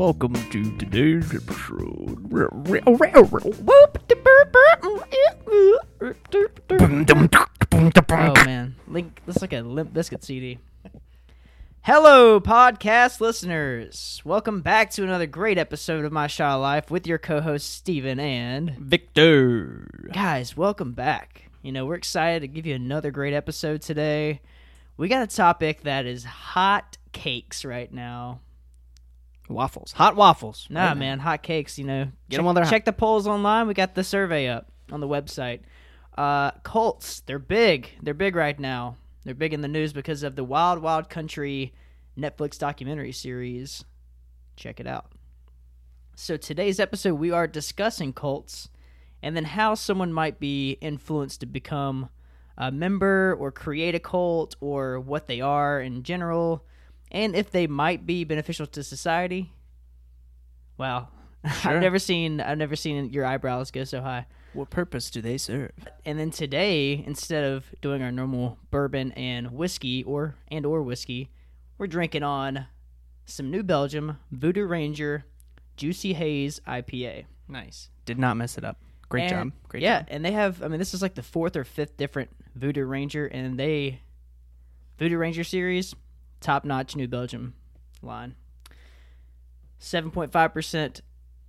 welcome 0.00 0.32
to 0.32 0.78
today's 0.78 1.34
episode. 1.34 2.16
Oh 8.08 8.44
man, 8.46 8.76
Link. 8.88 9.20
This 9.26 9.36
is 9.36 9.42
like 9.42 9.52
a 9.52 9.60
Limp 9.60 9.92
Bizkit 9.92 10.24
CD. 10.24 10.58
Hello, 11.82 12.40
podcast 12.40 13.20
listeners. 13.20 14.22
Welcome 14.24 14.62
back 14.62 14.90
to 14.92 15.02
another 15.02 15.26
great 15.26 15.58
episode 15.58 16.06
of 16.06 16.12
My 16.12 16.28
of 16.28 16.62
Life 16.62 16.90
with 16.90 17.06
your 17.06 17.18
co-host 17.18 17.70
Steven 17.70 18.18
and 18.18 18.70
Victor. 18.78 20.08
guys. 20.14 20.56
Welcome 20.56 20.92
back. 20.92 21.50
You 21.60 21.72
know 21.72 21.84
we're 21.84 21.96
excited 21.96 22.40
to 22.40 22.48
give 22.48 22.64
you 22.64 22.74
another 22.74 23.10
great 23.10 23.34
episode 23.34 23.82
today. 23.82 24.40
We 24.96 25.08
got 25.08 25.30
a 25.30 25.36
topic 25.36 25.82
that 25.82 26.06
is 26.06 26.24
hot 26.24 26.96
cakes 27.12 27.66
right 27.66 27.92
now. 27.92 28.40
Waffles. 29.54 29.92
Hot 29.92 30.16
waffles. 30.16 30.66
Nah, 30.70 30.88
Right. 30.88 30.96
man, 30.96 31.18
hot 31.20 31.42
cakes. 31.42 31.78
You 31.78 31.84
know, 31.84 32.04
Get 32.04 32.12
check, 32.30 32.38
'em 32.38 32.44
while 32.44 32.54
they're 32.54 32.64
hot. 32.64 32.70
check 32.70 32.84
the 32.84 32.92
polls 32.92 33.26
online. 33.26 33.66
We 33.66 33.74
got 33.74 33.94
the 33.94 34.04
survey 34.04 34.48
up 34.48 34.70
on 34.90 35.00
the 35.00 35.08
website. 35.08 35.60
Uh, 36.16 36.50
Colts, 36.62 37.20
they're 37.20 37.38
big. 37.38 37.90
They're 38.02 38.14
big 38.14 38.34
right 38.36 38.58
now. 38.58 38.96
They're 39.24 39.34
big 39.34 39.52
in 39.52 39.60
the 39.60 39.68
news 39.68 39.92
because 39.92 40.22
of 40.22 40.36
the 40.36 40.44
Wild 40.44 40.80
Wild 40.82 41.08
Country 41.08 41.72
Netflix 42.18 42.58
documentary 42.58 43.12
series. 43.12 43.84
Check 44.56 44.80
it 44.80 44.86
out. 44.86 45.06
So 46.16 46.36
today's 46.36 46.78
episode, 46.80 47.14
we 47.14 47.30
are 47.30 47.46
discussing 47.46 48.12
Colts, 48.12 48.68
and 49.22 49.36
then 49.36 49.44
how 49.44 49.74
someone 49.74 50.12
might 50.12 50.38
be 50.40 50.72
influenced 50.80 51.40
to 51.40 51.46
become 51.46 52.10
a 52.58 52.70
member 52.70 53.34
or 53.38 53.50
create 53.50 53.94
a 53.94 54.00
cult, 54.00 54.54
or 54.60 55.00
what 55.00 55.28
they 55.28 55.40
are 55.40 55.80
in 55.80 56.02
general, 56.02 56.66
and 57.10 57.34
if 57.34 57.50
they 57.50 57.66
might 57.66 58.06
be 58.06 58.24
beneficial 58.24 58.66
to 58.68 58.82
society. 58.82 59.52
Wow, 60.78 61.08
Sure. 61.60 61.72
I've 61.72 61.80
never 61.80 61.98
seen 61.98 62.40
I've 62.40 62.58
never 62.58 62.76
seen 62.76 63.10
your 63.10 63.24
eyebrows 63.24 63.70
go 63.70 63.84
so 63.84 64.00
high. 64.02 64.26
What 64.52 64.68
purpose 64.70 65.10
do 65.10 65.20
they 65.22 65.38
serve? 65.38 65.70
And 66.04 66.18
then 66.18 66.30
today, 66.30 67.04
instead 67.06 67.44
of 67.44 67.64
doing 67.80 68.02
our 68.02 68.10
normal 68.10 68.58
bourbon 68.70 69.12
and 69.12 69.52
whiskey 69.52 70.02
or 70.02 70.34
and 70.48 70.66
or 70.66 70.82
whiskey, 70.82 71.30
we're 71.78 71.86
drinking 71.86 72.24
on 72.24 72.66
some 73.26 73.50
New 73.50 73.62
Belgium 73.62 74.18
Voodoo 74.32 74.64
Ranger 74.66 75.24
Juicy 75.76 76.14
Haze 76.14 76.60
IPA. 76.66 77.26
Nice. 77.48 77.90
Did 78.04 78.18
not 78.18 78.36
mess 78.36 78.58
it 78.58 78.64
up. 78.64 78.76
Great 79.08 79.30
And- 79.30 79.52
job. 79.52 79.52
Great 79.68 79.82
yeah, 79.84 80.00
job. 80.00 80.08
and 80.10 80.24
they 80.24 80.32
have. 80.32 80.62
I 80.62 80.68
mean, 80.68 80.78
this 80.80 80.94
is 80.94 81.00
like 81.02 81.14
the 81.14 81.22
fourth 81.22 81.54
or 81.56 81.62
fifth 81.64 81.96
different 81.96 82.30
Voodoo 82.56 82.84
Ranger, 82.84 83.26
and 83.26 83.58
they 83.58 84.00
Voodoo 84.98 85.16
Ranger 85.16 85.44
series, 85.44 85.94
top 86.40 86.64
notch 86.64 86.96
New 86.96 87.08
Belgium 87.08 87.54
line. 88.02 88.34
Seven 89.78 90.10
point 90.10 90.32
five 90.32 90.52
percent 90.52 91.00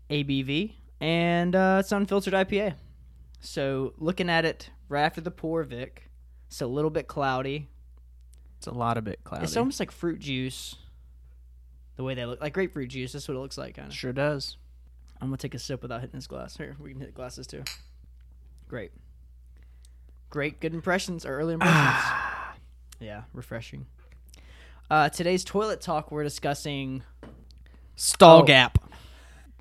ABV, 0.10 0.74
and 1.00 1.56
uh, 1.56 1.78
it's 1.80 1.92
unfiltered 1.92 2.34
IPA. 2.34 2.76
So 3.40 3.94
looking 3.98 4.30
at 4.30 4.46
it 4.46 4.70
right 4.88 5.04
after 5.04 5.22
the 5.22 5.32
pour, 5.32 5.64
Vic, 5.64 6.10
it's 6.48 6.62
a 6.62 6.68
little 6.68 6.92
bit 6.92 7.08
cloudy. 7.08 7.70
It's 8.58 8.68
a 8.68 8.72
lot 8.72 8.98
of 8.98 9.04
bit 9.04 9.24
cloudy. 9.24 9.44
It's 9.44 9.58
almost 9.58 9.80
like 9.80 9.92
fruit 9.92 10.20
juice. 10.20 10.76
The 11.96 12.04
way 12.04 12.14
they 12.14 12.26
look, 12.26 12.40
like 12.42 12.54
grapefruit 12.54 12.90
juice. 12.90 13.14
That's 13.14 13.28
what 13.28 13.36
it 13.36 13.40
looks 13.40 13.58
like, 13.58 13.76
kind 13.76 13.88
of. 13.88 13.94
sure 13.94 14.14
does. 14.14 14.58
I'm 15.20 15.28
gonna 15.28 15.38
take 15.38 15.56
a 15.56 15.60
sip 15.60 15.82
without 15.82 16.02
hitting 16.02 16.18
this 16.18 16.28
glass. 16.28 16.58
Here, 16.58 16.76
we 16.80 16.92
can 16.92 17.02
hit 17.02 17.14
glasses 17.14 17.48
too. 17.48 17.64
Great, 18.68 18.92
great, 20.30 20.60
good 20.60 20.74
impressions 20.74 21.26
or 21.26 21.38
early 21.38 21.54
impressions. 21.56 22.06
yeah, 23.00 23.24
refreshing. 23.34 23.86
Uh, 24.92 25.08
today's 25.08 25.46
toilet 25.46 25.80
talk. 25.80 26.12
We're 26.12 26.24
discussing. 26.26 27.04
Stall 27.96 28.42
Oh. 28.42 28.44
gap. 28.44 28.78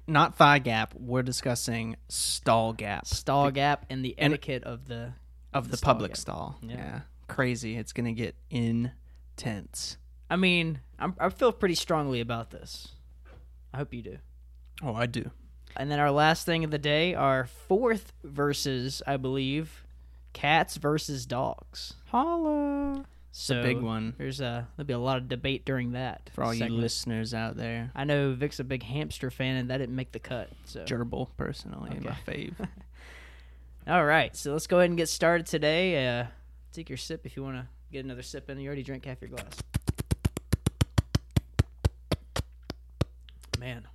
Not 0.09 0.35
thigh 0.35 0.59
gap. 0.59 0.93
We're 0.97 1.23
discussing 1.23 1.95
stall 2.09 2.73
gap 2.73 3.07
stall 3.07 3.53
gap 3.53 3.87
and 3.89 4.05
the 4.05 4.17
and- 4.19 4.33
etiquette 4.33 4.65
of 4.65 4.89
the 4.89 5.13
of 5.55 5.71
the, 5.71 5.77
stall 5.77 5.95
public 5.95 6.11
gap. 6.13 6.17
stall. 6.17 6.59
Yeah. 6.63 7.03
Crazy. 7.29 7.77
It's 7.77 7.93
going 7.93 8.07
to 8.07 8.13
get 8.13 8.35
intense. 8.51 9.99
I 10.29 10.35
mean, 10.35 10.81
I'm, 10.99 11.15
I 11.21 11.29
feel 11.29 11.53
pretty 11.53 11.77
strongly 11.77 12.21
about 12.21 12.51
this. 12.51 12.89
I 13.73 13.77
hope 13.77 13.95
you 13.95 14.03
do. 14.03 14.19
Oh, 14.83 14.95
I 14.97 15.07
do. 15.07 15.31
And 15.77 15.89
then 15.93 16.01
our 16.01 16.11
last 16.11 16.45
thing 16.45 16.65
of 16.65 16.73
the 16.73 16.79
day, 16.79 17.15
our 17.15 17.47
fourth 17.47 18.13
versus, 18.25 19.01
I 19.07 19.17
believe, 19.17 19.85
cats 20.33 20.77
versus 20.77 21.25
dogs. 21.25 21.95
Holla. 22.09 23.05
So 23.33 23.61
a 23.61 23.63
big 23.63 23.81
one. 23.81 24.15
There's 24.19 24.41
a 24.41 24.69
there'll 24.77 24.87
be 24.87 24.93
a 24.93 24.99
lot 24.99 25.19
of 25.19 25.29
debate 25.29 25.65
during 25.65 25.93
that 25.93 26.31
For 26.35 26.43
all 26.43 26.53
you 26.53 26.67
listeners 26.67 27.33
out 27.33 27.57
there. 27.57 27.93
I 27.95 28.05
know 28.05 28.33
Vic's 28.33 28.59
a 28.59 28.65
big 28.65 28.83
hamster 28.83 29.31
fan, 29.31 29.57
and 29.57 29.71
that 29.71 29.79
didn't 29.79 29.95
make 29.95 30.13
the 30.13 30.19
cut. 30.19 30.51
So 30.65 30.85
Gerbil, 30.85 31.29
personally, 31.37 31.99
my 32.01 32.17
fave. 32.27 32.55
all 33.87 34.05
right, 34.05 34.35
so 34.37 34.53
let's 34.53 34.67
go 34.67 34.79
ahead 34.79 34.91
and 34.91 34.97
get 34.97 35.09
started 35.09 35.47
today. 35.47 36.09
Uh, 36.09 36.27
take 36.73 36.89
your 36.89 36.99
sip 36.99 37.25
if 37.25 37.37
you 37.37 37.45
want 37.45 37.57
to 37.57 37.67
get 37.93 38.05
another 38.05 38.23
sip 38.23 38.51
in. 38.51 38.59
You 38.59 38.67
already 38.67 38.83
drank 38.83 39.05
half 39.05 39.21
your 39.21 39.31
glass. 39.31 39.57
Man, 43.61 43.87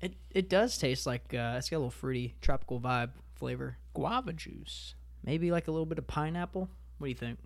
it 0.00 0.14
it 0.30 0.48
does 0.48 0.78
taste 0.78 1.06
like 1.06 1.34
uh, 1.34 1.56
it's 1.58 1.68
got 1.68 1.76
a 1.76 1.78
little 1.78 1.90
fruity 1.90 2.36
tropical 2.40 2.80
vibe 2.80 3.10
flavor. 3.34 3.76
Guava 3.92 4.32
juice. 4.32 4.94
Maybe 5.24 5.50
like 5.50 5.68
a 5.68 5.72
little 5.72 5.86
bit 5.86 5.98
of 5.98 6.06
pineapple. 6.06 6.70
What 6.98 7.06
do 7.06 7.08
you 7.10 7.14
think, 7.14 7.38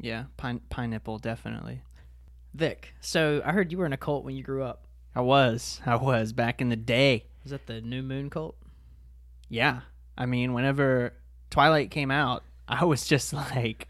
Yeah, 0.00 0.24
pine- 0.36 0.60
pineapple, 0.70 1.18
definitely. 1.18 1.82
Vic? 2.52 2.94
So 3.00 3.42
I 3.44 3.52
heard 3.52 3.72
you 3.72 3.78
were 3.78 3.86
in 3.86 3.92
a 3.92 3.96
cult 3.98 4.24
when 4.24 4.36
you 4.36 4.42
grew 4.42 4.62
up. 4.62 4.86
I 5.14 5.20
was. 5.20 5.80
I 5.86 5.96
was 5.96 6.32
back 6.32 6.60
in 6.60 6.68
the 6.68 6.76
day. 6.76 7.26
Was 7.42 7.50
that 7.52 7.66
the 7.66 7.80
New 7.80 8.02
Moon 8.02 8.30
cult? 8.30 8.56
Yeah. 9.48 9.80
I 10.16 10.26
mean, 10.26 10.52
whenever 10.52 11.14
Twilight 11.50 11.90
came 11.90 12.10
out, 12.10 12.42
I 12.68 12.84
was 12.84 13.06
just 13.06 13.32
like, 13.54 13.88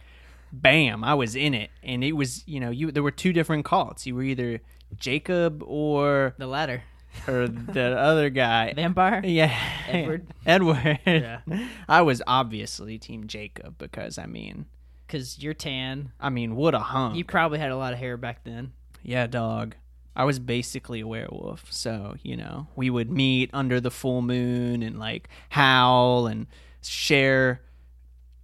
bam, 0.52 1.04
I 1.04 1.14
was 1.14 1.36
in 1.36 1.54
it. 1.54 1.70
And 1.82 2.02
it 2.04 2.12
was, 2.12 2.46
you 2.46 2.60
know, 2.60 2.70
you 2.70 2.90
there 2.90 3.02
were 3.02 3.10
two 3.10 3.32
different 3.32 3.64
cults. 3.64 4.06
You 4.06 4.14
were 4.14 4.22
either 4.22 4.60
Jacob 4.96 5.62
or 5.66 6.34
The 6.38 6.46
latter, 6.46 6.82
or 7.28 7.48
the 7.48 7.96
other 7.98 8.30
guy. 8.30 8.72
vampire. 8.76 9.20
Yeah. 9.24 9.56
Edward? 9.88 10.26
Edward. 10.46 10.98
Yeah. 11.06 11.40
I 11.88 12.02
was 12.02 12.22
obviously 12.26 12.98
team 12.98 13.26
Jacob 13.26 13.76
because 13.78 14.18
I 14.18 14.26
mean, 14.26 14.66
Because 15.06 15.38
you're 15.38 15.54
tan. 15.54 16.12
I 16.20 16.30
mean, 16.30 16.56
what 16.56 16.74
a 16.74 16.78
hunk. 16.78 17.16
You 17.16 17.24
probably 17.24 17.58
had 17.58 17.70
a 17.70 17.76
lot 17.76 17.92
of 17.92 17.98
hair 17.98 18.16
back 18.16 18.44
then. 18.44 18.72
Yeah, 19.02 19.26
dog. 19.26 19.76
I 20.16 20.24
was 20.24 20.38
basically 20.38 21.00
a 21.00 21.06
werewolf, 21.06 21.72
so 21.72 22.14
you 22.22 22.36
know 22.36 22.68
we 22.76 22.88
would 22.88 23.10
meet 23.10 23.50
under 23.52 23.80
the 23.80 23.90
full 23.90 24.22
moon 24.22 24.82
and 24.82 24.98
like 24.98 25.28
howl 25.50 26.26
and 26.26 26.46
share. 26.82 27.62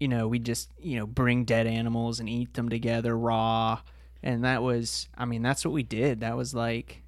You 0.01 0.09
know, 0.09 0.27
we 0.27 0.39
just 0.39 0.71
you 0.79 0.99
know 0.99 1.07
bring 1.07 1.45
dead 1.45 1.67
animals 1.67 2.21
and 2.21 2.29
eat 2.29 2.55
them 2.55 2.69
together 2.69 3.17
raw, 3.17 3.81
and 4.23 4.45
that 4.45 4.63
was. 4.63 5.09
I 5.17 5.25
mean, 5.27 5.43
that's 5.43 5.65
what 5.65 5.73
we 5.73 5.83
did. 5.83 6.21
That 6.21 6.37
was 6.37 6.55
like 6.55 7.03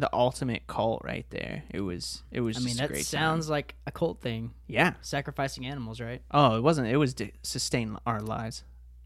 the 0.00 0.10
ultimate 0.12 0.66
cult 0.66 1.02
right 1.04 1.26
there. 1.30 1.64
It 1.70 1.80
was. 1.80 2.22
It 2.30 2.40
was. 2.40 2.56
I 2.56 2.60
mean, 2.60 2.76
that 2.76 2.96
sounds 3.04 3.46
time. 3.46 3.52
like 3.52 3.74
a 3.86 3.92
cult 3.92 4.20
thing. 4.20 4.52
Yeah. 4.66 4.94
Sacrificing 5.02 5.66
animals, 5.66 6.00
right? 6.00 6.22
Oh, 6.30 6.56
it 6.56 6.62
wasn't. 6.62 6.88
It 6.88 6.96
was 6.96 7.14
to 7.14 7.30
sustain 7.42 7.96
our 8.06 8.20
lives, 8.20 8.64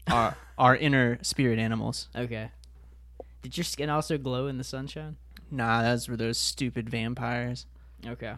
our 0.09 0.35
our 0.57 0.75
inner 0.75 1.19
spirit 1.21 1.59
animals. 1.59 2.09
Okay. 2.15 2.51
Did 3.41 3.57
your 3.57 3.63
skin 3.63 3.89
also 3.89 4.17
glow 4.17 4.47
in 4.47 4.57
the 4.57 4.63
sunshine? 4.63 5.17
Nah, 5.51 5.83
those 5.83 6.09
were 6.09 6.17
those 6.17 6.37
stupid 6.37 6.89
vampires. 6.89 7.67
Okay. 8.05 8.33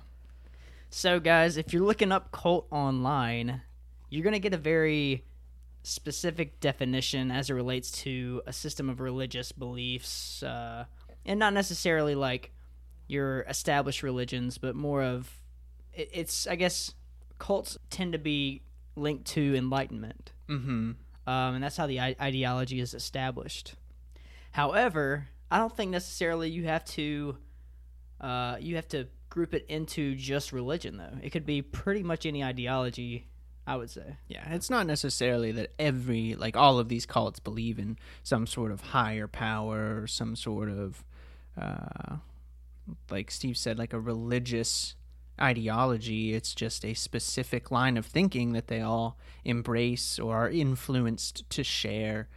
So, 0.90 1.20
guys, 1.20 1.58
if 1.58 1.72
you're 1.72 1.86
looking 1.86 2.12
up 2.12 2.32
cult 2.32 2.68
online, 2.72 3.62
you're 4.10 4.24
going 4.24 4.34
to 4.34 4.40
get 4.40 4.54
a 4.54 4.58
very 4.58 5.26
specific 5.84 6.60
definition 6.60 7.32
as 7.32 7.50
it 7.50 7.54
relates 7.54 7.92
to 7.92 8.42
a 8.46 8.52
system 8.52 8.90
of 8.90 9.00
religious 9.00 9.52
beliefs, 9.52 10.44
uh, 10.44 10.86
and 11.28 11.40
not 11.40 11.54
necessarily 11.54 12.16
like 12.16 12.52
your 13.08 13.42
established 13.42 14.02
religions, 14.02 14.58
but 14.58 14.76
more 14.76 15.04
of 15.04 15.32
it, 15.94 16.10
it's, 16.14 16.48
I 16.48 16.56
guess, 16.56 16.94
cults 17.38 17.78
tend 17.90 18.14
to 18.14 18.20
be 18.20 18.64
linked 18.96 19.26
to 19.26 19.56
enlightenment. 19.56 20.32
Mm-hmm. 20.50 20.72
um, 20.72 20.96
and 21.28 21.62
that's 21.64 21.76
how 21.76 21.88
the 21.88 22.00
I- 22.00 22.16
ideology 22.22 22.80
is 22.80 22.94
established. 22.94 23.76
However, 24.52 25.28
I 25.52 25.58
don't 25.60 25.76
think 25.76 25.92
necessarily 25.92 26.50
you 26.50 26.64
have 26.66 26.86
to 26.86 27.38
uh, 28.20 28.58
you 28.60 28.78
have 28.78 28.88
to 28.90 29.08
group 29.30 29.54
it 29.54 29.66
into 29.70 30.16
just 30.16 30.52
religion, 30.52 30.98
though. 30.98 31.20
It 31.22 31.30
could 31.30 31.46
be 31.46 31.62
pretty 31.62 32.02
much 32.02 32.26
any 32.26 32.44
ideology. 32.44 33.28
I 33.68 33.76
would 33.76 33.90
say. 33.90 34.16
Yeah, 34.30 34.54
it's 34.54 34.70
not 34.70 34.88
necessarily 34.88 35.52
that 35.52 35.74
every 35.78 36.36
like 36.36 36.56
all 36.56 36.80
of 36.80 36.88
these 36.88 37.06
cults 37.06 37.42
believe 37.42 37.78
in 37.78 37.98
some 38.24 38.48
sort 38.48 38.72
of 38.72 38.80
higher 38.80 39.28
power 39.28 40.02
or 40.02 40.08
some 40.08 40.38
sort 40.38 40.70
of 40.70 41.04
uh 41.60 42.18
like 43.10 43.32
Steve 43.32 43.58
said 43.58 43.78
like 43.78 43.94
a 43.94 44.00
religious 44.00 44.96
ideology. 45.40 46.34
It's 46.34 46.56
just 46.56 46.84
a 46.86 46.94
specific 46.94 47.70
line 47.72 47.98
of 47.98 48.06
thinking 48.06 48.54
that 48.54 48.68
they 48.68 48.82
all 48.82 49.18
embrace 49.46 50.20
or 50.20 50.36
are 50.36 50.50
influenced 50.50 51.50
to 51.52 51.64
share. 51.64 52.28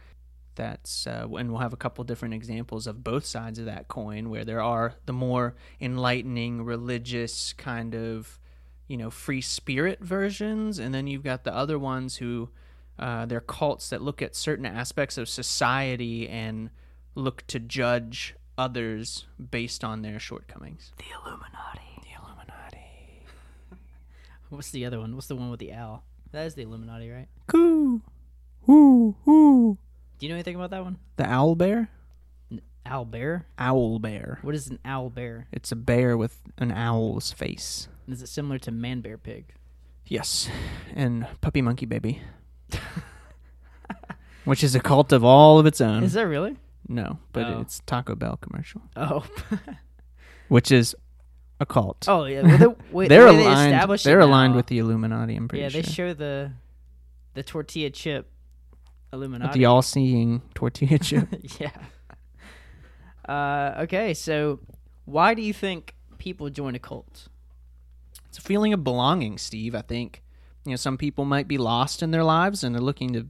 that's 0.55 1.07
uh, 1.07 1.27
and 1.37 1.49
we'll 1.49 1.61
have 1.61 1.73
a 1.73 1.77
couple 1.77 2.03
different 2.03 2.33
examples 2.33 2.85
of 2.87 3.03
both 3.03 3.25
sides 3.25 3.57
of 3.57 3.65
that 3.65 3.87
coin 3.87 4.29
where 4.29 4.45
there 4.45 4.61
are 4.61 4.95
the 5.05 5.13
more 5.13 5.55
enlightening 5.79 6.63
religious 6.63 7.53
kind 7.53 7.95
of 7.95 8.39
you 8.87 8.97
know 8.97 9.09
free 9.09 9.41
spirit 9.41 9.99
versions 10.03 10.77
and 10.77 10.93
then 10.93 11.07
you've 11.07 11.23
got 11.23 11.43
the 11.45 11.55
other 11.55 11.79
ones 11.79 12.17
who 12.17 12.49
uh, 12.99 13.25
they're 13.25 13.39
cults 13.39 13.89
that 13.89 14.01
look 14.01 14.21
at 14.21 14.35
certain 14.35 14.65
aspects 14.65 15.17
of 15.17 15.29
society 15.29 16.27
and 16.27 16.69
look 17.15 17.47
to 17.47 17.59
judge 17.59 18.35
others 18.57 19.25
based 19.49 19.83
on 19.83 20.01
their 20.01 20.19
shortcomings 20.19 20.91
The 20.97 21.05
Illuminati. 21.15 22.01
the 22.03 22.09
illuminati 22.21 23.25
What's 24.49 24.71
the 24.71 24.85
other 24.85 24.99
one? 24.99 25.15
What's 25.15 25.27
the 25.27 25.35
one 25.35 25.49
with 25.49 25.59
the 25.59 25.73
owl? 25.73 26.03
That 26.31 26.45
is 26.45 26.55
the 26.55 26.61
Illuminati, 26.63 27.09
right? 27.09 27.27
coo 27.47 28.01
whoo 28.65 29.15
whoo 29.25 29.77
Do 30.19 30.25
you 30.25 30.29
know 30.29 30.35
anything 30.35 30.55
about 30.55 30.69
that 30.71 30.83
one? 30.83 30.97
the 31.17 31.25
owl 31.27 31.55
bear 31.55 31.89
Owl 32.85 33.05
bear? 33.05 33.45
owl 33.59 33.99
bear 33.99 34.39
What 34.41 34.55
is 34.55 34.67
an 34.67 34.79
owl 34.83 35.09
bear? 35.09 35.47
it's 35.51 35.71
a 35.71 35.75
bear 35.75 36.17
with 36.17 36.37
an 36.57 36.71
owl's 36.71 37.31
face 37.31 37.87
Is 38.07 38.21
it 38.21 38.27
similar 38.27 38.57
to 38.59 38.71
man 38.71 39.01
bear 39.01 39.17
pig? 39.17 39.53
Yes, 40.05 40.49
and 40.93 41.25
Puppy 41.39 41.61
Monkey 41.61 41.85
Baby, 41.85 42.21
which 44.45 44.63
is 44.63 44.75
a 44.75 44.79
cult 44.81 45.13
of 45.13 45.23
all 45.23 45.57
of 45.59 45.65
its 45.65 45.79
own. 45.79 46.03
Is 46.03 46.13
that 46.13 46.23
really? 46.27 46.57
No, 46.87 47.19
but 47.33 47.45
Oh. 47.47 47.61
it's 47.61 47.81
Taco 47.85 48.15
Bell 48.15 48.37
commercial, 48.37 48.81
Oh. 48.95 49.25
which 50.47 50.71
is 50.71 50.95
a 51.59 51.65
cult. 51.65 52.05
oh 52.07 52.25
yeah. 52.25 52.41
Well, 52.41 52.57
the 52.57 52.69
way, 52.91 53.07
they're 53.07 53.25
the 53.27 53.33
way 53.33 53.37
they 53.37 53.45
aligned. 53.45 53.91
it 53.91 54.03
They're 54.03 54.19
aligned 54.19 54.53
now- 54.53 54.57
with 54.57 54.67
the 54.67 54.79
Illuminati. 54.79 55.35
I'm 55.35 55.47
pretty 55.47 55.63
Yeah, 55.63 55.69
they 55.69 55.83
show 55.83 56.13
the 56.13 56.51
the 57.33 57.43
tortilla 57.43 57.89
chip 57.91 58.29
with 58.71 59.13
Illuminati. 59.19 59.59
the 59.59 59.65
all-seeing 59.65 60.41
tortilla 60.53 60.97
chip. 61.07 61.27
yeah. 61.59 61.71
Uh, 63.27 63.81
okay, 63.83 64.13
so 64.13 64.59
why 65.05 65.33
do 65.33 65.41
you 65.41 65.53
think 65.53 65.95
people 66.17 66.49
join 66.49 66.75
a 66.75 66.79
cult? 66.79 67.27
it's 68.27 68.37
a 68.37 68.41
feeling 68.41 68.71
of 68.73 68.83
belonging, 68.83 69.37
Steve. 69.37 69.75
I 69.75 69.81
think 69.81 70.23
you 70.65 70.71
know 70.71 70.75
some 70.77 70.97
people 70.97 71.25
might 71.25 71.47
be 71.47 71.57
lost 71.57 72.01
in 72.01 72.11
their 72.11 72.23
lives 72.23 72.63
and 72.63 72.73
they're 72.73 72.81
looking 72.81 73.13
to 73.13 73.27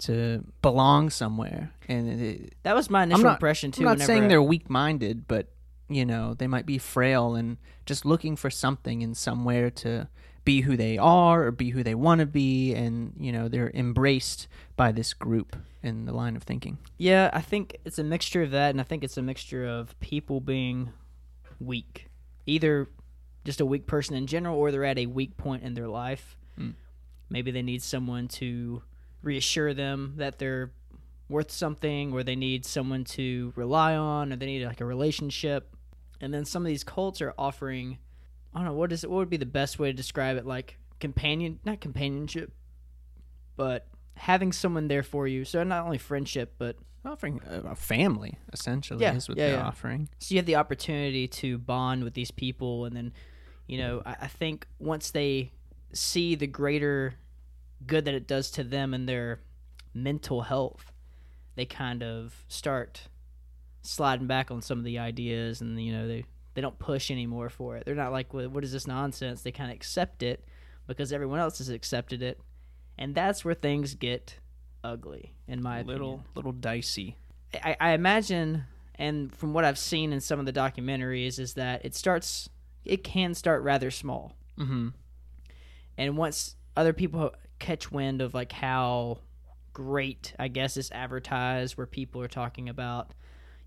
to 0.00 0.44
belong 0.62 1.10
somewhere. 1.10 1.72
And 1.88 2.20
it, 2.20 2.54
That 2.62 2.74
was 2.74 2.90
my 2.90 3.04
initial 3.04 3.24
not- 3.24 3.34
impression 3.34 3.70
too. 3.72 3.82
I'm 3.88 3.98
not 3.98 4.06
saying 4.06 4.24
I- 4.24 4.28
they're 4.28 4.42
weak-minded, 4.42 5.26
but 5.28 5.48
you 5.88 6.04
know 6.06 6.34
they 6.34 6.46
might 6.46 6.64
be 6.66 6.78
frail 6.78 7.34
and 7.34 7.58
just 7.86 8.04
looking 8.06 8.36
for 8.36 8.48
something 8.50 9.02
in 9.02 9.14
somewhere 9.14 9.70
to 9.70 10.08
be 10.44 10.62
who 10.62 10.76
they 10.76 10.96
are 10.98 11.44
or 11.44 11.50
be 11.50 11.70
who 11.70 11.82
they 11.82 11.94
want 11.94 12.18
to 12.20 12.26
be, 12.26 12.74
and 12.74 13.14
you 13.18 13.32
know 13.32 13.48
they're 13.48 13.70
embraced 13.74 14.46
by 14.76 14.92
this 14.92 15.14
group 15.14 15.56
in 15.82 16.06
the 16.06 16.12
line 16.12 16.36
of 16.36 16.42
thinking. 16.42 16.78
Yeah, 16.98 17.30
I 17.32 17.40
think 17.42 17.76
it's 17.84 17.98
a 17.98 18.04
mixture 18.04 18.42
of 18.42 18.50
that, 18.52 18.70
and 18.70 18.80
I 18.80 18.84
think 18.84 19.04
it's 19.04 19.16
a 19.18 19.22
mixture 19.22 19.66
of 19.66 19.98
people 20.00 20.40
being 20.40 20.90
weak, 21.60 22.08
either 22.46 22.88
just 23.44 23.60
a 23.60 23.66
weak 23.66 23.86
person 23.86 24.16
in 24.16 24.26
general, 24.26 24.58
or 24.58 24.70
they're 24.70 24.84
at 24.84 24.98
a 24.98 25.06
weak 25.06 25.36
point 25.36 25.62
in 25.62 25.74
their 25.74 25.88
life. 25.88 26.36
Mm. 26.58 26.74
Maybe 27.28 27.50
they 27.50 27.62
need 27.62 27.82
someone 27.82 28.28
to 28.28 28.82
reassure 29.24 29.74
them 29.74 30.14
that 30.16 30.38
they're 30.38 30.72
worth 31.28 31.50
something, 31.50 32.12
or 32.12 32.22
they 32.22 32.36
need 32.36 32.64
someone 32.66 33.04
to 33.04 33.52
rely 33.56 33.96
on, 33.96 34.32
or 34.32 34.36
they 34.36 34.46
need 34.46 34.64
like 34.66 34.80
a 34.80 34.84
relationship. 34.84 35.74
And 36.20 36.32
then 36.32 36.44
some 36.44 36.62
of 36.62 36.66
these 36.68 36.84
cults 36.84 37.20
are 37.22 37.34
offering, 37.38 37.98
I 38.54 38.58
don't 38.58 38.66
know, 38.66 38.74
what 38.74 38.92
is 38.92 39.04
it? 39.04 39.10
What 39.10 39.16
would 39.18 39.30
be 39.30 39.36
the 39.36 39.46
best 39.46 39.78
way 39.78 39.88
to 39.88 39.92
describe 39.94 40.36
it? 40.36 40.46
Like 40.46 40.78
companion, 41.00 41.58
not 41.64 41.80
companionship, 41.80 42.52
but 43.56 43.86
having 44.16 44.52
someone 44.52 44.88
there 44.88 45.02
for 45.02 45.26
you. 45.26 45.44
So 45.44 45.62
not 45.64 45.84
only 45.84 45.98
friendship, 45.98 46.54
but 46.58 46.76
Offering 47.06 47.40
a, 47.46 47.72
a 47.72 47.76
family 47.76 48.38
essentially 48.50 49.02
Yeah, 49.02 49.14
is 49.14 49.28
what 49.28 49.36
yeah, 49.36 49.48
they're 49.48 49.56
yeah. 49.58 49.66
offering. 49.66 50.08
so 50.20 50.34
you 50.34 50.38
have 50.38 50.46
the 50.46 50.56
opportunity 50.56 51.28
to 51.28 51.58
bond 51.58 52.02
with 52.02 52.14
these 52.14 52.30
people 52.30 52.86
and 52.86 52.96
then 52.96 53.12
you 53.66 53.76
know 53.76 54.00
I, 54.06 54.16
I 54.22 54.26
think 54.26 54.66
once 54.78 55.10
they 55.10 55.52
see 55.92 56.34
the 56.34 56.46
greater 56.46 57.16
good 57.86 58.04
that 58.04 58.14
it 58.14 58.26
does 58.26 58.50
to 58.52 58.64
them 58.64 58.94
and 58.94 59.08
their 59.08 59.40
mental 59.92 60.42
health 60.42 60.92
they 61.56 61.64
kind 61.64 62.02
of 62.02 62.44
start 62.48 63.08
sliding 63.82 64.26
back 64.26 64.50
on 64.50 64.60
some 64.62 64.78
of 64.78 64.84
the 64.84 64.98
ideas 64.98 65.60
and 65.60 65.80
you 65.80 65.92
know 65.92 66.08
they 66.08 66.24
they 66.54 66.60
don't 66.60 66.78
push 66.78 67.10
anymore 67.10 67.48
for 67.48 67.76
it 67.76 67.84
they're 67.84 67.94
not 67.94 68.12
like 68.12 68.32
"What- 68.32 68.50
what 68.50 68.64
is 68.64 68.72
this 68.72 68.86
nonsense 68.86 69.42
they 69.42 69.52
kind 69.52 69.70
of 69.70 69.76
accept 69.76 70.22
it 70.22 70.44
because 70.86 71.12
everyone 71.12 71.38
else 71.38 71.58
has 71.58 71.68
accepted 71.68 72.22
it 72.22 72.40
and 72.98 73.14
that's 73.14 73.44
where 73.44 73.54
things 73.54 73.94
get 73.94 74.38
ugly 74.82 75.32
in 75.48 75.62
my 75.62 75.82
little 75.82 76.14
opinion. 76.14 76.30
little 76.34 76.52
dicey. 76.52 77.16
I, 77.62 77.76
I 77.80 77.90
imagine, 77.92 78.64
and 78.96 79.34
from 79.34 79.52
what 79.54 79.64
I've 79.64 79.78
seen 79.78 80.12
in 80.12 80.20
some 80.20 80.38
of 80.38 80.46
the 80.46 80.52
documentaries, 80.52 81.38
is 81.40 81.54
that 81.54 81.84
it 81.84 81.94
starts, 81.94 82.48
it 82.84 83.02
can 83.02 83.34
start 83.34 83.62
rather 83.62 83.90
small, 83.90 84.36
Mm-hmm. 84.58 84.88
and 85.96 86.16
once 86.16 86.56
other 86.76 86.92
people 86.92 87.32
catch 87.64 87.90
wind 87.90 88.20
of 88.22 88.34
like 88.34 88.52
how 88.52 89.18
great, 89.72 90.34
I 90.38 90.48
guess, 90.48 90.76
is 90.76 90.90
advertised, 90.92 91.76
where 91.76 91.86
people 91.86 92.20
are 92.22 92.28
talking 92.28 92.68
about, 92.68 93.12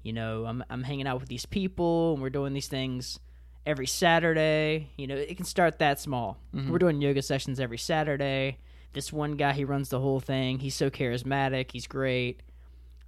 you 0.03 0.13
know, 0.13 0.45
I'm 0.45 0.63
I'm 0.69 0.83
hanging 0.83 1.07
out 1.07 1.19
with 1.19 1.29
these 1.29 1.45
people 1.45 2.13
and 2.13 2.21
we're 2.21 2.29
doing 2.29 2.53
these 2.53 2.67
things 2.67 3.19
every 3.65 3.87
Saturday. 3.87 4.91
You 4.97 5.07
know, 5.07 5.15
it 5.15 5.35
can 5.35 5.45
start 5.45 5.79
that 5.79 5.99
small. 5.99 6.37
We're 6.53 6.79
doing 6.79 7.01
yoga 7.01 7.21
sessions 7.21 7.59
every 7.59 7.77
Saturday. 7.77 8.57
This 8.93 9.11
one 9.13 9.35
guy, 9.35 9.53
he 9.53 9.65
runs 9.65 9.89
the 9.89 9.99
whole 9.99 10.19
thing. 10.19 10.59
He's 10.59 10.75
so 10.75 10.89
charismatic. 10.89 11.71
He's 11.71 11.87
great. 11.87 12.41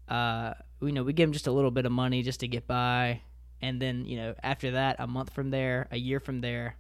Uh, 0.08 0.54
you 0.82 0.92
know, 0.92 1.04
we 1.04 1.14
give 1.14 1.30
him 1.30 1.34
just 1.34 1.48
a 1.48 1.52
little 1.52 1.72
bit 1.72 1.86
of 1.86 1.92
money 1.92 2.22
just 2.24 2.40
to 2.42 2.48
get 2.48 2.68
by, 2.68 3.22
and 3.62 3.82
then 3.82 4.06
you 4.06 4.18
know, 4.18 4.36
after 4.44 4.72
that, 4.72 4.98
a 5.00 5.08
month 5.08 5.32
from 5.34 5.50
there, 5.52 5.88
a 5.92 5.98
year 5.98 6.20
from 6.20 6.42
there, 6.42 6.76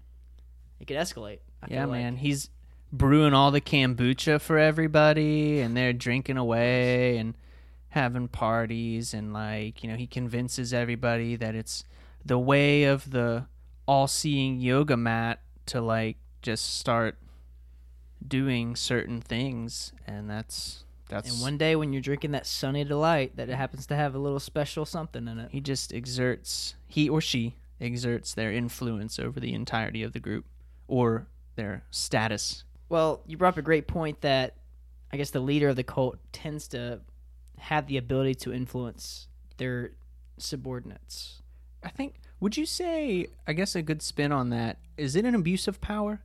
it 0.79 0.87
could 0.87 0.97
escalate. 0.97 1.39
I 1.61 1.67
Yeah, 1.69 1.81
feel 1.83 1.89
like. 1.89 2.01
man. 2.01 2.15
He's 2.17 2.49
brewing 2.91 3.33
all 3.33 3.51
the 3.51 3.61
kombucha 3.61 4.41
for 4.41 4.57
everybody, 4.57 5.59
and 5.59 5.75
they're 5.75 5.93
drinking 5.93 6.37
away 6.37 7.17
and 7.17 7.35
having 7.89 8.27
parties, 8.27 9.13
and 9.13 9.33
like 9.33 9.83
you 9.83 9.89
know, 9.89 9.95
he 9.95 10.07
convinces 10.07 10.73
everybody 10.73 11.35
that 11.35 11.55
it's 11.55 11.83
the 12.25 12.39
way 12.39 12.83
of 12.83 13.11
the 13.11 13.45
all-seeing 13.87 14.59
yoga 14.59 14.95
mat 14.97 15.39
to 15.65 15.81
like 15.81 16.17
just 16.41 16.77
start 16.77 17.17
doing 18.25 18.75
certain 18.75 19.21
things, 19.21 19.93
and 20.05 20.29
that's 20.29 20.83
that's 21.09 21.31
And 21.31 21.41
one 21.41 21.57
day 21.57 21.75
when 21.75 21.91
you're 21.91 22.01
drinking 22.01 22.31
that 22.31 22.45
sunny 22.45 22.83
delight, 22.83 23.35
that 23.35 23.49
it 23.49 23.55
happens 23.55 23.85
to 23.87 23.95
have 23.95 24.13
a 24.13 24.19
little 24.19 24.39
special 24.39 24.85
something 24.85 25.27
in 25.27 25.39
it. 25.39 25.49
he 25.51 25.59
just 25.59 25.91
exerts 25.93 26.75
he 26.87 27.09
or 27.09 27.21
she 27.21 27.55
exerts 27.81 28.33
their 28.33 28.51
influence 28.51 29.17
over 29.17 29.39
the 29.39 29.53
entirety 29.53 30.03
of 30.03 30.13
the 30.13 30.19
group 30.19 30.45
or 30.87 31.27
their 31.55 31.83
status 31.89 32.63
Well, 32.89 33.21
you 33.25 33.37
brought 33.37 33.53
up 33.53 33.57
a 33.57 33.61
great 33.61 33.87
point 33.87 34.21
that 34.21 34.55
I 35.11 35.17
guess 35.17 35.29
the 35.29 35.39
leader 35.39 35.69
of 35.69 35.75
the 35.75 35.83
cult 35.83 36.17
tends 36.31 36.67
to 36.69 37.01
have 37.57 37.87
the 37.87 37.97
ability 37.97 38.35
to 38.35 38.53
influence 38.53 39.27
their 39.57 39.91
subordinates. 40.37 41.41
I 41.83 41.89
think. 41.89 42.15
Would 42.39 42.57
you 42.57 42.65
say? 42.65 43.27
I 43.47 43.53
guess 43.53 43.75
a 43.75 43.81
good 43.81 44.01
spin 44.01 44.31
on 44.31 44.49
that 44.49 44.79
is 44.97 45.15
it 45.15 45.25
an 45.25 45.35
abuse 45.35 45.67
of 45.67 45.79
power? 45.79 46.21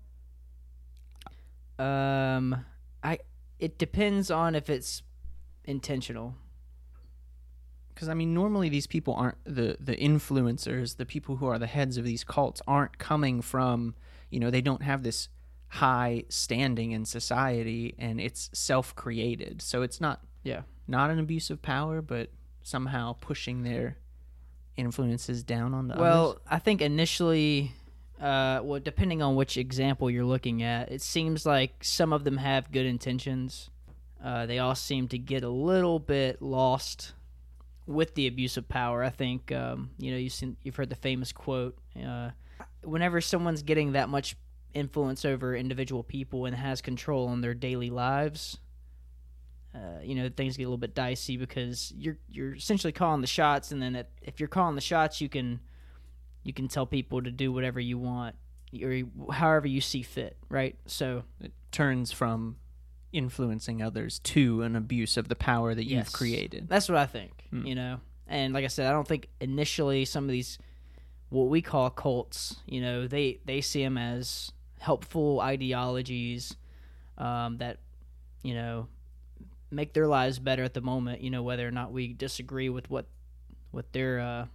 Um, 1.78 2.64
I 3.02 3.18
it 3.58 3.78
depends 3.78 4.30
on 4.30 4.54
if 4.54 4.68
it's 4.68 5.02
intentional. 5.64 6.34
Because 7.94 8.08
I 8.08 8.14
mean, 8.14 8.34
normally 8.34 8.68
these 8.68 8.86
people 8.86 9.14
aren't 9.14 9.38
the 9.44 9.76
the 9.80 9.96
influencers, 9.96 10.96
the 10.96 11.06
people 11.06 11.36
who 11.36 11.46
are 11.46 11.58
the 11.58 11.66
heads 11.66 11.96
of 11.96 12.04
these 12.04 12.24
cults 12.24 12.60
aren't 12.66 12.98
coming 12.98 13.40
from. 13.42 13.94
You 14.30 14.40
know, 14.40 14.50
they 14.50 14.60
don't 14.60 14.82
have 14.82 15.02
this 15.02 15.28
high 15.74 16.24
standing 16.28 16.92
in 16.92 17.04
society, 17.04 17.94
and 17.98 18.20
it's 18.20 18.50
self 18.52 18.94
created. 18.94 19.60
So 19.62 19.82
it's 19.82 20.00
not 20.00 20.24
Yeah. 20.42 20.62
not 20.86 21.10
an 21.10 21.18
abuse 21.18 21.50
of 21.50 21.62
power, 21.62 22.00
but 22.02 22.30
somehow 22.62 23.14
pushing 23.20 23.62
their 23.62 23.96
influences 24.76 25.42
down 25.42 25.74
on 25.74 25.88
the 25.88 25.96
Well, 25.96 26.30
others. 26.30 26.42
I 26.50 26.58
think 26.58 26.80
initially, 26.82 27.72
uh, 28.20 28.60
well, 28.62 28.80
depending 28.80 29.22
on 29.22 29.36
which 29.36 29.56
example 29.56 30.10
you're 30.10 30.24
looking 30.24 30.62
at, 30.62 30.90
it 30.90 31.02
seems 31.02 31.46
like 31.46 31.82
some 31.84 32.12
of 32.12 32.24
them 32.24 32.36
have 32.38 32.70
good 32.72 32.86
intentions. 32.86 33.70
Uh, 34.22 34.46
they 34.46 34.58
all 34.58 34.74
seem 34.74 35.08
to 35.08 35.18
get 35.18 35.44
a 35.44 35.48
little 35.48 35.98
bit 35.98 36.40
lost 36.40 37.12
with 37.86 38.14
the 38.14 38.26
abuse 38.26 38.56
of 38.56 38.68
power. 38.68 39.02
I 39.04 39.10
think 39.10 39.52
um, 39.52 39.90
you 39.98 40.10
know 40.10 40.16
you've 40.16 40.32
seen, 40.32 40.56
you've 40.62 40.76
heard 40.76 40.88
the 40.90 40.96
famous 40.96 41.30
quote: 41.32 41.76
uh, 42.02 42.30
"Whenever 42.82 43.20
someone's 43.20 43.62
getting 43.62 43.92
that 43.92 44.08
much 44.08 44.36
influence 44.74 45.24
over 45.24 45.54
individual 45.56 46.02
people 46.02 46.44
and 46.46 46.54
has 46.56 46.80
control 46.82 47.28
on 47.28 47.40
their 47.40 47.54
daily 47.54 47.90
lives." 47.90 48.58
Uh, 49.74 49.98
you 50.04 50.14
know 50.14 50.28
things 50.28 50.56
get 50.56 50.62
a 50.64 50.66
little 50.66 50.78
bit 50.78 50.94
dicey 50.94 51.36
because 51.36 51.92
you're 51.96 52.16
you're 52.30 52.54
essentially 52.54 52.92
calling 52.92 53.20
the 53.20 53.26
shots, 53.26 53.72
and 53.72 53.82
then 53.82 54.04
if 54.22 54.38
you're 54.38 54.48
calling 54.48 54.76
the 54.76 54.80
shots, 54.80 55.20
you 55.20 55.28
can 55.28 55.58
you 56.44 56.52
can 56.52 56.68
tell 56.68 56.86
people 56.86 57.20
to 57.22 57.30
do 57.32 57.50
whatever 57.52 57.80
you 57.80 57.98
want 57.98 58.36
or 58.82 59.02
however 59.32 59.66
you 59.66 59.80
see 59.80 60.02
fit, 60.02 60.36
right? 60.48 60.76
So 60.86 61.24
it 61.40 61.52
turns 61.72 62.12
from 62.12 62.56
influencing 63.12 63.80
others 63.82 64.18
to 64.20 64.62
an 64.62 64.76
abuse 64.76 65.16
of 65.16 65.28
the 65.28 65.36
power 65.36 65.74
that 65.74 65.84
Yes. 65.84 66.06
you've 66.06 66.12
created. 66.12 66.68
That's 66.68 66.88
what 66.88 66.98
I 66.98 67.06
think. 67.06 67.46
Hmm. 67.50 67.66
You 67.66 67.74
know, 67.76 68.00
and 68.28 68.52
like 68.54 68.64
I 68.64 68.68
said, 68.68 68.86
I 68.86 68.90
don't 68.92 69.06
think 69.08 69.28
initially 69.40 70.04
some 70.04 70.24
of 70.24 70.30
these 70.30 70.58
what 71.30 71.48
we 71.48 71.62
call 71.62 71.90
cults, 71.90 72.56
you 72.66 72.80
know, 72.80 73.08
they 73.08 73.40
they 73.44 73.60
see 73.60 73.82
them 73.82 73.98
as 73.98 74.52
helpful 74.84 75.40
ideologies 75.40 76.56
um, 77.16 77.56
that 77.56 77.78
you 78.42 78.52
know 78.52 78.86
make 79.70 79.94
their 79.94 80.06
lives 80.06 80.38
better 80.38 80.62
at 80.62 80.74
the 80.74 80.82
moment. 80.82 81.22
You 81.22 81.30
know, 81.30 81.42
whether 81.42 81.66
or 81.66 81.70
not 81.70 81.90
we 81.92 82.12
disagree 82.12 82.68
with 82.68 82.90
what 82.90 83.06
what 83.70 83.92
they're 83.92 84.20
uh, 84.20 84.46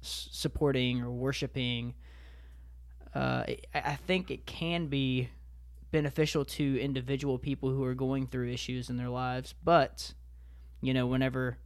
supporting 0.00 1.00
or 1.00 1.10
worshiping. 1.10 1.94
Uh, 3.14 3.44
I, 3.46 3.58
I 3.74 3.96
think 4.06 4.30
it 4.30 4.46
can 4.46 4.88
be 4.88 5.28
beneficial 5.92 6.44
to 6.44 6.80
individual 6.80 7.38
people 7.38 7.68
who 7.70 7.84
are 7.84 7.94
going 7.94 8.26
through 8.26 8.50
issues 8.50 8.90
in 8.90 8.96
their 8.96 9.10
lives, 9.10 9.54
but 9.62 10.14
you 10.80 10.92
know, 10.92 11.06
whenever 11.06 11.58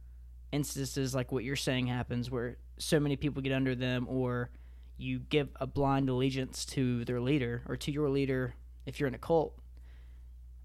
instances 0.51 1.15
like 1.15 1.31
what 1.31 1.43
you're 1.43 1.55
saying 1.55 1.87
happens 1.87 2.29
where 2.29 2.57
so 2.77 2.99
many 2.99 3.15
people 3.15 3.41
get 3.41 3.51
under 3.51 3.73
them 3.75 4.05
or 4.07 4.49
you 4.97 5.19
give 5.19 5.49
a 5.59 5.67
blind 5.67 6.09
allegiance 6.09 6.65
to 6.65 7.05
their 7.05 7.21
leader 7.21 7.61
or 7.67 7.77
to 7.77 7.91
your 7.91 8.09
leader 8.09 8.55
if 8.85 8.99
you're 8.99 9.07
in 9.07 9.15
a 9.15 9.19
cult. 9.19 9.53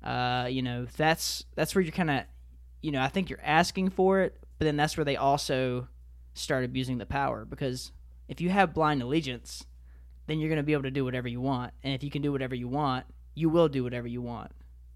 Uh, 0.02 0.48
you 0.50 0.62
know 0.62 0.86
that's 0.96 1.44
that's 1.54 1.74
where 1.74 1.82
you're 1.82 1.92
kind 1.92 2.10
of 2.10 2.24
you 2.80 2.90
know 2.90 3.00
i 3.00 3.06
think 3.06 3.30
you're 3.30 3.38
asking 3.44 3.88
for 3.88 4.22
it 4.22 4.36
but 4.58 4.64
then 4.64 4.76
that's 4.76 4.96
where 4.96 5.04
they 5.04 5.14
also 5.14 5.86
start 6.34 6.64
abusing 6.64 6.98
the 6.98 7.06
power 7.06 7.44
because 7.44 7.92
if 8.26 8.40
you 8.40 8.50
have 8.50 8.74
blind 8.74 9.00
allegiance 9.00 9.64
then 10.26 10.40
you're 10.40 10.48
going 10.48 10.56
to 10.56 10.64
be 10.64 10.72
able 10.72 10.82
to 10.82 10.90
do 10.90 11.04
whatever 11.04 11.28
you 11.28 11.40
want. 11.40 11.72
And 11.82 11.94
if 11.94 12.02
you 12.02 12.10
can 12.10 12.22
do 12.22 12.32
whatever 12.32 12.54
you 12.54 12.68
want 12.68 13.06
you 13.34 13.48
will 13.48 13.68
do 13.68 13.82
whatever 13.84 14.06
you 14.06 14.20
want. 14.20 14.50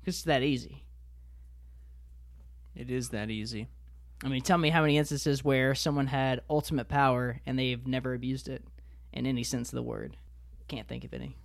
'Cause 0.05 0.15
it's 0.15 0.23
that 0.25 0.43
easy. 0.43 0.85
It 2.75 2.91
is 2.91 3.09
that 3.11 3.31
easy. 3.31 3.69
I 4.25 4.29
mean, 4.29 4.43
tell 4.43 4.59
me 4.59 4.71
how 4.71 4.83
many 4.83 4.99
instances 4.99 5.45
where 5.45 5.75
someone 5.75 6.07
had 6.09 6.43
ultimate 6.51 6.89
power 6.89 7.41
and 7.47 7.59
they've 7.59 7.87
never 7.87 8.15
abused 8.15 8.49
it 8.49 8.65
in 9.17 9.27
any 9.27 9.43
sense 9.45 9.71
of 9.71 9.77
the 9.77 9.83
word. 9.83 10.17
Can't 10.69 10.87
think 10.89 11.05
of 11.05 11.15
any. 11.15 11.37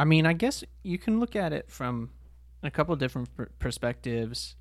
I 0.00 0.04
mean, 0.04 0.26
I 0.26 0.32
guess 0.32 0.64
you 0.82 0.98
can 0.98 1.20
look 1.20 1.36
at 1.36 1.52
it 1.52 1.70
from 1.70 2.10
a 2.62 2.70
couple 2.70 2.96
different 2.96 3.34
per- 3.36 3.50
perspectives. 3.58 4.56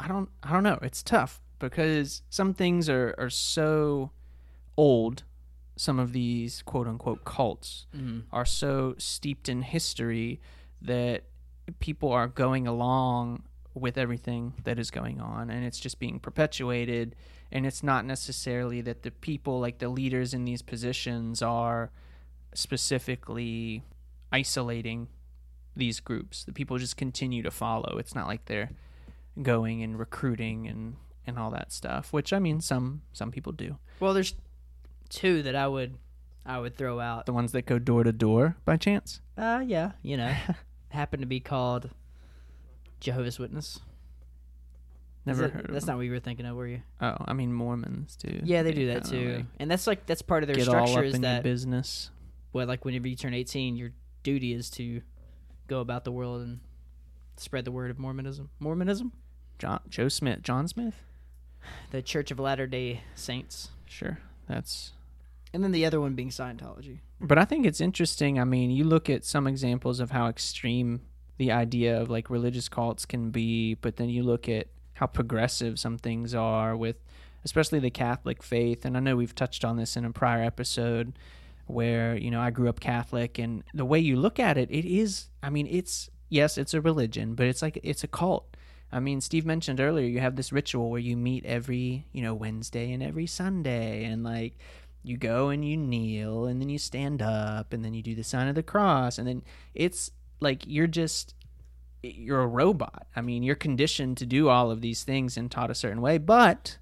I 0.00 0.08
don't 0.08 0.28
I 0.42 0.52
don't 0.52 0.62
know. 0.62 0.78
It's 0.82 1.02
tough 1.02 1.40
because 1.58 2.22
some 2.30 2.54
things 2.54 2.88
are 2.88 3.14
are 3.18 3.30
so 3.30 4.10
old. 4.76 5.24
Some 5.76 5.98
of 5.98 6.12
these 6.12 6.62
quote 6.62 6.86
unquote 6.88 7.24
cults 7.24 7.86
Mm-hmm. 7.96 8.20
are 8.32 8.44
so 8.46 8.94
steeped 8.98 9.48
in 9.48 9.62
history 9.62 10.40
that 10.82 11.24
people 11.80 12.10
are 12.12 12.28
going 12.28 12.66
along 12.66 13.42
with 13.74 13.98
everything 13.98 14.54
that 14.64 14.78
is 14.78 14.90
going 14.90 15.20
on 15.20 15.50
and 15.50 15.64
it's 15.64 15.78
just 15.78 15.98
being 16.00 16.18
perpetuated 16.18 17.14
and 17.50 17.66
it's 17.66 17.82
not 17.82 18.04
necessarily 18.04 18.80
that 18.82 19.02
the 19.02 19.10
people 19.10 19.58
like 19.60 19.78
the 19.78 19.88
leaders 19.88 20.34
in 20.34 20.44
these 20.44 20.62
positions 20.62 21.40
are 21.42 21.90
specifically 22.54 23.82
isolating 24.32 25.08
these 25.76 26.00
groups 26.00 26.44
the 26.44 26.52
people 26.52 26.76
just 26.76 26.96
continue 26.96 27.42
to 27.42 27.50
follow 27.50 27.96
it's 27.98 28.14
not 28.14 28.26
like 28.26 28.44
they're 28.46 28.70
going 29.42 29.82
and 29.82 29.98
recruiting 29.98 30.66
and 30.66 30.96
and 31.26 31.38
all 31.38 31.50
that 31.50 31.72
stuff 31.72 32.12
which 32.12 32.32
i 32.32 32.38
mean 32.38 32.60
some 32.60 33.00
some 33.12 33.30
people 33.30 33.52
do 33.52 33.78
Well, 34.00 34.12
there's 34.14 34.34
two 35.08 35.42
that 35.42 35.54
I 35.56 35.66
would 35.68 35.96
I 36.44 36.58
would 36.58 36.76
throw 36.76 36.98
out. 37.00 37.26
the 37.26 37.32
ones 37.32 37.52
that 37.52 37.66
go 37.66 37.78
door 37.78 38.02
to 38.04 38.12
door 38.12 38.56
by 38.64 38.76
chance 38.76 39.20
Uh, 39.36 39.62
yeah, 39.66 39.92
you 40.02 40.16
know, 40.16 40.34
happen 40.88 41.20
to 41.20 41.26
be 41.26 41.40
called 41.40 41.90
Jehovah's 43.00 43.38
Witness. 43.38 43.80
Never 45.28 45.42
that- 45.42 45.52
heard 45.52 45.64
of 45.66 45.72
That's 45.72 45.86
them. 45.86 45.94
not 45.94 45.98
what 45.98 46.06
you 46.06 46.12
were 46.12 46.20
thinking 46.20 46.46
of, 46.46 46.56
were 46.56 46.66
you? 46.66 46.82
Oh, 47.00 47.16
I 47.26 47.32
mean 47.32 47.52
Mormons 47.52 48.16
too. 48.16 48.40
Yeah, 48.44 48.62
they 48.62 48.72
do 48.72 48.88
that 48.88 49.04
too, 49.04 49.36
like, 49.36 49.46
and 49.60 49.70
that's 49.70 49.86
like 49.86 50.06
that's 50.06 50.22
part 50.22 50.42
of 50.42 50.46
their 50.48 50.56
get 50.56 50.68
all 50.68 50.86
structure 50.86 50.98
up 51.00 51.04
is 51.04 51.14
in 51.14 51.20
that 51.22 51.42
business. 51.42 52.10
well, 52.52 52.66
like 52.66 52.84
whenever 52.84 53.06
you 53.08 53.16
turn 53.16 53.34
18, 53.34 53.76
your 53.76 53.90
duty 54.22 54.52
is 54.52 54.68
to 54.70 55.02
go 55.68 55.80
about 55.80 56.04
the 56.04 56.12
world 56.12 56.42
and 56.42 56.60
spread 57.36 57.64
the 57.64 57.70
word 57.72 57.90
of 57.90 57.98
Mormonism. 57.98 58.50
Mormonism, 58.58 59.12
John 59.58 59.80
Joe 59.88 60.08
Smith, 60.08 60.42
John 60.42 60.66
Smith. 60.68 61.02
the 61.90 62.02
Church 62.02 62.30
of 62.30 62.38
Latter 62.38 62.66
Day 62.66 63.02
Saints. 63.14 63.70
Sure, 63.86 64.18
that's. 64.48 64.92
And 65.54 65.64
then 65.64 65.72
the 65.72 65.86
other 65.86 65.98
one 66.00 66.14
being 66.14 66.28
Scientology. 66.28 66.98
But 67.20 67.38
I 67.38 67.44
think 67.46 67.64
it's 67.64 67.80
interesting. 67.80 68.38
I 68.38 68.44
mean, 68.44 68.70
you 68.70 68.84
look 68.84 69.08
at 69.08 69.24
some 69.24 69.46
examples 69.46 69.98
of 69.98 70.10
how 70.10 70.28
extreme 70.28 71.00
the 71.38 71.50
idea 71.52 71.98
of 72.00 72.10
like 72.10 72.28
religious 72.28 72.68
cults 72.68 73.06
can 73.06 73.30
be, 73.30 73.74
but 73.74 73.96
then 73.96 74.08
you 74.10 74.22
look 74.22 74.48
at 74.48 74.66
how 74.98 75.06
progressive 75.06 75.78
some 75.78 75.96
things 75.96 76.34
are 76.34 76.76
with, 76.76 76.96
especially 77.44 77.78
the 77.78 77.90
Catholic 77.90 78.42
faith. 78.42 78.84
And 78.84 78.96
I 78.96 79.00
know 79.00 79.14
we've 79.14 79.34
touched 79.34 79.64
on 79.64 79.76
this 79.76 79.96
in 79.96 80.04
a 80.04 80.10
prior 80.10 80.42
episode 80.42 81.12
where 81.66 82.16
you 82.16 82.30
know 82.30 82.40
I 82.40 82.50
grew 82.50 82.68
up 82.68 82.80
Catholic, 82.80 83.38
and 83.38 83.62
the 83.72 83.84
way 83.84 83.98
you 84.00 84.16
look 84.16 84.38
at 84.40 84.58
it, 84.58 84.70
it 84.70 84.84
is. 84.84 85.28
I 85.42 85.50
mean, 85.50 85.66
it's 85.70 86.10
yes, 86.28 86.58
it's 86.58 86.74
a 86.74 86.80
religion, 86.80 87.34
but 87.34 87.46
it's 87.46 87.62
like 87.62 87.78
it's 87.82 88.02
a 88.02 88.08
cult. 88.08 88.56
I 88.90 89.00
mean, 89.00 89.20
Steve 89.20 89.44
mentioned 89.44 89.80
earlier 89.80 90.06
you 90.06 90.20
have 90.20 90.36
this 90.36 90.52
ritual 90.52 90.90
where 90.90 91.00
you 91.00 91.16
meet 91.16 91.44
every 91.44 92.06
you 92.12 92.22
know 92.22 92.34
Wednesday 92.34 92.92
and 92.92 93.02
every 93.02 93.26
Sunday, 93.26 94.04
and 94.04 94.24
like 94.24 94.58
you 95.04 95.16
go 95.16 95.50
and 95.50 95.64
you 95.64 95.76
kneel, 95.76 96.46
and 96.46 96.60
then 96.60 96.68
you 96.68 96.78
stand 96.78 97.22
up, 97.22 97.72
and 97.72 97.84
then 97.84 97.94
you 97.94 98.02
do 98.02 98.16
the 98.16 98.24
sign 98.24 98.48
of 98.48 98.56
the 98.56 98.62
cross, 98.62 99.18
and 99.18 99.28
then 99.28 99.42
it's 99.74 100.10
like 100.40 100.62
you're 100.66 100.86
just 100.86 101.34
you're 102.02 102.42
a 102.42 102.46
robot. 102.46 103.06
I 103.14 103.20
mean, 103.20 103.42
you're 103.42 103.54
conditioned 103.54 104.16
to 104.18 104.26
do 104.26 104.48
all 104.48 104.70
of 104.70 104.80
these 104.80 105.02
things 105.04 105.36
and 105.36 105.50
taught 105.50 105.70
a 105.70 105.74
certain 105.74 106.00
way, 106.00 106.18
but 106.18 106.78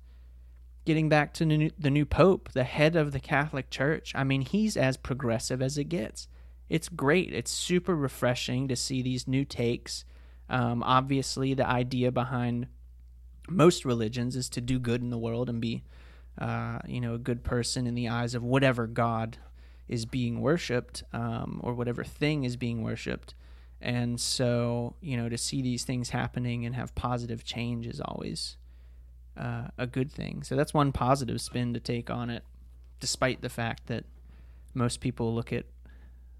getting 0.86 1.08
back 1.08 1.34
to 1.34 1.44
the 1.78 1.90
new, 1.90 2.04
pope, 2.06 2.50
the 2.52 2.64
head 2.64 2.96
of 2.96 3.12
the 3.12 3.20
Catholic 3.20 3.70
Church. 3.70 4.12
I 4.14 4.24
mean, 4.24 4.42
he's 4.42 4.76
as 4.76 4.96
progressive 4.96 5.60
as 5.60 5.76
it 5.76 5.84
gets. 5.84 6.28
It's 6.68 6.88
great. 6.88 7.32
It's 7.32 7.50
super 7.50 7.94
refreshing 7.94 8.68
to 8.68 8.76
see 8.76 9.02
these 9.02 9.26
new 9.26 9.44
takes. 9.44 10.04
Um, 10.48 10.82
obviously, 10.84 11.54
the 11.54 11.66
idea 11.66 12.12
behind 12.12 12.68
most 13.48 13.84
religions 13.84 14.36
is 14.36 14.48
to 14.50 14.60
do 14.60 14.78
good 14.78 15.02
in 15.02 15.10
the 15.10 15.18
world 15.18 15.48
and 15.48 15.60
be, 15.60 15.82
uh, 16.38 16.78
you 16.86 17.00
know, 17.00 17.14
a 17.14 17.18
good 17.18 17.42
person 17.42 17.86
in 17.86 17.94
the 17.94 18.08
eyes 18.08 18.34
of 18.34 18.44
whatever 18.44 18.86
God 18.86 19.38
is 19.88 20.06
being 20.06 20.40
worshipped 20.40 21.02
um, 21.12 21.60
or 21.64 21.74
whatever 21.74 22.04
thing 22.04 22.44
is 22.44 22.56
being 22.56 22.82
worshipped. 22.82 23.34
And 23.80 24.20
so, 24.20 24.96
you 25.00 25.16
know, 25.16 25.28
to 25.28 25.36
see 25.36 25.62
these 25.62 25.84
things 25.84 26.10
happening 26.10 26.64
and 26.64 26.74
have 26.74 26.94
positive 26.94 27.44
change 27.44 27.86
is 27.86 28.00
always 28.00 28.56
uh, 29.36 29.68
a 29.76 29.86
good 29.86 30.10
thing. 30.10 30.42
So 30.42 30.56
that's 30.56 30.72
one 30.72 30.92
positive 30.92 31.40
spin 31.40 31.74
to 31.74 31.80
take 31.80 32.10
on 32.10 32.30
it, 32.30 32.42
despite 33.00 33.42
the 33.42 33.48
fact 33.48 33.86
that 33.86 34.04
most 34.74 35.00
people 35.00 35.34
look 35.34 35.52
at 35.52 35.66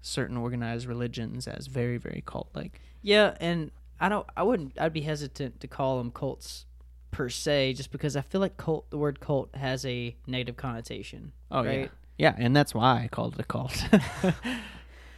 certain 0.01 0.37
organized 0.37 0.87
religions 0.87 1.47
as 1.47 1.67
very, 1.67 1.97
very 1.97 2.23
cult 2.25 2.49
like. 2.53 2.81
Yeah, 3.01 3.35
and 3.39 3.71
I 3.99 4.09
don't. 4.09 4.27
I 4.35 4.43
wouldn't. 4.43 4.79
I'd 4.79 4.93
be 4.93 5.01
hesitant 5.01 5.59
to 5.59 5.67
call 5.67 5.97
them 5.97 6.11
cults 6.11 6.65
per 7.11 7.29
se, 7.29 7.73
just 7.73 7.91
because 7.91 8.15
I 8.15 8.21
feel 8.21 8.41
like 8.41 8.57
cult. 8.57 8.89
The 8.89 8.97
word 8.97 9.19
cult 9.19 9.55
has 9.55 9.85
a 9.85 10.15
negative 10.25 10.57
connotation. 10.57 11.33
Oh, 11.51 11.63
yeah. 11.63 11.87
Yeah, 12.17 12.33
and 12.35 12.55
that's 12.55 12.73
why 12.73 13.03
I 13.03 13.07
called 13.09 13.35
it 13.35 13.41
a 13.41 13.43
cult. 13.43 13.87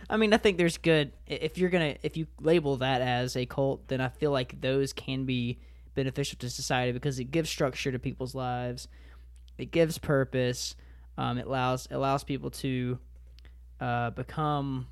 I 0.09 0.17
mean, 0.17 0.33
I 0.33 0.37
think 0.37 0.57
there's 0.57 0.77
good. 0.77 1.11
If 1.27 1.57
you're 1.57 1.69
gonna, 1.69 1.95
if 2.01 2.17
you 2.17 2.27
label 2.41 2.77
that 2.77 3.01
as 3.01 3.35
a 3.35 3.45
cult, 3.45 3.87
then 3.87 4.01
I 4.01 4.09
feel 4.09 4.31
like 4.31 4.59
those 4.59 4.91
can 4.91 5.25
be 5.25 5.59
beneficial 5.93 6.37
to 6.39 6.49
society 6.49 6.91
because 6.91 7.19
it 7.19 7.25
gives 7.25 7.49
structure 7.49 7.91
to 7.91 7.99
people's 7.99 8.33
lives. 8.33 8.87
It 9.57 9.71
gives 9.71 9.97
purpose. 9.97 10.75
Um, 11.17 11.37
it 11.37 11.45
allows 11.45 11.87
allows 11.91 12.23
people 12.23 12.49
to 12.51 12.97
uh, 13.79 14.09
become. 14.11 14.87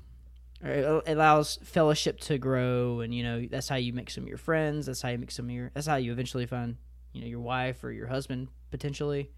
It 0.62 1.02
allows 1.06 1.58
fellowship 1.62 2.20
to 2.20 2.38
grow, 2.38 3.00
and 3.00 3.14
you 3.14 3.22
know 3.22 3.46
that's 3.50 3.68
how 3.68 3.76
you 3.76 3.92
make 3.92 4.10
some 4.10 4.24
of 4.24 4.28
your 4.28 4.38
friends. 4.38 4.86
That's 4.86 5.02
how 5.02 5.08
you 5.08 5.18
make 5.18 5.30
some 5.30 5.46
of 5.46 5.50
your. 5.50 5.70
That's 5.74 5.86
how 5.86 5.96
you 5.96 6.12
eventually 6.12 6.46
find, 6.46 6.76
you 7.12 7.22
know, 7.22 7.26
your 7.26 7.40
wife 7.40 7.82
or 7.82 7.90
your 7.90 8.06
husband 8.06 8.48
potentially. 8.70 9.30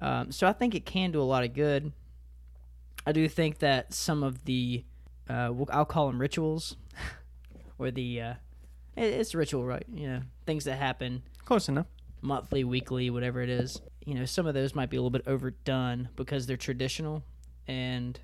Um, 0.00 0.30
so 0.30 0.46
I 0.46 0.52
think 0.52 0.74
it 0.74 0.84
can 0.84 1.12
do 1.12 1.20
a 1.20 1.24
lot 1.24 1.44
of 1.44 1.52
good. 1.54 1.92
I 3.06 3.12
do 3.12 3.28
think 3.28 3.58
that 3.58 3.92
some 3.92 4.22
of 4.22 4.44
the, 4.44 4.84
uh, 5.28 5.52
I'll 5.70 5.84
call 5.84 6.06
them 6.06 6.20
rituals, 6.20 6.76
or 7.78 7.90
the, 7.90 8.20
uh, 8.20 8.34
it, 8.96 9.04
it's 9.04 9.34
ritual, 9.34 9.64
right? 9.64 9.84
You 9.92 10.08
know, 10.08 10.20
things 10.46 10.64
that 10.64 10.76
happen 10.78 11.22
Close 11.44 11.68
enough. 11.68 11.86
monthly, 12.22 12.64
weekly, 12.64 13.10
whatever 13.10 13.42
it 13.42 13.50
is. 13.50 13.80
You 14.06 14.14
know, 14.14 14.24
some 14.24 14.46
of 14.46 14.54
those 14.54 14.74
might 14.74 14.90
be 14.90 14.96
a 14.96 15.00
little 15.00 15.10
bit 15.10 15.26
overdone 15.26 16.08
because 16.16 16.46
they're 16.46 16.56
traditional. 16.56 17.22
And 17.66 18.18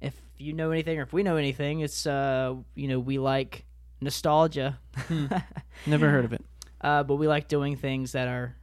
if 0.00 0.14
you 0.38 0.52
know 0.52 0.70
anything, 0.70 0.98
or 0.98 1.02
if 1.02 1.12
we 1.12 1.22
know 1.22 1.36
anything, 1.36 1.80
it's, 1.80 2.06
uh, 2.06 2.54
you 2.74 2.88
know, 2.88 2.98
we 2.98 3.18
like 3.18 3.64
nostalgia. 4.00 4.78
Never 5.86 6.10
heard 6.10 6.24
of 6.24 6.32
it. 6.32 6.44
uh, 6.80 7.02
but 7.04 7.16
we 7.16 7.26
like 7.28 7.48
doing 7.48 7.76
things 7.76 8.12
that 8.12 8.28
are 8.28 8.56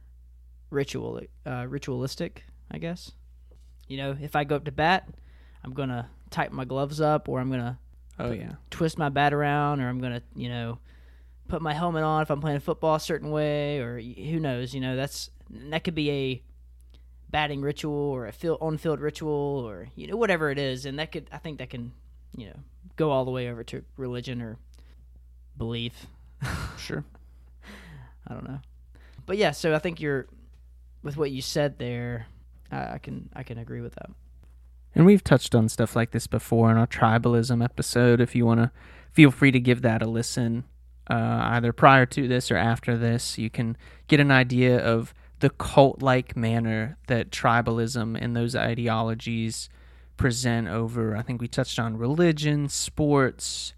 ritual, 0.70 1.20
uh, 1.46 1.66
ritualistic, 1.68 2.44
I 2.70 2.78
guess. 2.78 3.12
You 3.88 3.96
know, 3.98 4.16
if 4.20 4.34
I 4.36 4.44
go 4.44 4.56
up 4.56 4.64
to 4.64 4.72
bat, 4.72 5.08
I'm 5.64 5.72
gonna 5.72 6.08
tighten 6.30 6.56
my 6.56 6.64
gloves 6.64 7.00
up, 7.00 7.28
or 7.28 7.40
I'm 7.40 7.50
gonna 7.50 7.78
Oh, 8.18 8.30
yeah. 8.32 8.52
twist 8.70 8.98
my 8.98 9.08
bat 9.08 9.32
around, 9.32 9.80
or 9.80 9.88
I'm 9.88 10.00
gonna, 10.00 10.22
you 10.34 10.48
know, 10.48 10.78
put 11.48 11.62
my 11.62 11.72
helmet 11.74 12.02
on 12.02 12.22
if 12.22 12.30
I'm 12.30 12.40
playing 12.40 12.60
football 12.60 12.94
a 12.96 13.00
certain 13.00 13.30
way, 13.30 13.78
or 13.78 13.98
who 14.00 14.38
knows? 14.40 14.74
You 14.74 14.80
know, 14.80 14.96
that's 14.96 15.30
that 15.50 15.84
could 15.84 15.94
be 15.94 16.10
a 16.10 16.42
batting 17.30 17.62
ritual 17.62 17.94
or 17.94 18.26
a 18.26 18.32
field 18.32 18.58
on 18.60 18.76
field 18.76 19.00
ritual 19.00 19.64
or 19.66 19.88
you 19.96 20.06
know 20.06 20.16
whatever 20.16 20.50
it 20.50 20.58
is, 20.58 20.84
and 20.86 20.98
that 20.98 21.12
could 21.12 21.28
I 21.32 21.38
think 21.38 21.58
that 21.58 21.70
can 21.70 21.92
you 22.36 22.46
know 22.46 22.56
go 22.96 23.10
all 23.10 23.24
the 23.24 23.30
way 23.30 23.48
over 23.50 23.64
to 23.64 23.82
religion 23.96 24.40
or 24.42 24.56
belief. 25.56 26.06
Sure. 26.78 27.04
I 28.28 28.34
don't 28.34 28.44
know, 28.48 28.60
but 29.26 29.36
yeah. 29.36 29.52
So 29.52 29.74
I 29.74 29.78
think 29.78 30.00
you're 30.00 30.26
with 31.02 31.16
what 31.16 31.30
you 31.30 31.40
said 31.42 31.78
there. 31.78 32.26
I, 32.70 32.94
I 32.94 32.98
can 32.98 33.28
I 33.34 33.42
can 33.44 33.58
agree 33.58 33.80
with 33.80 33.94
that. 33.94 34.10
And 34.94 35.06
we've 35.06 35.24
touched 35.24 35.54
on 35.54 35.68
stuff 35.68 35.96
like 35.96 36.10
this 36.10 36.26
before 36.26 36.70
in 36.70 36.76
our 36.76 36.86
tribalism 36.86 37.64
episode. 37.64 38.20
If 38.20 38.34
you 38.34 38.44
want 38.44 38.60
to, 38.60 38.70
feel 39.12 39.30
free 39.30 39.50
to 39.50 39.60
give 39.60 39.82
that 39.82 40.02
a 40.02 40.06
listen, 40.06 40.64
uh, 41.08 41.40
either 41.44 41.72
prior 41.72 42.06
to 42.06 42.28
this 42.28 42.50
or 42.50 42.56
after 42.56 42.96
this. 42.96 43.38
You 43.38 43.50
can 43.50 43.76
get 44.08 44.20
an 44.20 44.30
idea 44.30 44.78
of 44.78 45.14
the 45.40 45.50
cult 45.50 46.02
like 46.02 46.36
manner 46.36 46.98
that 47.08 47.30
tribalism 47.30 48.18
and 48.20 48.36
those 48.36 48.54
ideologies 48.54 49.68
present 50.16 50.68
over. 50.68 51.16
I 51.16 51.22
think 51.22 51.40
we 51.40 51.48
touched 51.48 51.78
on 51.78 51.96
religion, 51.96 52.68
sports, 52.68 53.74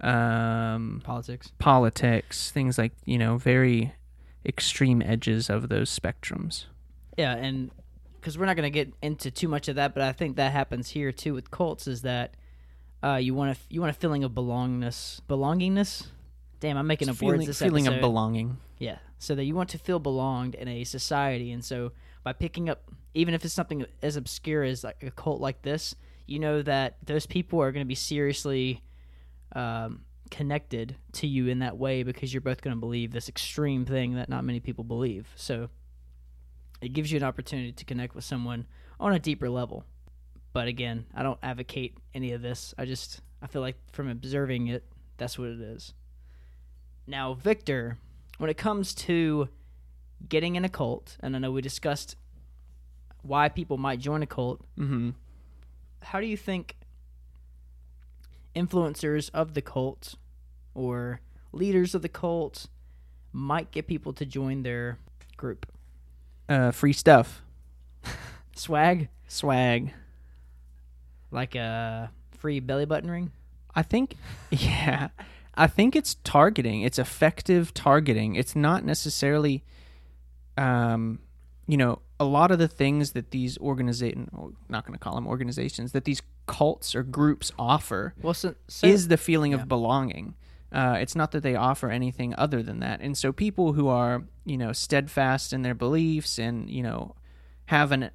um, 0.00 1.00
Politics. 1.04 1.52
politics, 1.58 2.50
things 2.50 2.76
like, 2.76 2.92
you 3.04 3.18
know, 3.18 3.36
very 3.36 3.94
extreme 4.44 5.02
edges 5.02 5.48
of 5.48 5.68
those 5.68 5.96
spectrums. 5.96 6.64
Yeah, 7.16 7.34
and 7.34 7.70
because 8.26 8.36
we're 8.36 8.46
not 8.46 8.56
going 8.56 8.64
to 8.64 8.70
get 8.70 8.92
into 9.02 9.30
too 9.30 9.46
much 9.46 9.68
of 9.68 9.76
that, 9.76 9.94
but 9.94 10.02
I 10.02 10.10
think 10.10 10.34
that 10.34 10.50
happens 10.50 10.90
here 10.90 11.12
too 11.12 11.32
with 11.32 11.48
cults 11.52 11.86
is 11.86 12.02
that 12.02 12.34
uh, 13.00 13.20
you 13.22 13.34
want 13.34 13.56
a 13.56 13.60
you 13.70 13.80
want 13.80 13.94
a 13.94 13.96
feeling 13.96 14.24
of 14.24 14.32
belongingness, 14.32 15.20
belongingness. 15.28 16.08
Damn, 16.58 16.76
I'm 16.76 16.88
making 16.88 17.08
up 17.08 17.14
feeling, 17.14 17.36
words 17.36 17.46
this 17.46 17.60
feeling 17.60 17.86
episode. 17.86 17.98
of 17.98 18.00
belonging. 18.00 18.56
Yeah, 18.80 18.98
so 19.20 19.36
that 19.36 19.44
you 19.44 19.54
want 19.54 19.68
to 19.70 19.78
feel 19.78 20.00
belonged 20.00 20.56
in 20.56 20.66
a 20.66 20.82
society, 20.82 21.52
and 21.52 21.64
so 21.64 21.92
by 22.24 22.32
picking 22.32 22.68
up, 22.68 22.82
even 23.14 23.32
if 23.32 23.44
it's 23.44 23.54
something 23.54 23.86
as 24.02 24.16
obscure 24.16 24.64
as 24.64 24.82
like 24.82 25.04
a 25.04 25.12
cult 25.12 25.40
like 25.40 25.62
this, 25.62 25.94
you 26.26 26.40
know 26.40 26.62
that 26.62 26.96
those 27.04 27.26
people 27.26 27.62
are 27.62 27.70
going 27.70 27.84
to 27.84 27.88
be 27.88 27.94
seriously 27.94 28.82
um, 29.52 30.00
connected 30.32 30.96
to 31.12 31.28
you 31.28 31.46
in 31.46 31.60
that 31.60 31.78
way 31.78 32.02
because 32.02 32.34
you're 32.34 32.40
both 32.40 32.60
going 32.60 32.74
to 32.74 32.80
believe 32.80 33.12
this 33.12 33.28
extreme 33.28 33.84
thing 33.84 34.16
that 34.16 34.28
not 34.28 34.42
many 34.42 34.58
people 34.58 34.82
believe. 34.82 35.28
So 35.36 35.68
it 36.80 36.92
gives 36.92 37.10
you 37.10 37.16
an 37.18 37.22
opportunity 37.24 37.72
to 37.72 37.84
connect 37.84 38.14
with 38.14 38.24
someone 38.24 38.66
on 39.00 39.12
a 39.12 39.18
deeper 39.18 39.48
level. 39.48 39.84
But 40.52 40.68
again, 40.68 41.06
I 41.14 41.22
don't 41.22 41.38
advocate 41.42 41.96
any 42.14 42.32
of 42.32 42.42
this. 42.42 42.74
I 42.78 42.84
just 42.86 43.20
I 43.42 43.46
feel 43.46 43.62
like 43.62 43.76
from 43.92 44.08
observing 44.08 44.68
it, 44.68 44.84
that's 45.18 45.38
what 45.38 45.48
it 45.48 45.60
is. 45.60 45.92
Now, 47.06 47.34
Victor, 47.34 47.98
when 48.38 48.50
it 48.50 48.56
comes 48.56 48.94
to 48.94 49.48
getting 50.28 50.56
in 50.56 50.64
a 50.64 50.68
cult, 50.68 51.16
and 51.20 51.36
I 51.36 51.38
know 51.38 51.52
we 51.52 51.60
discussed 51.62 52.16
why 53.22 53.48
people 53.48 53.76
might 53.76 53.98
join 54.00 54.22
a 54.22 54.26
cult, 54.26 54.64
Mm-hmm. 54.78 55.10
how 56.02 56.20
do 56.20 56.26
you 56.26 56.36
think 56.36 56.76
influencers 58.54 59.30
of 59.34 59.54
the 59.54 59.62
cult 59.62 60.14
or 60.74 61.20
leaders 61.52 61.94
of 61.94 62.02
the 62.02 62.08
cult 62.08 62.66
might 63.32 63.70
get 63.70 63.86
people 63.86 64.12
to 64.14 64.24
join 64.24 64.62
their 64.62 64.98
group? 65.36 65.66
Uh, 66.48 66.70
free 66.70 66.92
stuff. 66.92 67.42
Swag, 68.54 69.08
Swag. 69.28 69.92
like 71.30 71.54
a 71.54 72.10
free 72.38 72.60
belly 72.60 72.86
button 72.86 73.10
ring. 73.10 73.32
I 73.74 73.82
think, 73.82 74.16
yeah, 74.50 75.08
I 75.54 75.66
think 75.66 75.94
it's 75.94 76.16
targeting. 76.24 76.82
It's 76.82 76.98
effective 76.98 77.74
targeting. 77.74 78.34
It's 78.34 78.56
not 78.56 78.84
necessarily, 78.84 79.64
um, 80.56 81.18
you 81.66 81.76
know, 81.76 82.00
a 82.18 82.24
lot 82.24 82.50
of 82.50 82.58
the 82.58 82.68
things 82.68 83.12
that 83.12 83.30
these 83.30 83.58
organizations, 83.58 84.28
not 84.68 84.86
going 84.86 84.94
to 84.94 84.98
call 84.98 85.14
them 85.14 85.26
organizations, 85.26 85.92
that 85.92 86.04
these 86.04 86.22
cults 86.46 86.94
or 86.94 87.02
groups 87.02 87.52
offer 87.58 88.14
Well, 88.22 88.34
so, 88.34 88.54
so 88.68 88.86
is 88.86 89.08
the 89.08 89.16
feeling 89.16 89.52
yeah. 89.52 89.58
of 89.58 89.68
belonging. 89.68 90.34
Uh, 90.76 90.98
it's 91.00 91.16
not 91.16 91.30
that 91.30 91.42
they 91.42 91.56
offer 91.56 91.88
anything 91.88 92.34
other 92.36 92.62
than 92.62 92.80
that. 92.80 93.00
And 93.00 93.16
so 93.16 93.32
people 93.32 93.72
who 93.72 93.88
are, 93.88 94.24
you 94.44 94.58
know, 94.58 94.72
steadfast 94.72 95.54
in 95.54 95.62
their 95.62 95.74
beliefs 95.74 96.38
and, 96.38 96.68
you 96.68 96.82
know, 96.82 97.14
have 97.66 97.92
an 97.92 98.10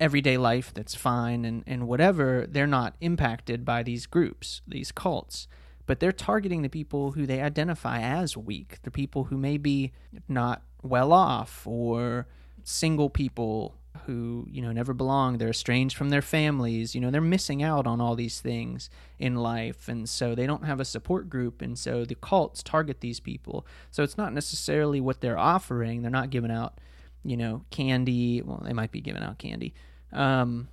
everyday 0.00 0.38
life 0.38 0.72
that's 0.72 0.94
fine 0.94 1.44
and, 1.44 1.62
and 1.66 1.86
whatever, 1.86 2.46
they're 2.48 2.66
not 2.66 2.96
impacted 3.02 3.66
by 3.66 3.82
these 3.82 4.06
groups, 4.06 4.62
these 4.66 4.90
cults. 4.90 5.48
But 5.84 6.00
they're 6.00 6.12
targeting 6.12 6.62
the 6.62 6.70
people 6.70 7.12
who 7.12 7.26
they 7.26 7.42
identify 7.42 8.00
as 8.00 8.38
weak, 8.38 8.78
the 8.82 8.90
people 8.90 9.24
who 9.24 9.36
may 9.36 9.58
be 9.58 9.92
not 10.26 10.62
well 10.82 11.12
off 11.12 11.66
or 11.66 12.26
single 12.64 13.10
people 13.10 13.76
who, 14.06 14.46
you 14.50 14.60
know, 14.62 14.72
never 14.72 14.92
belong. 14.92 15.38
They're 15.38 15.50
estranged 15.50 15.96
from 15.96 16.10
their 16.10 16.22
families. 16.22 16.94
You 16.94 17.00
know, 17.00 17.10
they're 17.10 17.20
missing 17.20 17.62
out 17.62 17.86
on 17.86 18.00
all 18.00 18.14
these 18.14 18.40
things 18.40 18.90
in 19.18 19.36
life. 19.36 19.88
And 19.88 20.08
so 20.08 20.34
they 20.34 20.46
don't 20.46 20.64
have 20.64 20.80
a 20.80 20.84
support 20.84 21.30
group. 21.30 21.62
And 21.62 21.78
so 21.78 22.04
the 22.04 22.14
cults 22.14 22.62
target 22.62 23.00
these 23.00 23.20
people. 23.20 23.66
So 23.90 24.02
it's 24.02 24.18
not 24.18 24.32
necessarily 24.32 25.00
what 25.00 25.20
they're 25.20 25.38
offering. 25.38 26.02
They're 26.02 26.10
not 26.10 26.30
giving 26.30 26.50
out, 26.50 26.78
you 27.24 27.36
know, 27.36 27.64
candy. 27.70 28.42
Well, 28.42 28.62
they 28.64 28.72
might 28.72 28.92
be 28.92 29.00
giving 29.00 29.22
out 29.22 29.38
candy 29.38 29.74
um, 30.12 30.68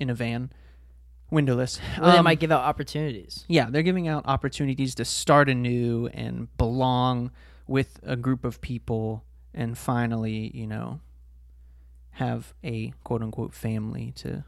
in 0.00 0.10
a 0.10 0.14
van, 0.14 0.50
windowless. 1.30 1.80
well, 2.00 2.12
they 2.12 2.18
Um, 2.18 2.24
might 2.24 2.40
give 2.40 2.52
out 2.52 2.62
opportunities. 2.62 3.44
yeah, 3.48 3.68
they're 3.70 3.82
giving 3.82 4.08
out 4.08 4.24
opportunities 4.26 4.94
to 4.96 5.04
start 5.04 5.48
anew 5.48 6.08
and 6.12 6.54
belong 6.58 7.30
with 7.66 7.98
a 8.02 8.16
group 8.16 8.44
of 8.44 8.60
people 8.60 9.24
and 9.54 9.78
finally, 9.78 10.50
you 10.54 10.66
know, 10.66 11.00
have 12.14 12.54
a 12.62 12.92
quote 13.02 13.22
unquote 13.22 13.54
family 13.54 14.12
to. 14.16 14.44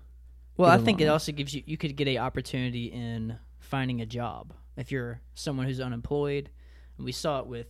Well, 0.56 0.70
I 0.70 0.78
think 0.78 1.00
it 1.00 1.06
also 1.06 1.32
gives 1.32 1.54
you 1.54 1.62
you 1.66 1.76
could 1.76 1.96
get 1.96 2.08
a 2.08 2.18
opportunity 2.18 2.86
in 2.86 3.38
finding 3.58 4.00
a 4.00 4.06
job 4.06 4.54
if 4.76 4.90
you're 4.90 5.20
someone 5.34 5.66
who's 5.66 5.80
unemployed. 5.80 6.50
And 6.96 7.04
we 7.04 7.12
saw 7.12 7.40
it 7.40 7.46
with 7.46 7.66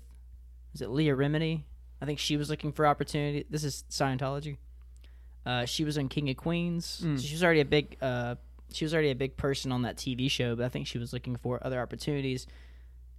is 0.75 0.83
it 0.83 0.91
Leah 0.91 1.17
Remini? 1.17 1.65
I 2.01 2.05
think 2.05 2.19
she 2.19 2.37
was 2.37 2.51
looking 2.51 2.73
for 2.73 2.87
opportunity. 2.87 3.47
This 3.49 3.65
is 3.65 3.85
Scientology. 3.91 4.59
Uh, 5.45 5.65
she 5.65 5.85
was 5.85 5.97
on 5.97 6.09
King 6.09 6.29
of 6.29 6.37
Queens. 6.37 7.03
Mm. 7.05 7.19
So 7.19 7.27
she 7.27 7.35
was 7.35 7.43
already 7.43 7.61
a 7.61 7.65
big 7.65 7.97
uh, 8.01 8.37
she 8.73 8.85
was 8.85 8.93
already 8.93 9.11
a 9.11 9.17
big 9.17 9.37
person 9.37 9.73
on 9.73 9.83
that 9.83 9.97
TV 9.97 10.31
show, 10.31 10.55
but 10.55 10.67
I 10.67 10.69
think 10.69 10.87
she 10.87 10.99
was 10.99 11.13
looking 11.13 11.37
for 11.37 11.65
other 11.65 11.81
opportunities. 11.81 12.47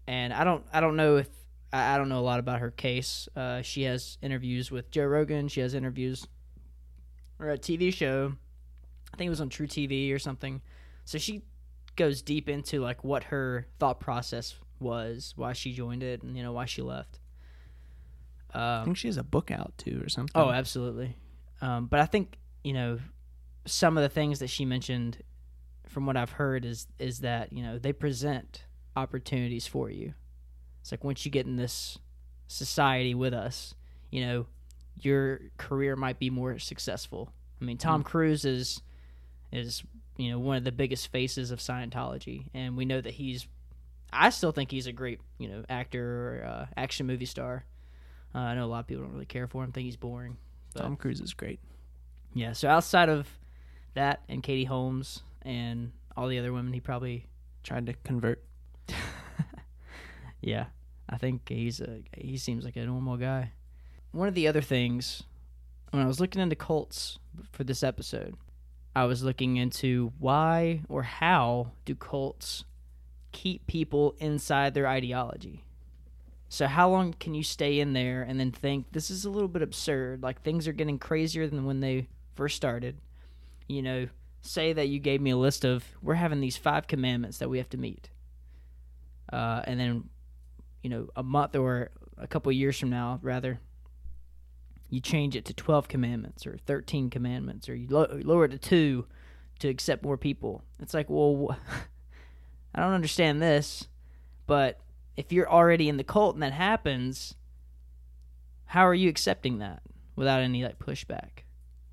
And 0.05 0.31
I 0.31 0.43
don't 0.43 0.63
I 0.71 0.79
don't 0.79 0.95
know 0.95 1.17
if 1.17 1.29
I, 1.73 1.95
I 1.95 1.97
don't 1.97 2.07
know 2.07 2.19
a 2.19 2.21
lot 2.21 2.39
about 2.39 2.59
her 2.59 2.71
case. 2.71 3.27
Uh, 3.35 3.61
she 3.61 3.83
has 3.83 4.17
interviews 4.21 4.71
with 4.71 4.91
Joe 4.91 5.05
Rogan. 5.05 5.47
She 5.47 5.61
has 5.61 5.73
interviews 5.73 6.27
or 7.39 7.49
a 7.49 7.57
TV 7.57 7.93
show. 7.93 8.33
I 9.13 9.17
think 9.17 9.27
it 9.27 9.31
was 9.31 9.41
on 9.41 9.49
truTV 9.49 10.13
or 10.13 10.19
something. 10.19 10.61
So 11.05 11.17
she 11.17 11.43
goes 11.95 12.21
deep 12.21 12.49
into 12.49 12.81
like 12.81 13.03
what 13.03 13.25
her 13.25 13.67
thought 13.79 13.99
process 13.99 14.55
was, 14.79 15.33
why 15.35 15.53
she 15.53 15.73
joined 15.73 16.03
it, 16.03 16.21
and 16.23 16.35
you 16.37 16.43
know 16.43 16.51
why 16.51 16.65
she 16.65 16.81
left. 16.81 17.19
I 18.53 18.79
Um, 18.79 18.85
think 18.85 18.97
she 18.97 19.07
has 19.07 19.17
a 19.17 19.23
book 19.23 19.51
out 19.51 19.73
too 19.77 20.01
or 20.03 20.09
something. 20.09 20.39
oh, 20.41 20.49
absolutely. 20.51 21.15
Um, 21.61 21.87
but 21.87 21.99
I 21.99 22.05
think 22.05 22.37
you 22.63 22.73
know 22.73 22.99
some 23.65 23.97
of 23.97 24.03
the 24.03 24.09
things 24.09 24.39
that 24.39 24.47
she 24.49 24.65
mentioned, 24.65 25.21
from 25.87 26.05
what 26.05 26.15
I've 26.17 26.31
heard, 26.31 26.65
is 26.65 26.87
is 26.99 27.19
that 27.21 27.51
you 27.53 27.63
know 27.63 27.77
they 27.79 27.93
present 27.93 28.65
opportunities 28.95 29.67
for 29.67 29.89
you. 29.89 30.13
It's 30.81 30.91
like 30.91 31.03
once 31.03 31.25
you 31.25 31.31
get 31.31 31.45
in 31.45 31.55
this 31.55 31.97
society 32.47 33.13
with 33.13 33.33
us, 33.33 33.73
you 34.09 34.21
know, 34.25 34.45
your 35.01 35.39
career 35.57 35.95
might 35.95 36.19
be 36.19 36.29
more 36.29 36.59
successful. 36.59 37.31
I 37.61 37.65
mean, 37.65 37.77
Tom 37.77 38.03
Cruise 38.03 38.45
is 38.45 38.81
is 39.51 39.83
you 40.17 40.31
know 40.31 40.39
one 40.39 40.57
of 40.57 40.63
the 40.63 40.71
biggest 40.71 41.07
faces 41.11 41.51
of 41.51 41.59
Scientology, 41.59 42.47
and 42.53 42.77
we 42.77 42.85
know 42.85 43.01
that 43.01 43.13
he's. 43.13 43.47
I 44.11 44.29
still 44.29 44.51
think 44.51 44.71
he's 44.71 44.87
a 44.87 44.91
great 44.93 45.19
you 45.37 45.49
know 45.49 45.63
actor, 45.69 46.41
or, 46.41 46.45
uh, 46.47 46.65
action 46.77 47.07
movie 47.07 47.25
star. 47.25 47.65
Uh, 48.35 48.39
I 48.39 48.55
know 48.55 48.65
a 48.65 48.67
lot 48.67 48.79
of 48.79 48.87
people 48.87 49.03
don't 49.03 49.13
really 49.13 49.25
care 49.25 49.47
for 49.47 49.63
him, 49.63 49.71
think 49.71 49.85
he's 49.85 49.95
boring. 49.97 50.37
but- 50.73 50.83
Tom 50.83 50.95
Cruise 50.95 51.21
is 51.21 51.33
great. 51.33 51.59
Yeah, 52.33 52.53
so 52.53 52.67
outside 52.69 53.09
of 53.09 53.27
that 53.95 54.21
and 54.29 54.43
Katie 54.43 54.65
Holmes 54.65 55.23
and 55.41 55.91
all 56.15 56.27
the 56.27 56.37
other 56.37 56.53
women, 56.53 56.73
he 56.73 56.79
probably 56.79 57.25
Tried 57.63 57.87
to 57.87 57.93
convert. 58.05 58.41
Yeah, 60.41 60.67
I 61.09 61.17
think 61.17 61.49
he's 61.49 61.81
a 61.81 62.01
he 62.15 62.37
seems 62.37 62.63
like 62.63 62.75
a 62.75 62.85
normal 62.85 63.17
guy. 63.17 63.51
One 64.17 64.27
of 64.27 64.33
the 64.33 64.47
other 64.47 64.63
things 64.63 65.21
when 65.91 66.01
I 66.01 66.07
was 66.07 66.19
looking 66.19 66.41
into 66.41 66.55
cults 66.55 67.19
for 67.51 67.63
this 67.63 67.83
episode, 67.83 68.35
I 68.95 69.03
was 69.03 69.21
looking 69.21 69.57
into 69.57 70.11
why 70.17 70.81
or 70.89 71.03
how 71.03 71.73
do 71.85 71.93
cults 71.93 72.65
keep 73.31 73.67
people 73.67 74.15
inside 74.17 74.73
their 74.73 74.87
ideology. 74.87 75.65
So 76.49 76.65
how 76.65 76.89
long 76.89 77.13
can 77.13 77.35
you 77.35 77.43
stay 77.43 77.79
in 77.79 77.93
there 77.93 78.23
and 78.23 78.39
then 78.39 78.51
think 78.51 78.87
this 78.91 79.11
is 79.11 79.23
a 79.23 79.29
little 79.29 79.47
bit 79.47 79.61
absurd, 79.61 80.23
like 80.23 80.41
things 80.41 80.67
are 80.67 80.73
getting 80.73 80.97
crazier 80.97 81.45
than 81.45 81.65
when 81.65 81.81
they 81.81 82.07
first 82.33 82.55
started. 82.55 82.97
You 83.67 83.83
know, 83.83 84.07
say 84.41 84.73
that 84.73 84.87
you 84.87 84.97
gave 84.97 85.21
me 85.21 85.29
a 85.29 85.37
list 85.37 85.63
of 85.63 85.85
we're 86.01 86.15
having 86.15 86.41
these 86.41 86.57
five 86.57 86.87
commandments 86.87 87.37
that 87.37 87.51
we 87.51 87.59
have 87.59 87.69
to 87.69 87.77
meet. 87.77 88.09
Uh, 89.31 89.61
and 89.65 89.79
then 89.79 90.09
you 90.81 90.89
know, 90.89 91.07
a 91.15 91.21
month 91.21 91.55
or 91.55 91.91
a 92.17 92.25
couple 92.25 92.51
years 92.51 92.79
from 92.79 92.89
now, 92.89 93.19
rather, 93.21 93.59
you 94.89 94.99
change 94.99 95.35
it 95.35 95.45
to 95.45 95.53
12 95.53 95.87
commandments 95.87 96.47
or 96.47 96.57
13 96.65 97.09
commandments 97.09 97.67
or 97.67 97.75
you 97.75 97.87
lo- 97.89 98.19
lower 98.23 98.45
it 98.45 98.51
to 98.51 98.57
2 98.57 99.05
to 99.59 99.67
accept 99.67 100.03
more 100.03 100.17
people. 100.17 100.63
It's 100.79 100.93
like, 100.93 101.09
well, 101.09 101.57
I 102.75 102.81
don't 102.81 102.93
understand 102.93 103.41
this, 103.41 103.87
but 104.45 104.79
if 105.15 105.31
you're 105.31 105.49
already 105.49 105.89
in 105.89 105.97
the 105.97 106.03
cult 106.03 106.35
and 106.35 106.43
that 106.43 106.53
happens, 106.53 107.35
how 108.65 108.87
are 108.87 108.93
you 108.93 109.09
accepting 109.09 109.59
that 109.59 109.81
without 110.15 110.41
any 110.41 110.63
like 110.63 110.79
pushback? 110.79 111.43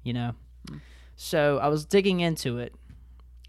You 0.03 0.13
know? 0.13 0.35
So 1.17 1.59
I 1.59 1.69
was 1.69 1.85
digging 1.85 2.21
into 2.21 2.59
it, 2.59 2.75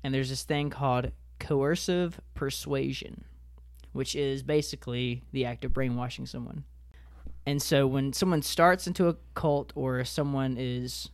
and 0.04 0.14
there's 0.14 0.30
this 0.30 0.44
thing 0.44 0.70
called 0.70 1.12
coercive 1.40 2.22
persuasion, 2.36 3.26
which 3.92 4.16
is 4.16 4.44
basically 4.44 5.24
the 5.32 5.46
act 5.46 5.66
of 5.66 5.74
brainwashing 5.74 6.26
someone. 6.26 6.64
And 7.46 7.62
so 7.62 7.86
when 7.86 8.14
someone 8.14 8.42
starts 8.42 8.88
into 8.88 9.08
a 9.08 9.16
cult 9.36 9.72
or 9.76 10.04
someone 10.04 10.58
is 10.58 11.10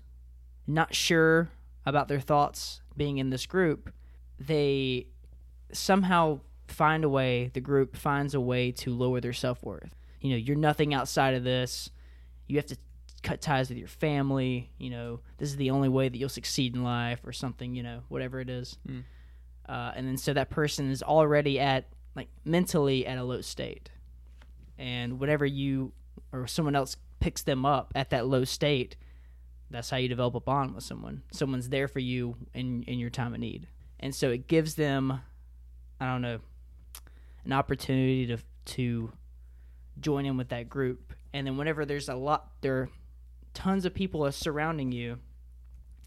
not 0.65 0.95
sure 0.95 1.49
about 1.85 2.07
their 2.07 2.19
thoughts 2.19 2.81
being 2.95 3.17
in 3.17 3.29
this 3.29 3.45
group, 3.45 3.91
they 4.39 5.07
somehow 5.73 6.39
find 6.67 7.03
a 7.03 7.09
way, 7.09 7.51
the 7.53 7.61
group 7.61 7.97
finds 7.97 8.33
a 8.33 8.39
way 8.39 8.71
to 8.71 8.93
lower 8.93 9.19
their 9.19 9.33
self 9.33 9.63
worth. 9.63 9.95
You 10.21 10.31
know, 10.31 10.37
you're 10.37 10.55
nothing 10.55 10.93
outside 10.93 11.33
of 11.33 11.43
this. 11.43 11.89
You 12.47 12.57
have 12.57 12.67
to 12.67 12.77
cut 13.23 13.41
ties 13.41 13.69
with 13.69 13.77
your 13.77 13.87
family. 13.87 14.71
You 14.77 14.91
know, 14.91 15.19
this 15.37 15.49
is 15.49 15.57
the 15.57 15.71
only 15.71 15.89
way 15.89 16.09
that 16.09 16.17
you'll 16.17 16.29
succeed 16.29 16.75
in 16.75 16.83
life 16.83 17.19
or 17.25 17.33
something, 17.33 17.75
you 17.75 17.83
know, 17.83 18.01
whatever 18.07 18.39
it 18.39 18.49
is. 18.49 18.77
Mm. 18.87 19.03
Uh, 19.67 19.91
and 19.95 20.07
then 20.07 20.17
so 20.17 20.33
that 20.33 20.49
person 20.49 20.89
is 20.89 21.03
already 21.03 21.59
at, 21.59 21.87
like, 22.15 22.29
mentally 22.45 23.05
at 23.05 23.17
a 23.17 23.23
low 23.23 23.41
state. 23.41 23.89
And 24.77 25.19
whatever 25.19 25.45
you 25.45 25.93
or 26.31 26.47
someone 26.47 26.75
else 26.75 26.97
picks 27.19 27.43
them 27.43 27.65
up 27.65 27.91
at 27.95 28.09
that 28.09 28.27
low 28.27 28.43
state, 28.43 28.95
that's 29.69 29.89
how 29.89 29.97
you 29.97 30.07
develop 30.07 30.35
a 30.35 30.39
bond 30.39 30.75
with 30.75 30.83
someone. 30.83 31.23
Someone's 31.31 31.69
there 31.69 31.87
for 31.87 31.99
you 31.99 32.35
in 32.53 32.83
in 32.83 32.99
your 32.99 33.09
time 33.09 33.33
of 33.33 33.39
need, 33.39 33.67
and 33.99 34.13
so 34.13 34.29
it 34.29 34.47
gives 34.47 34.75
them, 34.75 35.21
I 35.99 36.05
don't 36.05 36.21
know, 36.21 36.39
an 37.45 37.53
opportunity 37.53 38.27
to 38.27 38.37
to 38.73 39.11
join 39.99 40.25
in 40.25 40.37
with 40.37 40.49
that 40.49 40.69
group. 40.69 41.13
And 41.33 41.47
then 41.47 41.57
whenever 41.57 41.85
there's 41.85 42.09
a 42.09 42.15
lot, 42.15 42.51
there 42.61 42.75
are 42.77 42.89
tons 43.53 43.85
of 43.85 43.93
people 43.93 44.25
are 44.25 44.31
surrounding 44.31 44.91
you, 44.91 45.19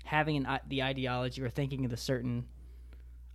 having 0.05 0.37
an, 0.37 0.61
the 0.69 0.83
ideology 0.83 1.43
or 1.43 1.49
thinking 1.49 1.85
of 1.85 1.93
a 1.93 1.97
certain 1.97 2.47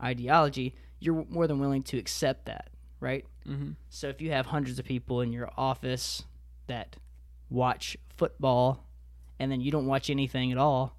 ideology, 0.02 0.75
you're 0.99 1.25
more 1.30 1.47
than 1.47 1.60
willing 1.60 1.84
to 1.84 1.97
accept 1.97 2.45
that, 2.45 2.69
right? 2.99 3.25
Mm-hmm. 3.47 3.71
So 3.89 4.10
if 4.10 4.21
you 4.21 4.32
have 4.32 4.47
hundreds 4.47 4.80
of 4.80 4.86
people 4.86 5.21
in 5.21 5.34
your 5.34 5.49
office 5.58 6.23
that 6.69 6.95
watch 7.49 7.97
football, 8.17 8.88
and 9.39 9.51
then 9.51 9.62
you 9.62 9.69
don't 9.71 9.86
watch 9.86 10.10
anything 10.10 10.51
at 10.51 10.58
all, 10.58 10.95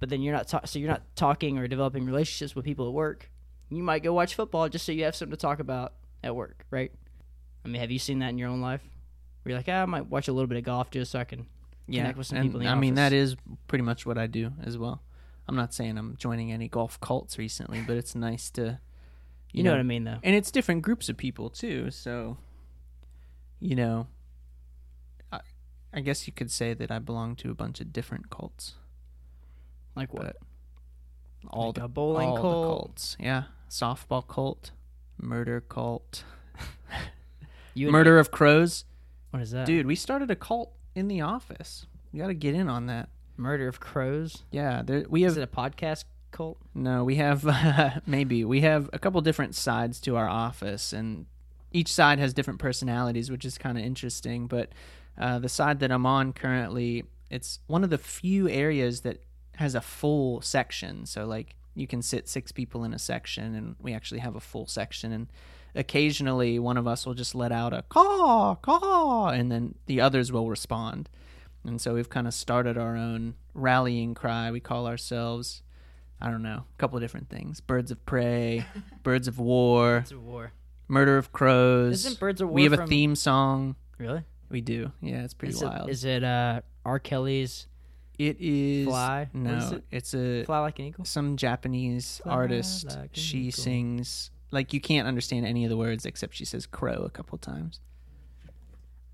but 0.00 0.08
then 0.10 0.20
you're 0.22 0.34
not 0.34 0.46
ta- 0.48 0.64
so 0.66 0.78
you're 0.78 0.90
not 0.90 1.02
talking 1.16 1.58
or 1.58 1.66
developing 1.66 2.04
relationships 2.06 2.54
with 2.54 2.64
people 2.64 2.86
at 2.86 2.92
work, 2.92 3.30
you 3.70 3.82
might 3.82 4.02
go 4.02 4.12
watch 4.12 4.34
football 4.34 4.68
just 4.68 4.84
so 4.86 4.92
you 4.92 5.04
have 5.04 5.16
something 5.16 5.36
to 5.36 5.40
talk 5.40 5.58
about 5.58 5.94
at 6.22 6.36
work, 6.36 6.64
right? 6.70 6.92
I 7.64 7.68
mean, 7.68 7.80
have 7.80 7.90
you 7.90 7.98
seen 7.98 8.18
that 8.20 8.28
in 8.28 8.38
your 8.38 8.48
own 8.50 8.60
life? 8.60 8.82
Where 9.42 9.50
you're 9.50 9.58
like, 9.58 9.68
ah, 9.68 9.82
I 9.82 9.86
might 9.86 10.06
watch 10.06 10.28
a 10.28 10.32
little 10.32 10.46
bit 10.46 10.58
of 10.58 10.64
golf 10.64 10.90
just 10.90 11.10
so 11.10 11.18
I 11.18 11.24
can 11.24 11.46
Yeah, 11.86 12.02
connect 12.02 12.18
with 12.18 12.26
some 12.28 12.42
people 12.42 12.60
in 12.60 12.66
the 12.66 12.70
I 12.70 12.74
mean 12.74 12.94
that 12.94 13.12
is 13.12 13.36
pretty 13.68 13.82
much 13.84 14.06
what 14.06 14.16
I 14.18 14.26
do 14.26 14.52
as 14.62 14.76
well. 14.78 15.02
I'm 15.48 15.56
not 15.56 15.74
saying 15.74 15.98
I'm 15.98 16.16
joining 16.16 16.52
any 16.52 16.68
golf 16.68 16.98
cults 17.00 17.36
recently, 17.38 17.82
but 17.86 17.96
it's 17.96 18.14
nice 18.14 18.48
to, 18.52 18.80
You, 19.52 19.62
know, 19.62 19.72
what 19.72 19.80
I 19.80 19.82
mean, 19.82 20.04
though. 20.04 20.18
and 20.22 20.34
it's 20.34 20.50
different 20.50 20.80
groups 20.82 21.08
of 21.10 21.16
people 21.18 21.50
too. 21.50 21.90
So, 21.90 22.38
you 23.60 23.76
know, 23.76 24.06
I 25.94 26.00
guess 26.00 26.26
you 26.26 26.32
could 26.32 26.50
say 26.50 26.74
that 26.74 26.90
I 26.90 26.98
belong 26.98 27.36
to 27.36 27.50
a 27.50 27.54
bunch 27.54 27.80
of 27.80 27.92
different 27.92 28.28
cults. 28.28 28.74
Like 29.94 30.12
what? 30.12 30.22
But 30.22 30.36
all 31.50 31.66
Like 31.68 31.74
the 31.76 31.88
bowling 31.88 32.28
all 32.28 32.36
the 32.36 32.42
cults, 32.42 33.16
yeah, 33.20 33.44
softball 33.70 34.26
cult, 34.26 34.72
murder 35.20 35.60
cult, 35.60 36.24
murder 37.76 38.18
of 38.18 38.30
crows. 38.30 38.84
What 39.30 39.42
is 39.42 39.52
that, 39.52 39.66
Dude, 39.66 39.86
we 39.86 39.94
started 39.94 40.30
a 40.30 40.36
cult 40.36 40.72
in 40.94 41.08
the 41.08 41.20
office. 41.20 41.86
You 42.12 42.20
got 42.20 42.28
to 42.28 42.34
get 42.34 42.54
in 42.54 42.68
on 42.68 42.86
that. 42.86 43.08
Murder 43.36 43.66
of 43.68 43.80
crows. 43.80 44.44
Yeah, 44.50 44.82
there, 44.84 45.04
we 45.08 45.22
have 45.22 45.32
Is 45.32 45.38
it 45.38 45.42
a 45.42 45.46
podcast 45.48 46.04
cult? 46.30 46.58
No, 46.74 47.04
we 47.04 47.16
have 47.16 48.02
maybe 48.06 48.44
we 48.44 48.62
have 48.62 48.90
a 48.92 48.98
couple 48.98 49.20
different 49.20 49.54
sides 49.54 50.00
to 50.00 50.16
our 50.16 50.28
office, 50.28 50.92
and 50.92 51.26
each 51.72 51.92
side 51.92 52.18
has 52.18 52.32
different 52.32 52.58
personalities, 52.58 53.30
which 53.30 53.44
is 53.44 53.58
kind 53.58 53.76
of 53.78 53.84
interesting. 53.84 54.46
But 54.46 54.70
uh, 55.18 55.38
the 55.38 55.48
side 55.48 55.80
that 55.80 55.90
I'm 55.92 56.06
on 56.06 56.32
currently, 56.32 57.04
it's 57.30 57.60
one 57.66 57.84
of 57.84 57.90
the 57.90 57.98
few 57.98 58.48
areas 58.48 59.00
that 59.02 59.18
has 59.56 59.74
a 59.74 59.80
full 59.80 60.40
section. 60.40 61.06
So 61.06 61.24
like 61.26 61.54
you 61.74 61.86
can 61.86 62.02
sit 62.02 62.28
six 62.28 62.52
people 62.52 62.84
in 62.84 62.94
a 62.94 62.98
section, 62.98 63.54
and 63.54 63.76
we 63.80 63.92
actually 63.94 64.20
have 64.20 64.36
a 64.36 64.40
full 64.40 64.66
section. 64.66 65.12
And 65.12 65.26
occasionally, 65.74 66.58
one 66.58 66.76
of 66.76 66.86
us 66.86 67.04
will 67.06 67.14
just 67.14 67.34
let 67.34 67.52
out 67.52 67.72
a 67.72 67.82
caw 67.82 68.54
caw, 68.56 69.28
and 69.28 69.50
then 69.50 69.74
the 69.86 70.00
others 70.00 70.30
will 70.32 70.48
respond. 70.48 71.08
And 71.66 71.80
so 71.80 71.94
we've 71.94 72.10
kind 72.10 72.26
of 72.26 72.34
started 72.34 72.76
our 72.78 72.96
own 72.96 73.34
rallying 73.54 74.14
cry. 74.14 74.50
We 74.50 74.60
call 74.60 74.86
ourselves 74.86 75.62
I 76.20 76.30
don't 76.30 76.42
know, 76.42 76.64
a 76.72 76.78
couple 76.78 76.96
of 76.96 77.02
different 77.02 77.28
things. 77.28 77.60
Birds 77.60 77.90
of 77.90 78.04
prey, 78.06 78.64
birds 79.02 79.28
of 79.28 79.38
war, 79.38 79.98
It's 79.98 80.12
a 80.12 80.18
war. 80.18 80.52
murder 80.88 81.18
of 81.18 81.32
crows. 81.32 82.04
Isn't 82.06 82.18
Birds 82.20 82.40
of 82.40 82.48
War 82.48 82.54
we 82.54 82.62
have 82.64 82.72
a 82.72 82.86
theme 82.86 83.14
song. 83.14 83.74
Really? 83.98 84.22
We 84.54 84.60
do. 84.60 84.92
Yeah, 85.00 85.24
it's 85.24 85.34
pretty 85.34 85.52
is 85.52 85.64
wild. 85.64 85.90
is 85.90 86.04
it 86.04 86.22
uh, 86.22 86.60
R. 86.84 87.00
Kelly's 87.00 87.66
it 88.20 88.36
is 88.38 88.86
Fly? 88.86 89.28
No, 89.34 89.54
is 89.56 89.72
it? 89.72 89.84
it's 89.90 90.14
a 90.14 90.44
"Fly 90.44 90.60
Like 90.60 90.78
an 90.78 90.84
Eagle"? 90.84 91.04
some 91.04 91.36
Japanese 91.36 92.20
Fly 92.22 92.32
artist. 92.32 92.96
like 92.96 93.10
she 93.14 93.38
eagle. 93.38 93.62
sings 93.64 94.30
like 94.52 94.72
you 94.72 94.80
can't 94.80 95.08
understand 95.08 95.44
any 95.44 95.64
of 95.64 95.70
the 95.70 95.76
words 95.76 96.06
except 96.06 96.36
she 96.36 96.44
says 96.44 96.66
crow 96.66 97.02
a 97.04 97.10
couple 97.10 97.36
times. 97.36 97.80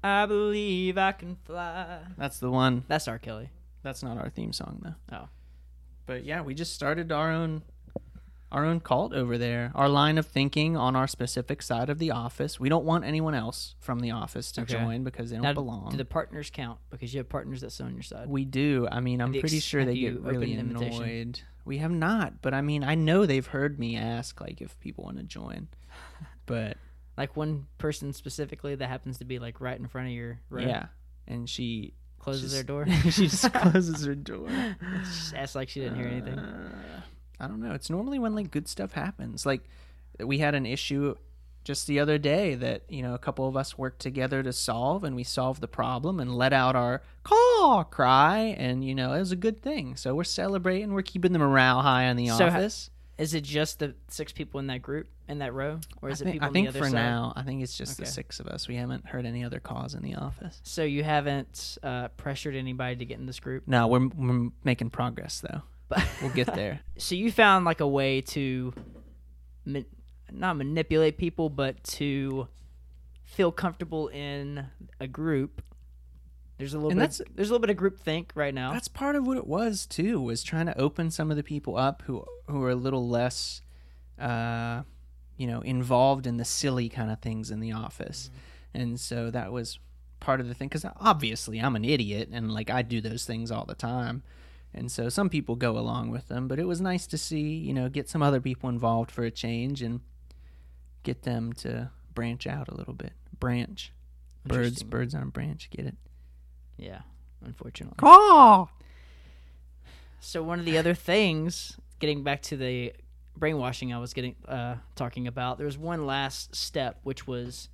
I 0.04 0.26
believe 0.26 0.98
I 0.98 1.12
can 1.12 1.36
fly. 1.46 2.00
That's 2.18 2.38
the 2.38 2.50
one. 2.50 2.84
That's 2.86 3.08
R. 3.08 3.18
Kelly. 3.18 3.48
That's 3.82 4.02
not 4.02 4.18
our 4.18 4.28
theme 4.28 4.52
song 4.52 4.82
though. 4.84 5.16
Oh. 5.16 5.28
But 6.04 6.26
yeah, 6.26 6.42
we 6.42 6.52
just 6.52 6.74
started 6.74 7.10
our 7.12 7.32
own 7.32 7.62
our 8.52 8.64
own 8.64 8.80
cult 8.80 9.12
over 9.12 9.38
there. 9.38 9.70
Our 9.74 9.88
line 9.88 10.18
of 10.18 10.26
thinking 10.26 10.76
on 10.76 10.96
our 10.96 11.06
specific 11.06 11.62
side 11.62 11.88
of 11.90 11.98
the 11.98 12.10
office. 12.10 12.58
We 12.58 12.68
don't 12.68 12.84
want 12.84 13.04
anyone 13.04 13.34
else 13.34 13.74
from 13.78 14.00
the 14.00 14.10
office 14.10 14.50
to 14.52 14.62
Okay. 14.62 14.74
join 14.74 15.04
because 15.04 15.30
they 15.30 15.36
don't 15.36 15.42
Now, 15.44 15.52
belong. 15.52 15.90
do 15.90 15.96
the 15.96 16.04
partners 16.04 16.50
count? 16.50 16.78
Because 16.90 17.14
you 17.14 17.18
have 17.18 17.28
partners 17.28 17.60
that 17.60 17.70
sit 17.70 17.84
on 17.86 17.94
your 17.94 18.02
side. 18.02 18.28
we 18.28 18.44
do. 18.44 18.88
I 18.90 19.00
mean, 19.00 19.20
I'm 19.20 19.32
the 19.32 19.40
pretty 19.40 19.58
ex- 19.58 19.64
sure 19.66 19.80
have 19.80 19.88
they 19.88 19.94
you 19.94 20.10
get 20.10 20.18
opened 20.18 20.32
really 20.32 20.52
an 20.54 20.60
invitation? 20.60 21.02
annoyed. 21.02 21.40
We 21.64 21.78
have 21.78 21.92
not, 21.92 22.42
but 22.42 22.52
I 22.54 22.60
mean, 22.62 22.82
I 22.82 22.94
know 22.96 23.26
they've 23.26 23.46
heard 23.46 23.78
me 23.78 23.96
ask 23.96 24.40
like 24.40 24.60
if 24.60 24.78
people 24.80 25.04
want 25.04 25.18
to 25.18 25.22
join. 25.24 25.68
But 26.46 26.76
Like 27.16 27.36
one 27.36 27.66
person 27.78 28.12
specifically 28.12 28.74
that 28.74 28.88
happens 28.88 29.18
to 29.18 29.24
be 29.24 29.38
like 29.38 29.60
right 29.60 29.78
in 29.78 29.86
front 29.86 30.08
of 30.08 30.14
your 30.14 30.40
row. 30.50 30.62
yeah, 30.62 30.86
and 31.28 31.48
she 31.48 31.94
Closes 32.18 32.52
their 32.52 32.62
door. 32.62 32.86
she 33.04 33.28
just 33.28 33.50
closes 33.54 34.04
her 34.04 34.14
door. 34.14 34.48
Just 35.04 35.32
acts 35.34 35.54
like 35.54 35.68
she 35.70 35.80
didn't 35.80 35.96
hear 35.96 36.06
anything. 36.08 36.38
Uh, 36.38 36.99
I 37.40 37.46
don't 37.48 37.60
know. 37.60 37.72
It's 37.72 37.90
normally 37.90 38.18
when 38.18 38.34
like 38.34 38.50
good 38.50 38.68
stuff 38.68 38.92
happens. 38.92 39.46
Like 39.46 39.62
we 40.18 40.38
had 40.38 40.54
an 40.54 40.66
issue 40.66 41.14
just 41.62 41.86
the 41.86 42.00
other 42.00 42.16
day 42.18 42.54
that 42.54 42.82
you 42.88 43.02
know 43.02 43.14
a 43.14 43.18
couple 43.18 43.46
of 43.46 43.56
us 43.56 43.76
worked 43.76 44.00
together 44.00 44.42
to 44.42 44.52
solve, 44.52 45.04
and 45.04 45.14
we 45.16 45.24
solved 45.24 45.60
the 45.60 45.68
problem 45.68 46.20
and 46.20 46.34
let 46.36 46.52
out 46.52 46.76
our 46.76 47.02
caw 47.22 47.84
cry, 47.90 48.54
and 48.58 48.84
you 48.84 48.94
know 48.94 49.12
it 49.12 49.18
was 49.20 49.32
a 49.32 49.36
good 49.36 49.60
thing. 49.62 49.96
So 49.96 50.14
we're 50.14 50.24
celebrating. 50.24 50.92
We're 50.92 51.02
keeping 51.02 51.32
the 51.32 51.38
morale 51.38 51.82
high 51.82 52.04
in 52.04 52.16
the 52.16 52.28
So 52.28 52.48
ha- 52.50 52.56
office. 52.56 52.90
Is 53.18 53.34
it 53.34 53.44
just 53.44 53.80
the 53.80 53.94
six 54.08 54.32
people 54.32 54.60
in 54.60 54.68
that 54.68 54.80
group 54.80 55.06
in 55.28 55.40
that 55.40 55.52
row, 55.52 55.78
or 56.00 56.08
is 56.08 56.22
I 56.22 56.24
it 56.24 56.24
think, 56.24 56.34
people 56.36 56.44
I 56.46 56.48
on 56.48 56.52
think 56.54 56.66
the 56.66 56.70
other 56.70 56.78
for 56.78 56.84
side? 56.86 56.94
now, 56.94 57.32
I 57.36 57.42
think 57.42 57.62
it's 57.62 57.76
just 57.76 57.98
the 57.98 58.06
six 58.06 58.40
of 58.40 58.46
us. 58.46 58.66
We 58.66 58.76
haven't 58.76 59.06
heard 59.06 59.26
any 59.26 59.44
other 59.44 59.60
calls 59.60 59.94
in 59.94 60.02
the 60.02 60.14
office. 60.14 60.58
So 60.64 60.82
you 60.84 61.04
haven't 61.04 61.76
uh, 61.82 62.08
pressured 62.16 62.56
anybody 62.56 62.96
to 62.96 63.04
get 63.04 63.18
in 63.18 63.26
this 63.26 63.38
group. 63.38 63.68
No, 63.68 63.86
we're 63.88 64.08
we're 64.08 64.48
making 64.64 64.88
progress 64.88 65.40
though. 65.40 65.60
But 65.90 66.02
We'll 66.22 66.30
get 66.32 66.54
there. 66.54 66.80
so 66.96 67.14
you 67.14 67.30
found 67.30 67.66
like 67.66 67.80
a 67.80 67.86
way 67.88 68.22
to 68.22 68.72
ma- 69.66 69.80
not 70.32 70.56
manipulate 70.56 71.18
people, 71.18 71.50
but 71.50 71.82
to 71.98 72.48
feel 73.24 73.52
comfortable 73.52 74.08
in 74.08 74.66
a 75.00 75.06
group. 75.06 75.62
There's 76.58 76.72
a 76.74 76.78
little 76.78 76.90
And 76.90 77.00
bit. 77.00 77.10
that's- 77.10 77.34
there's 77.34 77.48
a 77.48 77.52
little 77.52 77.60
bit 77.62 77.70
of 77.70 77.76
group 77.76 77.98
think 77.98 78.32
right 78.34 78.54
now. 78.54 78.72
That's 78.72 78.88
part 78.88 79.16
of 79.16 79.26
what 79.26 79.36
it 79.36 79.46
was 79.46 79.86
too. 79.86 80.20
Was 80.20 80.42
trying 80.42 80.66
to 80.66 80.78
open 80.78 81.10
some 81.10 81.30
of 81.30 81.36
the 81.36 81.42
people 81.42 81.76
up 81.76 82.02
who 82.06 82.24
who 82.48 82.62
are 82.64 82.70
a 82.70 82.74
little 82.76 83.08
less, 83.08 83.62
uh, 84.18 84.82
you 85.36 85.46
know, 85.46 85.60
involved 85.62 86.26
in 86.26 86.36
the 86.36 86.44
silly 86.44 86.88
kind 86.88 87.10
of 87.10 87.20
things 87.20 87.50
in 87.50 87.60
the 87.60 87.72
office, 87.72 88.30
and 88.74 88.98
so 89.00 89.30
that 89.30 89.52
was 89.52 89.78
part 90.20 90.40
of 90.40 90.48
the 90.48 90.54
thing. 90.54 90.68
Because 90.68 90.84
obviously 90.98 91.58
I'm 91.60 91.76
an 91.76 91.84
idiot 91.84 92.28
and 92.30 92.52
like 92.52 92.68
I 92.70 92.82
do 92.82 93.00
those 93.00 93.24
things 93.24 93.50
all 93.50 93.64
the 93.64 93.74
time, 93.74 94.22
and 94.72 94.90
so 94.90 95.08
some 95.08 95.28
people 95.28 95.56
go 95.56 95.78
along 95.78 96.10
with 96.10 96.28
them. 96.28 96.48
But 96.48 96.58
it 96.58 96.66
was 96.66 96.80
nice 96.80 97.06
to 97.08 97.18
see 97.18 97.56
you 97.56 97.72
know 97.72 97.88
get 97.88 98.08
some 98.08 98.22
other 98.22 98.40
people 98.40 98.68
involved 98.68 99.10
for 99.10 99.24
a 99.24 99.30
change 99.30 99.82
and 99.82 100.00
get 101.02 101.22
them 101.22 101.52
to 101.54 101.90
branch 102.14 102.46
out 102.46 102.68
a 102.68 102.74
little 102.74 102.94
bit. 102.94 103.12
Branch. 103.38 103.92
Birds, 104.44 104.82
birds 104.82 105.14
on 105.14 105.22
a 105.22 105.26
branch. 105.26 105.68
Get 105.70 105.86
it? 105.86 105.96
Yeah, 106.76 107.00
unfortunately. 107.44 107.96
Caw. 107.98 108.68
So 110.20 110.42
one 110.42 110.58
of 110.58 110.64
the 110.64 110.78
other 110.78 110.94
things, 110.94 111.78
getting 111.98 112.22
back 112.22 112.42
to 112.42 112.56
the 112.56 112.92
brainwashing 113.36 113.92
I 113.92 113.98
was 113.98 114.12
getting 114.12 114.36
uh, 114.46 114.76
talking 114.96 115.26
about, 115.26 115.56
there 115.58 115.66
was 115.66 115.78
one 115.78 116.06
last 116.06 116.54
step, 116.54 117.00
which 117.02 117.26
was 117.26 117.68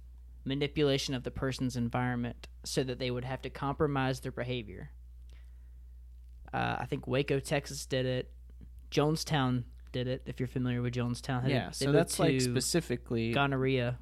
manipulation 0.45 1.15
of 1.15 1.25
the 1.25 1.31
person's 1.31 1.77
environment, 1.77 2.49
so 2.65 2.83
that 2.85 2.99
they 2.99 3.11
would 3.11 3.25
have 3.25 3.43
to 3.43 3.51
compromise 3.51 4.21
their 4.21 4.33
behavior. 4.33 4.91
Uh, 6.53 6.77
I 6.81 6.87
think 6.87 7.07
Waco, 7.07 7.41
Texas, 7.41 7.87
did 7.87 8.07
it. 8.07 8.31
Jonestown 8.91 9.65
did 9.93 10.09
it. 10.09 10.23
If 10.27 10.41
you're 10.41 10.47
familiar 10.47 10.83
with 10.83 10.95
Jonestown, 10.95 11.49
Yeah. 11.49 11.67
they 11.69 11.73
So 11.87 11.93
that's 11.93 12.19
like 12.19 12.41
specifically 12.41 13.33
gonorrhea. 13.33 13.99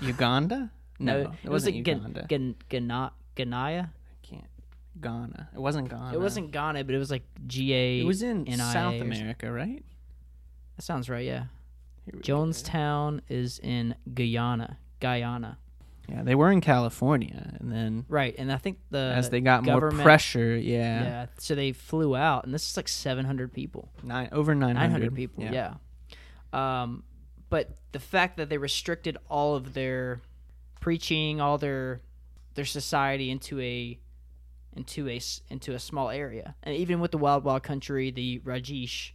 Uganda. 0.00 0.70
No, 1.00 1.18
it, 1.20 1.28
was 1.44 1.50
wasn't 1.62 1.76
Uganda. 1.76 2.26
Gan- 2.28 2.56
Gana- 2.68 3.12
Ganaya. 3.36 3.84
I 3.84 4.26
can't. 4.26 4.48
Ghana. 5.00 5.50
It 5.54 5.60
wasn't 5.60 5.88
Ghana. 5.88 6.12
It 6.12 6.20
wasn't 6.20 6.50
Ghana, 6.50 6.82
but 6.82 6.92
it 6.92 6.98
was 6.98 7.08
like 7.12 7.22
G 7.46 7.72
A. 7.72 8.00
It 8.00 8.04
was 8.04 8.20
in 8.20 8.42
NIA 8.42 8.56
South 8.58 9.00
America, 9.00 9.52
right? 9.52 9.84
That 10.76 10.82
sounds 10.82 11.08
right. 11.08 11.24
Yeah. 11.24 11.44
We 12.06 12.18
go. 12.18 12.18
Jonestown 12.18 13.20
is 13.28 13.60
in 13.60 13.94
Guyana. 14.12 14.78
Guyana. 14.98 15.58
Yeah, 16.08 16.22
they 16.22 16.34
were 16.34 16.50
in 16.50 16.60
California, 16.60 17.54
and 17.60 17.70
then 17.70 18.06
Right, 18.08 18.34
and 18.38 18.50
I 18.50 18.56
think 18.56 18.78
the 18.90 19.12
as 19.14 19.28
they 19.28 19.40
got 19.40 19.64
more 19.64 19.90
pressure, 19.90 20.56
yeah, 20.56 21.02
yeah. 21.02 21.26
so 21.38 21.54
they 21.54 21.72
flew 21.72 22.16
out, 22.16 22.44
and 22.44 22.54
this 22.54 22.70
is 22.70 22.76
like 22.76 22.88
700 22.88 23.52
people, 23.52 23.90
nine 24.02 24.28
over 24.32 24.54
nine 24.54 24.74
900 24.74 25.14
people, 25.14 25.44
yeah. 25.44 25.74
Um, 26.52 27.04
but 27.50 27.76
the 27.92 27.98
fact 28.00 28.38
that 28.38 28.48
they 28.48 28.56
restricted 28.58 29.18
all 29.28 29.54
of 29.54 29.74
their 29.74 30.22
preaching, 30.80 31.40
all 31.40 31.58
their 31.58 32.00
their 32.54 32.64
society 32.64 33.30
into 33.30 33.60
a 33.60 33.98
into 34.74 35.08
a 35.08 35.20
into 35.50 35.74
a 35.74 35.78
small 35.78 36.08
area, 36.08 36.54
and 36.62 36.74
even 36.74 37.00
with 37.00 37.10
the 37.10 37.18
Wild 37.18 37.44
Wild 37.44 37.62
Country, 37.62 38.10
the 38.10 38.40
Rajneesh, 38.40 39.12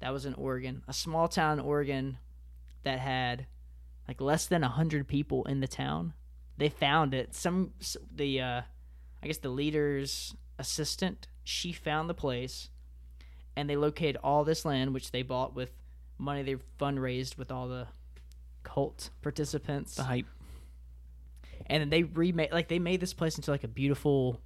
that 0.00 0.12
was 0.12 0.26
in 0.26 0.34
Oregon, 0.34 0.82
a 0.88 0.92
small 0.92 1.28
town 1.28 1.58
in 1.58 1.64
Oregon 1.64 2.18
that 2.82 2.98
had 2.98 3.46
like 4.08 4.20
less 4.20 4.46
than 4.46 4.62
100 4.62 5.06
people 5.08 5.44
in 5.44 5.60
the 5.60 5.68
town. 5.68 6.12
They 6.58 6.68
found 6.68 7.14
it. 7.14 7.34
Some 7.34 7.72
the 8.14 8.40
uh 8.40 8.62
I 9.22 9.26
guess 9.26 9.38
the 9.38 9.48
leader's 9.48 10.34
assistant, 10.58 11.26
she 11.44 11.72
found 11.72 12.08
the 12.08 12.14
place 12.14 12.70
and 13.56 13.68
they 13.68 13.76
located 13.76 14.16
all 14.22 14.44
this 14.44 14.64
land 14.64 14.94
which 14.94 15.10
they 15.10 15.22
bought 15.22 15.54
with 15.54 15.70
money 16.18 16.42
they 16.42 16.56
fundraised 16.78 17.36
with 17.36 17.50
all 17.50 17.68
the 17.68 17.86
cult 18.62 19.10
participants. 19.22 19.94
The 19.94 20.04
hype. 20.04 20.26
And 21.66 21.80
then 21.80 21.90
they 21.90 22.02
remade 22.04 22.52
like 22.52 22.68
they 22.68 22.78
made 22.78 23.00
this 23.00 23.12
place 23.14 23.36
into 23.36 23.50
like 23.50 23.64
a 23.64 23.68
beautiful 23.68 24.40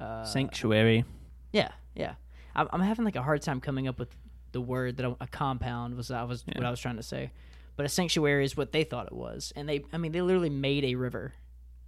uh 0.00 0.24
Sanctuary. 0.24 1.04
yeah, 1.52 1.72
yeah. 1.94 2.14
I'm, 2.54 2.68
I'm 2.72 2.80
having 2.80 3.04
like 3.04 3.16
a 3.16 3.22
hard 3.22 3.42
time 3.42 3.60
coming 3.60 3.86
up 3.88 3.98
with 3.98 4.08
the 4.52 4.60
word 4.60 4.96
that 4.96 5.06
I, 5.06 5.14
a 5.20 5.26
compound 5.26 5.96
was. 5.96 6.10
I 6.10 6.22
was 6.22 6.44
what 6.46 6.64
I 6.64 6.70
was 6.70 6.80
trying 6.80 6.96
to 6.96 7.02
say, 7.02 7.30
but 7.76 7.84
a 7.86 7.88
sanctuary 7.88 8.44
is 8.44 8.56
what 8.56 8.72
they 8.72 8.84
thought 8.84 9.06
it 9.06 9.12
was, 9.12 9.52
and 9.54 9.68
they. 9.68 9.84
I 9.92 9.98
mean, 9.98 10.12
they 10.12 10.22
literally 10.22 10.50
made 10.50 10.84
a 10.84 10.94
river 10.94 11.34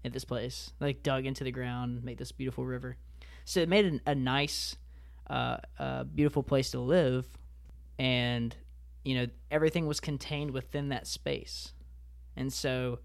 at 0.04 0.12
this 0.12 0.24
place, 0.24 0.72
like 0.80 1.02
dug 1.02 1.26
into 1.26 1.44
the 1.44 1.50
ground, 1.50 2.04
made 2.04 2.18
this 2.18 2.30
beautiful 2.30 2.64
river. 2.64 2.96
So 3.44 3.60
it 3.60 3.68
made 3.68 3.86
an, 3.86 4.00
a 4.06 4.14
nice, 4.14 4.76
uh, 5.28 5.56
uh, 5.78 6.04
beautiful 6.04 6.42
place 6.42 6.70
to 6.72 6.80
live, 6.80 7.26
and 7.98 8.54
you 9.04 9.14
know 9.14 9.26
everything 9.50 9.86
was 9.86 9.98
contained 9.98 10.50
within 10.50 10.90
that 10.90 11.06
space, 11.06 11.72
and 12.36 12.52
so 12.52 12.98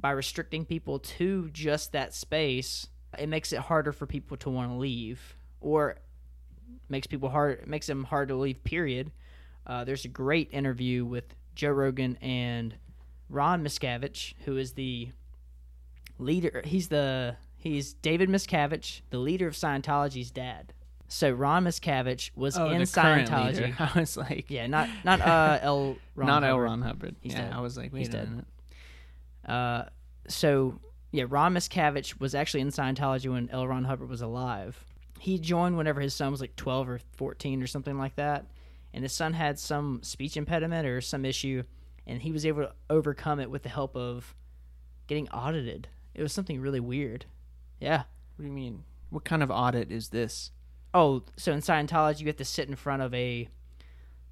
by 0.00 0.10
restricting 0.10 0.64
people 0.64 0.98
to 0.98 1.50
just 1.50 1.92
that 1.92 2.14
space, 2.14 2.88
it 3.18 3.28
makes 3.28 3.52
it 3.52 3.60
harder 3.60 3.92
for 3.92 4.06
people 4.06 4.36
to 4.38 4.48
want 4.50 4.70
to 4.70 4.76
leave, 4.76 5.36
or 5.60 5.96
makes 6.88 7.06
people 7.06 7.28
hard 7.28 7.66
makes 7.66 7.86
them 7.86 8.04
hard 8.04 8.28
to 8.28 8.34
leave. 8.36 8.64
Period. 8.64 9.12
Uh, 9.66 9.84
there's 9.84 10.04
a 10.04 10.08
great 10.08 10.48
interview 10.50 11.04
with 11.04 11.36
Joe 11.54 11.70
Rogan 11.70 12.16
and 12.20 12.74
Ron 13.28 13.62
Miscavige, 13.64 14.34
who 14.44 14.56
is 14.56 14.72
the 14.72 15.10
leader. 16.18 16.62
He's 16.64 16.88
the 16.88 17.36
he's 17.56 17.94
David 17.94 18.28
Miscavige, 18.28 19.02
the 19.10 19.18
leader 19.18 19.46
of 19.46 19.54
Scientology's 19.54 20.30
dad. 20.30 20.72
So 21.08 21.30
Ron 21.30 21.64
Miscavige 21.64 22.30
was 22.34 22.56
Oh, 22.56 22.70
in 22.70 22.82
Scientology. 22.82 23.74
I 23.94 23.98
was 23.98 24.16
like, 24.16 24.46
Yeah, 24.50 24.66
not 24.66 24.88
not 25.04 25.20
uh 25.20 25.58
L. 25.62 25.96
Ron 26.14 26.26
not 26.26 26.44
L. 26.44 26.50
Hubbard. 26.50 26.64
Ron 26.64 26.82
Hubbard. 26.82 27.16
He's 27.20 27.32
yeah, 27.32 27.42
dead. 27.42 27.52
I 27.52 27.60
was 27.60 27.76
like, 27.76 27.92
wait 27.92 28.00
He's 28.00 28.08
a 28.08 28.12
dead. 28.12 28.30
minute. 28.30 28.44
Uh, 29.46 29.84
so 30.28 30.78
yeah, 31.10 31.24
Ron 31.28 31.52
Miscavige 31.54 32.18
was 32.20 32.34
actually 32.34 32.60
in 32.62 32.68
Scientology 32.68 33.30
when 33.30 33.50
L. 33.50 33.66
Ron 33.66 33.84
Hubbard 33.84 34.08
was 34.08 34.22
alive. 34.22 34.82
He 35.18 35.38
joined 35.38 35.76
whenever 35.76 36.00
his 36.00 36.14
son 36.14 36.30
was 36.30 36.40
like 36.40 36.56
twelve 36.56 36.88
or 36.88 36.98
fourteen 37.16 37.62
or 37.62 37.66
something 37.66 37.98
like 37.98 38.16
that, 38.16 38.46
and 38.94 39.02
his 39.04 39.12
son 39.12 39.32
had 39.34 39.58
some 39.58 40.00
speech 40.02 40.36
impediment 40.36 40.86
or 40.86 41.00
some 41.00 41.24
issue, 41.24 41.62
and 42.06 42.22
he 42.22 42.32
was 42.32 42.44
able 42.46 42.62
to 42.62 42.72
overcome 42.90 43.40
it 43.40 43.50
with 43.50 43.62
the 43.62 43.68
help 43.68 43.96
of 43.96 44.34
getting 45.06 45.28
audited. 45.30 45.88
It 46.14 46.22
was 46.22 46.32
something 46.32 46.60
really 46.60 46.80
weird. 46.80 47.24
Yeah. 47.80 47.98
What 48.36 48.42
do 48.42 48.44
you 48.44 48.52
mean? 48.52 48.84
What 49.10 49.24
kind 49.24 49.42
of 49.42 49.50
audit 49.50 49.90
is 49.90 50.08
this? 50.08 50.50
Oh, 50.94 51.22
so 51.36 51.52
in 51.52 51.60
Scientology, 51.60 52.20
you 52.20 52.26
have 52.26 52.36
to 52.36 52.44
sit 52.44 52.68
in 52.68 52.76
front 52.76 53.02
of 53.02 53.12
a, 53.14 53.48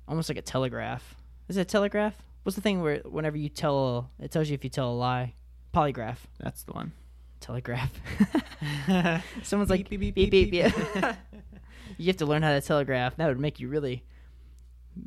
almost 0.07 0.29
like 0.29 0.39
a 0.39 0.43
telegraph. 0.43 1.15
Is 1.49 1.57
it 1.57 1.63
a 1.63 1.65
telegraph? 1.65 2.15
What's 2.43 2.57
the 2.57 2.63
thing 2.63 2.81
where 2.83 2.99
whenever 2.99 3.37
you 3.37 3.49
tell, 3.49 4.11
it 4.21 4.31
tells 4.31 4.49
you 4.49 4.55
if 4.55 4.65
you 4.65 4.71
tell 4.71 4.91
a 4.91 4.95
lie? 4.95 5.35
Polygraph. 5.75 6.19
That's 6.39 6.63
the 6.63 6.73
one. 6.73 6.93
telegraph. 7.41 7.93
Someone's 9.43 9.71
like 9.71 9.89
Beep, 9.89 10.01
beep 10.01 10.15
beep, 10.15 10.31
beep 10.31 10.51
beep, 10.51 10.75
you 11.99 12.07
have 12.07 12.17
to 12.19 12.27
learn 12.27 12.43
how 12.43 12.53
to 12.53 12.61
telegraph. 12.61 13.17
That 13.17 13.29
would 13.29 13.41
make 13.41 13.61
you 13.61 13.69
really, 13.69 14.05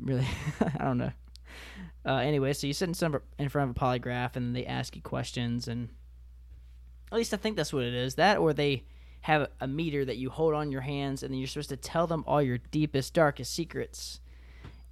really. 0.00 0.26
I 0.78 0.84
don't 0.84 0.98
know. 0.98 1.12
Uh, 2.06 2.16
anyway, 2.16 2.52
so 2.52 2.66
you 2.66 2.72
sit 2.74 2.88
in, 2.88 2.94
some, 2.94 3.18
in 3.38 3.48
front 3.48 3.70
of 3.70 3.76
a 3.76 3.80
polygraph 3.80 4.36
and 4.36 4.54
they 4.54 4.66
ask 4.66 4.94
you 4.94 5.02
questions, 5.02 5.68
and 5.68 5.88
at 7.10 7.16
least 7.16 7.32
I 7.32 7.36
think 7.38 7.56
that's 7.56 7.72
what 7.72 7.84
it 7.84 7.94
is. 7.94 8.16
That 8.16 8.38
or 8.38 8.52
they 8.52 8.84
have 9.22 9.48
a 9.60 9.66
meter 9.66 10.04
that 10.04 10.16
you 10.18 10.28
hold 10.30 10.52
on 10.54 10.70
your 10.70 10.82
hands, 10.82 11.22
and 11.22 11.32
then 11.32 11.38
you're 11.38 11.46
supposed 11.46 11.70
to 11.70 11.76
tell 11.78 12.06
them 12.06 12.24
all 12.26 12.42
your 12.42 12.58
deepest, 12.58 13.14
darkest 13.14 13.54
secrets. 13.54 14.20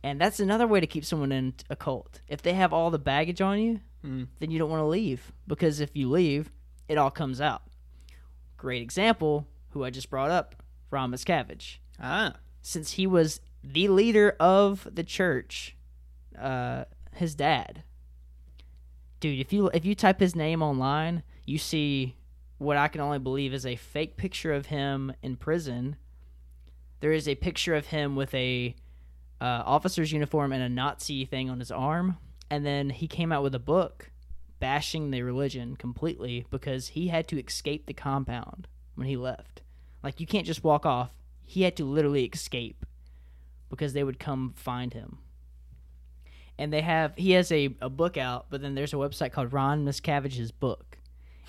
And 0.02 0.20
that's 0.20 0.40
another 0.40 0.66
way 0.66 0.80
to 0.80 0.86
keep 0.86 1.04
someone 1.04 1.30
in 1.32 1.54
a 1.70 1.76
cult. 1.76 2.20
If 2.28 2.42
they 2.42 2.54
have 2.54 2.72
all 2.72 2.90
the 2.90 2.98
baggage 2.98 3.40
on 3.40 3.60
you, 3.60 3.80
Mm. 4.04 4.26
then 4.40 4.50
you 4.50 4.58
don't 4.58 4.68
want 4.70 4.80
to 4.80 4.86
leave 4.86 5.30
because 5.46 5.78
if 5.78 5.94
you 5.94 6.10
leave, 6.10 6.50
it 6.88 6.98
all 6.98 7.10
comes 7.12 7.40
out. 7.40 7.62
Great 8.56 8.82
example, 8.82 9.46
who 9.70 9.84
I 9.84 9.90
just 9.90 10.10
brought 10.10 10.28
up, 10.32 10.56
Ron 10.90 11.12
Miscavige. 11.12 11.76
Ah, 12.00 12.34
Since 12.62 12.92
he 12.92 13.06
was 13.06 13.40
the 13.62 13.88
leader 13.88 14.36
of 14.40 14.88
the 14.92 15.04
church, 15.04 15.76
uh, 16.38 16.84
his 17.14 17.34
dad. 17.34 17.84
Dude, 19.20 19.38
if 19.38 19.52
you 19.52 19.68
if 19.68 19.84
you 19.84 19.94
type 19.94 20.18
his 20.18 20.34
name 20.34 20.62
online, 20.62 21.22
you 21.46 21.58
see 21.58 22.16
what 22.58 22.76
I 22.76 22.88
can 22.88 23.00
only 23.00 23.18
believe 23.18 23.54
is 23.54 23.66
a 23.66 23.76
fake 23.76 24.16
picture 24.16 24.52
of 24.52 24.66
him 24.66 25.12
in 25.22 25.36
prison. 25.36 25.96
There 27.00 27.12
is 27.12 27.28
a 27.28 27.34
picture 27.34 27.74
of 27.74 27.86
him 27.86 28.16
with 28.16 28.32
a 28.34 28.74
uh, 29.40 29.62
officer's 29.64 30.12
uniform 30.12 30.52
and 30.52 30.62
a 30.62 30.68
Nazi 30.68 31.24
thing 31.24 31.50
on 31.50 31.58
his 31.58 31.70
arm, 31.70 32.18
and 32.50 32.64
then 32.64 32.90
he 32.90 33.08
came 33.08 33.32
out 33.32 33.42
with 33.42 33.54
a 33.54 33.60
book 33.60 34.10
bashing 34.60 35.10
the 35.10 35.22
religion 35.22 35.76
completely 35.76 36.46
because 36.50 36.88
he 36.88 37.08
had 37.08 37.26
to 37.26 37.40
escape 37.40 37.86
the 37.86 37.94
compound 37.94 38.68
when 38.94 39.08
he 39.08 39.16
left. 39.16 39.62
Like 40.02 40.20
you 40.20 40.26
can't 40.26 40.46
just 40.46 40.62
walk 40.62 40.86
off. 40.86 41.10
He 41.44 41.62
had 41.62 41.76
to 41.76 41.84
literally 41.84 42.24
escape 42.24 42.86
because 43.72 43.92
they 43.94 44.04
would 44.04 44.20
come 44.20 44.52
find 44.54 44.92
him. 44.92 45.18
And 46.58 46.72
they 46.72 46.82
have 46.82 47.14
he 47.16 47.32
has 47.32 47.50
a, 47.50 47.74
a 47.80 47.88
book 47.88 48.16
out, 48.16 48.46
but 48.50 48.60
then 48.62 48.74
there's 48.74 48.92
a 48.92 48.96
website 48.96 49.32
called 49.32 49.52
Ron 49.52 49.84
Miscavige's 49.84 50.52
book. 50.52 50.98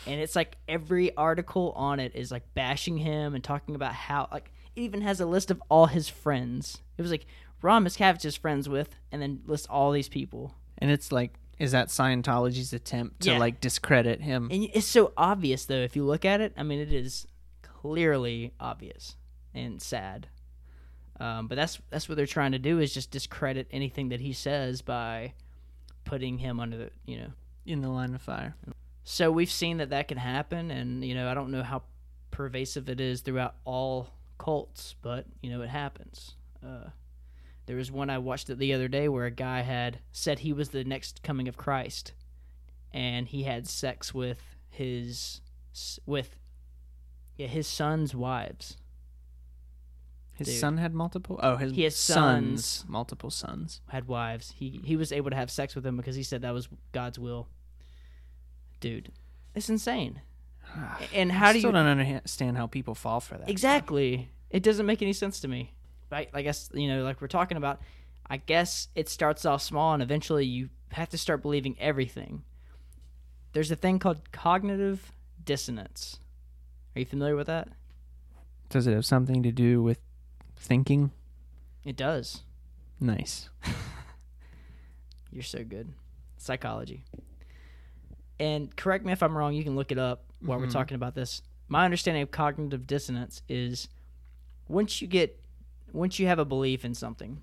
And 0.07 0.19
it's 0.19 0.35
like 0.35 0.57
every 0.67 1.15
article 1.15 1.71
on 1.75 1.99
it 1.99 2.13
is 2.15 2.31
like 2.31 2.43
bashing 2.55 2.97
him 2.97 3.35
and 3.35 3.43
talking 3.43 3.75
about 3.75 3.93
how 3.93 4.27
like 4.31 4.51
it 4.75 4.81
even 4.81 5.01
has 5.01 5.19
a 5.19 5.25
list 5.25 5.51
of 5.51 5.61
all 5.69 5.85
his 5.87 6.09
friends. 6.09 6.79
It 6.97 7.01
was 7.01 7.11
like 7.11 7.25
Ron 7.61 7.85
Miscavige 7.85 8.25
is 8.25 8.35
friends 8.35 8.67
with 8.67 8.95
and 9.11 9.21
then 9.21 9.41
list 9.45 9.67
all 9.69 9.91
these 9.91 10.09
people. 10.09 10.55
and 10.79 10.89
it's 10.89 11.11
like, 11.11 11.35
is 11.59 11.71
that 11.73 11.89
Scientology's 11.89 12.73
attempt 12.73 13.21
to 13.21 13.31
Yeah. 13.31 13.37
like 13.37 13.61
discredit 13.61 14.21
him? 14.21 14.49
And 14.51 14.69
it's 14.73 14.87
so 14.87 15.13
obvious 15.15 15.65
though 15.65 15.75
if 15.83 15.95
you 15.95 16.03
look 16.05 16.25
at 16.25 16.41
it. 16.41 16.53
I 16.57 16.63
mean, 16.63 16.79
it 16.79 16.91
is 16.91 17.27
clearly 17.61 18.53
obvious 18.59 19.15
and 19.53 19.81
sad. 19.81 20.27
Um, 21.19 21.47
but 21.47 21.55
that's 21.55 21.79
that's 21.89 22.09
what 22.09 22.15
they're 22.15 22.25
trying 22.25 22.53
to 22.53 22.59
do 22.59 22.79
is 22.79 22.93
just 22.93 23.11
discredit 23.11 23.67
anything 23.71 24.09
that 24.09 24.19
he 24.19 24.33
says 24.33 24.81
by 24.81 25.33
putting 26.05 26.39
him 26.39 26.59
under 26.59 26.77
the 26.77 26.89
you 27.05 27.17
know. 27.17 27.33
in 27.65 27.81
the 27.81 27.89
line 27.89 28.13
of 28.15 28.21
fire. 28.21 28.55
So 29.03 29.31
we've 29.31 29.51
seen 29.51 29.77
that 29.77 29.89
that 29.91 30.07
can 30.07 30.17
happen, 30.17 30.71
and 30.71 31.03
you 31.03 31.13
know 31.13 31.29
I 31.29 31.33
don't 31.33 31.51
know 31.51 31.63
how 31.63 31.83
pervasive 32.31 32.89
it 32.89 32.99
is 32.99 33.21
throughout 33.21 33.55
all 33.65 34.09
cults, 34.37 34.95
but 35.01 35.25
you 35.41 35.51
know 35.51 35.61
it 35.61 35.69
happens. 35.69 36.35
Uh, 36.65 36.89
there 37.65 37.77
was 37.77 37.91
one 37.91 38.09
I 38.09 38.17
watched 38.17 38.49
it 38.49 38.57
the 38.57 38.73
other 38.73 38.87
day 38.87 39.07
where 39.07 39.25
a 39.25 39.31
guy 39.31 39.61
had 39.61 39.99
said 40.11 40.39
he 40.39 40.51
was 40.53 40.69
the 40.69 40.83
next 40.83 41.23
coming 41.23 41.47
of 41.47 41.57
Christ, 41.57 42.13
and 42.91 43.27
he 43.27 43.43
had 43.43 43.67
sex 43.67 44.13
with 44.13 44.41
his 44.69 45.41
with 46.05 46.37
yeah 47.37 47.47
his 47.47 47.67
son's 47.67 48.15
wives. 48.15 48.77
His 50.35 50.47
Dude. 50.47 50.57
son 50.59 50.77
had 50.77 50.93
multiple. 50.93 51.39
Oh, 51.43 51.57
his 51.57 51.73
He 51.73 51.83
has 51.83 51.95
sons, 51.95 52.65
sons. 52.65 52.89
multiple 52.89 53.29
sons. 53.29 53.81
Had 53.89 54.07
wives. 54.07 54.53
He 54.57 54.81
he 54.83 54.95
was 54.95 55.11
able 55.11 55.29
to 55.29 55.35
have 55.35 55.51
sex 55.51 55.75
with 55.75 55.83
them 55.83 55.95
because 55.97 56.15
he 56.15 56.23
said 56.23 56.41
that 56.41 56.53
was 56.53 56.67
God's 56.91 57.19
will. 57.19 57.47
Dude, 58.79 59.11
it's 59.55 59.69
insane. 59.69 60.21
And 61.13 61.31
how 61.31 61.49
I 61.49 61.53
do 61.53 61.59
still 61.59 61.69
you 61.69 61.73
don't 61.75 61.85
understand 61.99 62.57
how 62.57 62.67
people 62.67 62.95
fall 62.95 63.19
for 63.19 63.37
that. 63.37 63.49
Exactly. 63.49 64.29
It 64.49 64.63
doesn't 64.63 64.85
make 64.85 65.01
any 65.01 65.13
sense 65.13 65.39
to 65.41 65.47
me. 65.47 65.73
Right? 66.11 66.29
I 66.33 66.41
guess, 66.41 66.69
you 66.73 66.87
know, 66.87 67.03
like 67.03 67.21
we're 67.21 67.27
talking 67.27 67.57
about, 67.57 67.81
I 68.27 68.37
guess 68.37 68.87
it 68.95 69.09
starts 69.09 69.45
off 69.45 69.61
small 69.61 69.93
and 69.93 70.01
eventually 70.03 70.45
you 70.45 70.69
have 70.91 71.09
to 71.09 71.17
start 71.17 71.41
believing 71.41 71.75
everything. 71.79 72.43
There's 73.53 73.71
a 73.71 73.75
thing 73.75 73.99
called 73.99 74.31
cognitive 74.31 75.11
dissonance. 75.43 76.19
Are 76.95 76.99
you 76.99 77.05
familiar 77.05 77.35
with 77.35 77.47
that? 77.47 77.69
Does 78.69 78.87
it 78.87 78.93
have 78.93 79.05
something 79.05 79.43
to 79.43 79.51
do 79.51 79.81
with 79.83 79.99
thinking? 80.63 81.11
It 81.85 81.95
does. 81.95 82.41
Nice. 82.99 83.49
You're 85.31 85.43
so 85.43 85.63
good. 85.63 85.93
Psychology. 86.37 87.03
And 88.39 88.75
correct 88.75 89.05
me 89.05 89.11
if 89.11 89.21
I'm 89.23 89.37
wrong, 89.37 89.53
you 89.53 89.63
can 89.63 89.75
look 89.75 89.91
it 89.91 89.97
up 89.97 90.25
while 90.39 90.59
we're 90.59 90.67
Mhm. 90.67 90.71
talking 90.73 90.95
about 90.95 91.15
this. 91.15 91.41
My 91.67 91.85
understanding 91.85 92.23
of 92.23 92.31
cognitive 92.31 92.85
dissonance 92.87 93.41
is 93.47 93.87
once 94.67 95.01
you 95.01 95.07
get 95.07 95.39
once 95.91 96.17
you 96.17 96.25
have 96.25 96.39
a 96.39 96.45
belief 96.45 96.83
in 96.83 96.95
something 96.95 97.39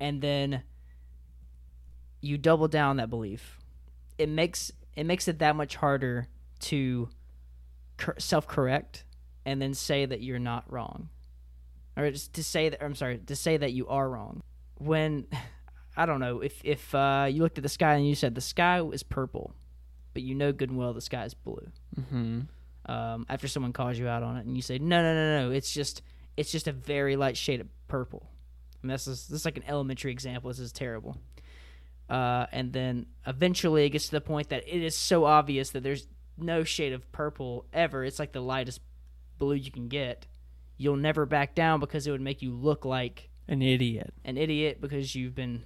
and 0.00 0.20
then 0.20 0.64
you 2.20 2.36
double 2.36 2.66
down 2.68 2.96
that 2.96 3.08
belief, 3.10 3.58
it 4.18 4.28
makes 4.28 4.72
it 4.96 5.04
makes 5.04 5.28
it 5.28 5.38
that 5.38 5.54
much 5.56 5.76
harder 5.76 6.28
to 6.60 7.08
cor- 7.98 8.18
self-correct 8.18 9.04
and 9.44 9.60
then 9.62 9.74
say 9.74 10.04
that 10.06 10.20
you're 10.22 10.38
not 10.38 10.70
wrong. 10.70 11.08
Or 11.96 12.10
just 12.10 12.32
to 12.34 12.44
say 12.44 12.68
that 12.68 12.82
I'm 12.82 12.94
sorry, 12.94 13.18
to 13.18 13.36
say 13.36 13.56
that 13.56 13.72
you 13.72 13.86
are 13.88 14.08
wrong. 14.08 14.42
When 14.78 15.26
I 15.96 16.06
don't 16.06 16.20
know 16.20 16.40
if 16.40 16.60
if 16.64 16.94
uh, 16.94 17.28
you 17.30 17.42
looked 17.42 17.58
at 17.58 17.62
the 17.62 17.68
sky 17.68 17.94
and 17.94 18.08
you 18.08 18.14
said 18.14 18.34
the 18.34 18.40
sky 18.40 18.82
is 18.82 19.02
purple, 19.02 19.54
but 20.12 20.22
you 20.22 20.34
know 20.34 20.52
good 20.52 20.70
and 20.70 20.78
well 20.78 20.92
the 20.92 21.00
sky 21.00 21.24
is 21.24 21.34
blue. 21.34 21.68
Mm-hmm. 21.98 22.40
Um, 22.86 23.26
after 23.30 23.48
someone 23.48 23.72
calls 23.72 23.98
you 23.98 24.08
out 24.08 24.22
on 24.22 24.36
it 24.36 24.44
and 24.44 24.56
you 24.56 24.62
say 24.62 24.76
no 24.76 25.00
no 25.00 25.14
no 25.14 25.48
no 25.48 25.54
it's 25.54 25.72
just 25.72 26.02
it's 26.36 26.52
just 26.52 26.68
a 26.68 26.72
very 26.72 27.16
light 27.16 27.36
shade 27.36 27.60
of 27.60 27.68
purple. 27.88 28.28
Mean, 28.84 28.92
this 28.92 29.06
is 29.06 29.26
this 29.28 29.40
is 29.40 29.44
like 29.44 29.56
an 29.56 29.64
elementary 29.66 30.12
example. 30.12 30.50
This 30.50 30.58
is 30.58 30.72
terrible. 30.72 31.16
Uh, 32.08 32.46
and 32.52 32.72
then 32.72 33.06
eventually 33.26 33.86
it 33.86 33.90
gets 33.90 34.06
to 34.06 34.10
the 34.12 34.20
point 34.20 34.50
that 34.50 34.62
it 34.66 34.82
is 34.82 34.94
so 34.94 35.24
obvious 35.24 35.70
that 35.70 35.82
there's 35.82 36.06
no 36.36 36.62
shade 36.62 36.92
of 36.92 37.10
purple 37.12 37.64
ever. 37.72 38.04
It's 38.04 38.18
like 38.18 38.32
the 38.32 38.42
lightest 38.42 38.80
blue 39.38 39.54
you 39.54 39.70
can 39.70 39.88
get. 39.88 40.26
You'll 40.84 40.96
never 40.96 41.24
back 41.24 41.54
down 41.54 41.80
because 41.80 42.06
it 42.06 42.10
would 42.10 42.20
make 42.20 42.42
you 42.42 42.52
look 42.52 42.84
like 42.84 43.30
An 43.48 43.62
idiot. 43.62 44.12
an 44.24 44.36
idiot 44.36 44.82
because 44.82 45.14
you've 45.14 45.34
been 45.34 45.64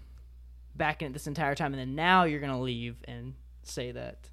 backing 0.76 1.08
it 1.08 1.12
this 1.12 1.26
entire 1.26 1.56
time, 1.56 1.72
and 1.74 1.80
then 1.80 1.96
now 1.96 2.22
you're 2.22 2.38
gonna 2.40 2.60
leave 2.60 2.96
and 3.08 3.34
say 3.64 3.90
that 3.90 4.30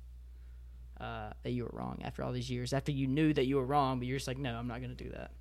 uh, 1.01 1.31
that 1.43 1.51
you 1.51 1.63
were 1.63 1.71
wrong 1.73 2.01
after 2.03 2.21
all 2.23 2.31
these 2.31 2.49
years, 2.51 2.71
after 2.71 2.91
you 2.91 3.07
knew 3.07 3.33
that 3.33 3.45
you 3.47 3.55
were 3.55 3.65
wrong, 3.65 3.97
but 3.97 4.07
you're 4.07 4.17
just 4.17 4.27
like, 4.27 4.37
no, 4.37 4.55
I'm 4.55 4.67
not 4.67 4.79
gonna 4.79 4.93
do 4.93 5.09
that. 5.09 5.31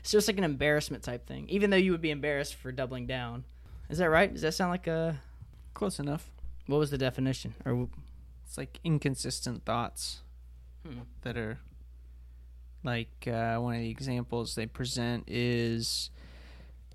It's 0.00 0.10
just 0.12 0.28
like 0.28 0.38
an 0.38 0.44
embarrassment 0.44 1.02
type 1.02 1.26
thing, 1.26 1.48
even 1.48 1.70
though 1.70 1.76
you 1.76 1.90
would 1.90 2.00
be 2.00 2.10
embarrassed 2.12 2.54
for 2.54 2.70
doubling 2.72 3.06
down. 3.06 3.44
Is 3.90 3.98
that 3.98 4.08
right? 4.08 4.32
Does 4.32 4.42
that 4.42 4.52
sound 4.54 4.70
like 4.70 4.86
a 4.86 5.20
Close 5.74 5.98
enough. 5.98 6.30
what 6.66 6.78
was 6.78 6.90
the 6.92 6.98
definition? 6.98 7.54
Or 7.64 7.88
It's 8.46 8.56
like 8.56 8.78
inconsistent 8.84 9.64
thoughts 9.64 10.20
Hmm. 10.86 11.00
that 11.22 11.36
are 11.36 11.58
like 12.84 13.28
uh, 13.28 13.56
one 13.56 13.74
of 13.74 13.80
the 13.80 13.90
examples 13.90 14.54
they 14.54 14.66
present 14.66 15.24
is 15.26 16.10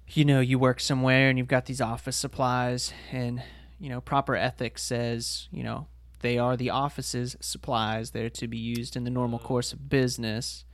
you 0.09 0.25
know 0.25 0.39
you 0.39 0.57
work 0.57 0.79
somewhere 0.79 1.29
and 1.29 1.37
you've 1.37 1.47
got 1.47 1.65
these 1.65 1.81
office 1.81 2.15
supplies 2.15 2.93
and 3.11 3.41
you 3.79 3.89
know 3.89 4.01
proper 4.01 4.35
ethics 4.35 4.83
says 4.83 5.47
you 5.51 5.63
know 5.63 5.87
they 6.21 6.37
are 6.37 6.57
the 6.57 6.71
office's 6.71 7.37
supplies. 7.39 8.11
They're 8.11 8.29
to 8.31 8.47
be 8.47 8.57
used 8.57 8.95
in 8.95 9.03
the 9.03 9.11
normal 9.11 9.39
course 9.39 9.71
of 9.71 9.87
business. 9.89 10.65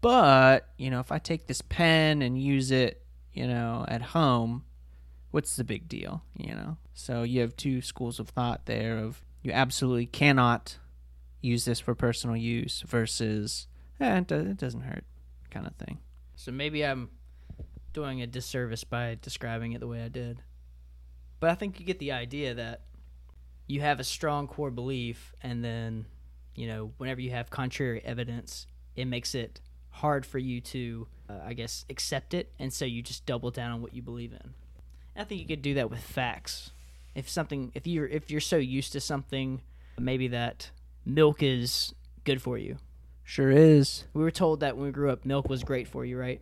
But 0.00 0.68
you 0.76 0.90
know 0.90 1.00
if 1.00 1.10
i 1.10 1.18
take 1.18 1.46
this 1.46 1.62
pen 1.62 2.20
and 2.20 2.40
use 2.40 2.70
it 2.70 3.02
you 3.32 3.46
know 3.46 3.86
at 3.88 4.02
home 4.02 4.64
what's 5.30 5.56
the 5.56 5.64
big 5.64 5.88
deal 5.88 6.22
you 6.36 6.54
know? 6.54 6.76
So 6.92 7.22
you 7.22 7.40
have 7.40 7.56
two 7.56 7.80
schools 7.80 8.20
of 8.20 8.28
thought 8.28 8.66
there 8.66 8.98
of 8.98 9.22
you 9.42 9.50
absolutely 9.52 10.06
cannot 10.06 10.78
use 11.40 11.64
this 11.64 11.80
for 11.80 11.94
personal 11.94 12.36
use 12.36 12.82
versus 12.86 13.66
eh, 14.00 14.18
it, 14.18 14.26
do- 14.26 14.34
it 14.36 14.56
doesn't 14.56 14.82
hurt 14.82 15.04
kind 15.50 15.66
of 15.66 15.74
thing 15.76 15.98
So 16.36 16.50
maybe 16.50 16.84
I'm 16.84 17.10
doing 17.92 18.22
a 18.22 18.26
disservice 18.26 18.82
by 18.84 19.16
describing 19.22 19.72
it 19.72 19.80
the 19.80 19.86
way 19.86 20.02
I 20.02 20.08
did. 20.08 20.42
But 21.40 21.50
I 21.50 21.54
think 21.54 21.78
you 21.78 21.86
get 21.86 21.98
the 22.00 22.12
idea 22.12 22.54
that 22.54 22.80
you 23.66 23.80
have 23.80 24.00
a 24.00 24.04
strong 24.04 24.46
core 24.48 24.70
belief, 24.70 25.32
and 25.42 25.64
then, 25.64 26.06
you 26.54 26.66
know, 26.66 26.92
whenever 26.98 27.20
you 27.20 27.30
have 27.30 27.50
contrary 27.50 28.02
evidence, 28.04 28.66
it 28.96 29.04
makes 29.06 29.34
it 29.34 29.60
hard 29.90 30.26
for 30.26 30.38
you 30.38 30.60
to, 30.60 31.06
uh, 31.30 31.38
I 31.44 31.52
guess, 31.54 31.84
accept 31.88 32.34
it, 32.34 32.52
and 32.58 32.72
so 32.72 32.84
you 32.84 33.00
just 33.00 33.26
double 33.26 33.50
down 33.50 33.70
on 33.70 33.80
what 33.80 33.94
you 33.94 34.02
believe 34.02 34.32
in. 34.32 34.54
I 35.16 35.24
think 35.24 35.40
you 35.40 35.46
could 35.46 35.62
do 35.62 35.74
that 35.74 35.88
with 35.88 36.00
facts. 36.00 36.72
If 37.14 37.28
something, 37.28 37.70
if 37.74 37.86
you're 37.86 38.08
if 38.08 38.30
you're 38.30 38.40
so 38.40 38.56
used 38.56 38.92
to 38.92 39.00
something, 39.00 39.62
maybe 39.98 40.28
that 40.28 40.70
milk 41.06 41.42
is 41.42 41.94
good 42.24 42.42
for 42.42 42.58
you. 42.58 42.78
Sure 43.24 43.50
is 43.50 44.04
We 44.14 44.22
were 44.22 44.30
told 44.30 44.60
that 44.60 44.76
when 44.76 44.86
we 44.86 44.92
grew 44.92 45.10
up, 45.10 45.24
milk 45.24 45.48
was 45.48 45.64
great 45.64 45.88
for 45.88 46.04
you, 46.04 46.18
right? 46.18 46.40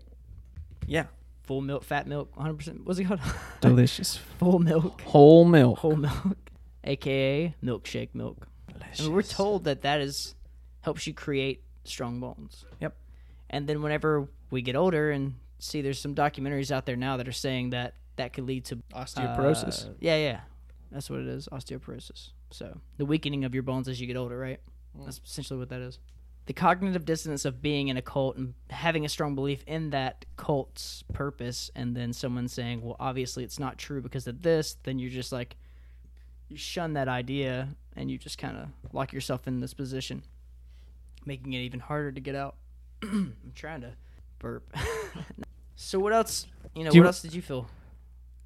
yeah 0.87 1.07
full 1.43 1.61
milk, 1.61 1.85
fat 1.85 2.07
milk, 2.07 2.35
100%. 2.37 2.85
What's 2.85 2.99
it 2.99 3.05
called? 3.05 3.21
delicious 3.61 4.17
full 4.39 4.59
milk, 4.59 5.01
whole 5.03 5.45
milk 5.45 5.79
whole 5.79 5.97
milk, 5.97 6.37
aka 6.85 7.55
milkshake 7.63 8.15
milk. 8.15 8.47
I 8.69 9.03
mean, 9.03 9.13
we're 9.13 9.23
told 9.23 9.65
that 9.65 9.83
that 9.83 10.01
is 10.01 10.35
helps 10.81 11.07
you 11.07 11.15
create 11.15 11.63
strong 11.85 12.21
bones. 12.21 12.65
Yep. 12.81 12.97
And 13.51 13.67
then 13.67 13.83
whenever 13.83 14.29
we 14.51 14.63
get 14.63 14.77
older 14.77 15.11
and 15.11 15.35
see, 15.59 15.83
there's 15.83 15.99
some 15.99 16.15
documentaries 16.15 16.71
out 16.71 16.87
there 16.87 16.97
now 16.97 17.17
that 17.17 17.29
are 17.29 17.33
saying 17.33 17.71
that 17.71 17.95
that 18.17 18.33
could 18.33 18.45
lead 18.45 18.65
to 18.67 18.77
osteoporosis 18.95 19.87
uh, 19.87 19.93
yeah, 20.01 20.17
yeah, 20.17 20.41
that's 20.91 21.09
what 21.11 21.21
it 21.21 21.27
is, 21.27 21.49
osteoporosis. 21.51 22.31
So 22.51 22.79
the 22.99 23.05
weakening 23.05 23.45
of 23.45 23.55
your 23.55 23.63
bones 23.63 23.89
as 23.89 24.01
you 24.01 24.07
get 24.07 24.17
older, 24.17 24.39
right? 24.39 24.61
That's 25.05 25.21
essentially 25.25 25.59
what 25.59 25.71
that 25.71 25.81
is. 25.81 25.99
The 26.47 26.53
cognitive 26.53 27.05
dissonance 27.05 27.45
of 27.45 27.63
being 27.63 27.89
in 27.89 27.97
a 27.97 28.03
cult 28.03 28.37
and 28.37 28.55
having 28.71 29.05
a 29.05 29.09
strong 29.09 29.35
belief 29.37 29.63
in 29.67 29.91
that 29.91 30.25
cult's 30.37 31.05
purpose, 31.13 31.71
and 31.77 31.97
then 31.97 32.13
someone 32.13 32.49
saying, 32.49 32.83
"Well, 32.83 32.97
obviously 32.99 33.45
it's 33.45 33.61
not 33.61 33.79
true 33.79 34.01
because 34.03 34.27
of 34.27 34.43
this," 34.43 34.77
then 34.83 34.99
you're 34.99 35.11
just 35.11 35.31
like, 35.33 35.57
you 36.49 36.57
shun 36.57 36.93
that 36.95 37.09
idea 37.09 37.69
and 37.97 38.11
you 38.11 38.19
just 38.19 38.39
kind 38.39 38.57
of 38.59 38.69
lock 38.93 39.13
yourself 39.13 39.47
in 39.47 39.61
this 39.61 39.73
position, 39.73 40.23
making 41.25 41.53
it 41.53 41.61
even 41.61 41.81
harder 41.81 42.11
to 42.13 42.21
get 42.21 42.35
out. 42.35 42.57
I'm 43.03 43.53
trying 43.55 43.81
to 43.83 43.93
burp. 44.39 44.77
so 45.77 45.99
what 45.99 46.13
else? 46.13 46.47
You 46.75 46.85
know, 46.85 46.91
Do 46.91 46.97
you- 46.97 47.03
what 47.03 47.07
else 47.07 47.23
did 47.23 47.35
you 47.35 47.43
feel? 47.43 47.69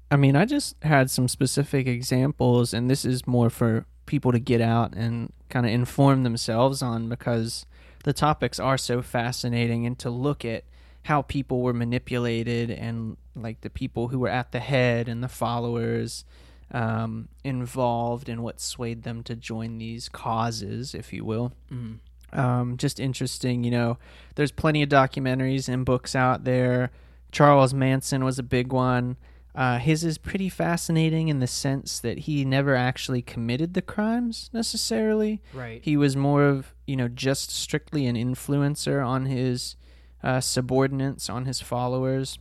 I 0.09 0.15
mean, 0.15 0.37
I 0.37 0.45
just 0.45 0.75
had 0.83 1.09
some 1.11 1.27
specific 1.27 1.85
examples, 1.85 2.73
and 2.73 2.89
this 2.89 3.03
is 3.03 3.27
more 3.27 3.49
for 3.49 3.85
people 4.05 4.31
to 4.31 4.39
get 4.39 4.61
out 4.61 4.93
and 4.95 5.33
kind 5.49 5.65
of 5.65 5.71
inform 5.73 6.23
themselves 6.23 6.81
on 6.81 7.09
because 7.09 7.65
the 8.07 8.13
topics 8.13 8.57
are 8.57 8.77
so 8.77 9.01
fascinating 9.01 9.85
and 9.85 9.99
to 9.99 10.09
look 10.09 10.45
at 10.45 10.63
how 11.03 11.21
people 11.23 11.61
were 11.61 11.73
manipulated 11.73 12.71
and 12.71 13.17
like 13.35 13.59
the 13.59 13.69
people 13.69 14.07
who 14.07 14.17
were 14.17 14.29
at 14.29 14.53
the 14.53 14.61
head 14.61 15.09
and 15.09 15.21
the 15.21 15.27
followers 15.27 16.23
um, 16.71 17.27
involved 17.43 18.29
and 18.29 18.41
what 18.41 18.61
swayed 18.61 19.03
them 19.03 19.23
to 19.23 19.35
join 19.35 19.77
these 19.77 20.07
causes, 20.07 20.95
if 20.95 21.11
you 21.11 21.25
will 21.25 21.51
Mm. 21.69 21.97
um, 22.31 22.77
just 22.77 22.97
interesting. 22.97 23.65
You 23.65 23.71
know, 23.71 23.97
there's 24.35 24.53
plenty 24.53 24.81
of 24.83 24.87
documentaries 24.87 25.67
and 25.67 25.85
books 25.85 26.15
out 26.15 26.45
there. 26.45 26.91
Charles 27.33 27.73
Manson 27.73 28.23
was 28.23 28.39
a 28.39 28.43
big 28.43 28.71
one. 28.71 29.17
Uh, 29.57 29.79
his 29.79 30.03
is 30.03 30.19
pretty 30.19 30.49
fascinating 30.49 31.29
in 31.29 31.39
the 31.39 31.47
sense 31.47 31.99
that 31.99 32.19
he 32.19 32.45
never 32.45 32.75
actually 32.75 33.23
committed 33.23 33.73
the 33.73 33.81
crimes 33.81 34.51
necessarily. 34.53 35.41
Right. 35.51 35.81
He 35.83 35.97
was 35.97 36.15
more 36.15 36.45
of, 36.45 36.75
you 36.85 36.95
know, 36.95 37.07
just 37.07 37.49
strictly 37.49 38.05
an 38.05 38.15
influencer 38.15 39.03
on 39.03 39.25
his 39.25 39.75
uh, 40.23 40.41
subordinates, 40.41 41.27
on 41.27 41.45
his 41.45 41.59
followers. 41.59 42.37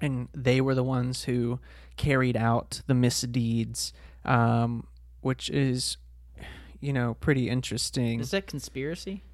And 0.00 0.28
they 0.32 0.60
were 0.60 0.76
the 0.76 0.84
ones 0.84 1.24
who 1.24 1.58
carried 1.96 2.36
out 2.36 2.82
the 2.86 2.94
misdeeds, 2.94 3.92
um, 4.24 4.86
which 5.22 5.50
is, 5.50 5.96
you 6.80 6.92
know, 6.92 7.14
pretty 7.14 7.50
interesting. 7.50 8.20
Is 8.20 8.30
that 8.30 8.46
conspiracy? 8.46 9.24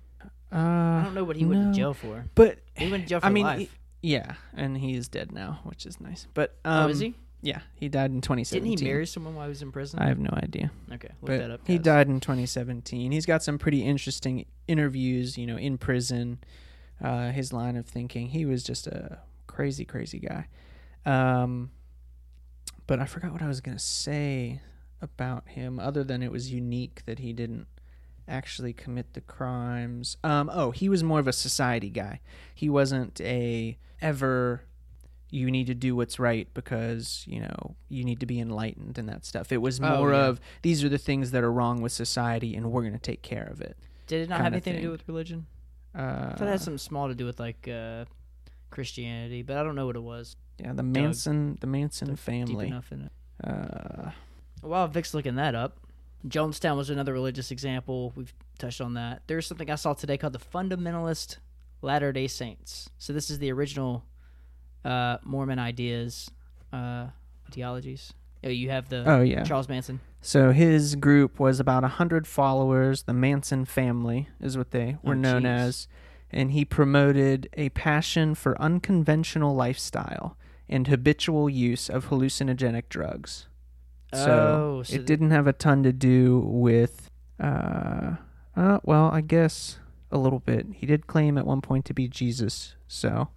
Uh, 0.50 0.56
I 0.56 1.02
don't 1.04 1.14
know 1.14 1.24
what 1.24 1.36
he 1.36 1.44
went 1.44 1.74
to 1.74 1.78
jail 1.78 1.92
for. 1.92 2.24
But 2.34 2.60
He 2.76 2.90
went 2.90 3.02
to 3.02 3.08
jail 3.10 3.20
for 3.20 3.26
I 3.26 3.30
mean, 3.30 3.44
life. 3.44 3.78
Yeah, 4.04 4.34
and 4.54 4.76
he 4.76 4.94
is 4.94 5.08
dead 5.08 5.32
now, 5.32 5.60
which 5.64 5.86
is 5.86 5.98
nice. 5.98 6.26
But 6.34 6.56
oh, 6.66 6.70
um, 6.70 6.90
is 6.90 6.98
he? 6.98 7.14
Yeah, 7.40 7.60
he 7.74 7.88
died 7.88 8.10
in 8.10 8.20
2017. 8.20 8.70
Didn't 8.70 8.80
he 8.80 8.92
marry 8.92 9.06
someone 9.06 9.34
while 9.34 9.46
he 9.46 9.48
was 9.48 9.62
in 9.62 9.72
prison? 9.72 9.98
I 9.98 10.08
have 10.08 10.18
no 10.18 10.30
idea. 10.42 10.70
okay, 10.92 11.08
look 11.22 11.30
but 11.30 11.38
that 11.38 11.50
up. 11.50 11.60
he 11.66 11.78
died 11.78 12.08
in 12.08 12.20
2017. 12.20 13.12
He's 13.12 13.24
got 13.24 13.42
some 13.42 13.56
pretty 13.58 13.82
interesting 13.82 14.44
interviews, 14.68 15.38
you 15.38 15.46
know, 15.46 15.56
in 15.56 15.78
prison. 15.78 16.38
Uh, 17.02 17.32
his 17.32 17.50
line 17.50 17.76
of 17.76 17.86
thinking. 17.86 18.28
He 18.28 18.44
was 18.44 18.62
just 18.62 18.86
a 18.86 19.20
crazy, 19.46 19.86
crazy 19.86 20.18
guy. 20.18 20.48
Um, 21.06 21.70
but 22.86 23.00
I 23.00 23.06
forgot 23.06 23.32
what 23.32 23.42
I 23.42 23.48
was 23.48 23.62
gonna 23.62 23.78
say 23.78 24.60
about 25.00 25.48
him, 25.48 25.78
other 25.78 26.04
than 26.04 26.22
it 26.22 26.30
was 26.30 26.52
unique 26.52 27.02
that 27.06 27.20
he 27.20 27.32
didn't 27.32 27.66
actually 28.28 28.74
commit 28.74 29.14
the 29.14 29.22
crimes. 29.22 30.18
Um, 30.22 30.50
oh, 30.52 30.72
he 30.72 30.90
was 30.90 31.02
more 31.02 31.20
of 31.20 31.28
a 31.28 31.32
society 31.32 31.90
guy. 31.90 32.20
He 32.54 32.68
wasn't 32.68 33.18
a 33.22 33.78
ever 34.04 34.62
you 35.30 35.50
need 35.50 35.66
to 35.66 35.74
do 35.74 35.96
what's 35.96 36.18
right 36.20 36.46
because 36.54 37.24
you 37.26 37.40
know 37.40 37.74
you 37.88 38.04
need 38.04 38.20
to 38.20 38.26
be 38.26 38.38
enlightened 38.38 38.98
and 38.98 39.08
that 39.08 39.24
stuff. 39.24 39.50
It 39.50 39.58
was 39.58 39.80
Oh, 39.80 39.96
more 39.98 40.12
yeah. 40.12 40.26
of 40.26 40.40
these 40.62 40.84
are 40.84 40.88
the 40.88 40.98
things 40.98 41.30
that 41.32 41.42
are 41.42 41.50
wrong 41.52 41.80
with 41.82 41.90
society 41.92 42.54
and 42.54 42.70
we're 42.70 42.82
going 42.82 42.92
to 42.92 42.98
take 43.12 43.22
care 43.22 43.48
of 43.50 43.60
it. 43.60 43.76
Did 44.06 44.22
it 44.22 44.28
not 44.28 44.40
have 44.42 44.52
anything 44.52 44.74
to 44.74 44.80
do 44.82 44.90
with 44.90 45.02
religion? 45.08 45.46
Uh, 45.96 46.30
I 46.32 46.34
thought 46.36 46.48
it 46.48 46.50
had 46.50 46.60
something 46.60 46.78
small 46.78 47.08
to 47.08 47.14
do 47.14 47.24
with 47.24 47.40
like 47.40 47.66
uh, 47.68 48.04
Christianity, 48.70 49.42
but 49.42 49.56
I 49.56 49.62
don't 49.62 49.74
know 49.74 49.86
what 49.86 49.96
it 49.96 50.02
was. 50.02 50.36
yeah, 50.58 50.72
the 50.72 50.82
Manson, 50.82 51.58
the 51.60 51.66
Manson 51.66 52.08
Deep 52.10 52.18
family. 52.18 52.66
enough 52.68 52.92
in 52.92 53.02
it. 53.08 53.12
Uh, 53.48 54.10
While 54.60 54.86
Vic's 54.88 55.14
looking 55.14 55.36
that 55.36 55.54
up, 55.54 55.78
Jonestown 56.26 56.76
was 56.76 56.90
another 56.90 57.12
religious 57.12 57.50
example. 57.50 58.12
We've 58.16 58.32
touched 58.58 58.80
on 58.80 58.94
that. 58.94 59.22
There's 59.26 59.46
something 59.46 59.70
I 59.70 59.74
saw 59.76 59.94
today 59.94 60.16
called 60.16 60.32
the 60.32 60.38
Fundamentalist 60.38 61.38
Latter 61.84 62.12
Day 62.12 62.26
Saints. 62.26 62.90
So 62.98 63.12
this 63.12 63.30
is 63.30 63.38
the 63.38 63.52
original 63.52 64.04
uh, 64.84 65.18
Mormon 65.22 65.58
ideas, 65.58 66.30
uh, 66.72 67.06
ideologies. 67.46 68.12
Oh, 68.42 68.48
you 68.48 68.70
have 68.70 68.88
the 68.88 69.04
oh 69.06 69.20
yeah. 69.22 69.44
Charles 69.44 69.68
Manson. 69.68 70.00
So 70.20 70.52
his 70.52 70.96
group 70.96 71.38
was 71.38 71.60
about 71.60 71.84
a 71.84 71.88
hundred 71.88 72.26
followers. 72.26 73.04
The 73.04 73.12
Manson 73.12 73.64
family 73.64 74.28
is 74.40 74.56
what 74.58 74.70
they 74.70 74.96
were 75.02 75.12
Oh, 75.14 75.18
known 75.18 75.42
jeez. 75.42 75.46
as, 75.58 75.88
and 76.30 76.50
he 76.52 76.64
promoted 76.64 77.48
a 77.54 77.68
passion 77.70 78.34
for 78.34 78.60
unconventional 78.60 79.54
lifestyle 79.54 80.36
and 80.68 80.88
habitual 80.88 81.48
use 81.50 81.88
of 81.90 82.06
hallucinogenic 82.08 82.88
drugs. 82.88 83.46
So, 84.12 84.78
oh, 84.78 84.82
so 84.82 84.94
it 84.94 84.96
th- 84.98 85.06
didn't 85.06 85.30
have 85.30 85.46
a 85.46 85.52
ton 85.52 85.82
to 85.82 85.92
do 85.92 86.38
with, 86.46 87.10
uh, 87.40 88.12
uh, 88.56 88.78
well, 88.84 89.10
I 89.12 89.20
guess 89.20 89.78
a 90.14 90.18
little 90.18 90.38
bit. 90.38 90.66
He 90.74 90.86
did 90.86 91.06
claim 91.06 91.36
at 91.36 91.46
one 91.46 91.60
point 91.60 91.84
to 91.86 91.92
be 91.94 92.08
Jesus, 92.08 92.74
so 92.88 93.28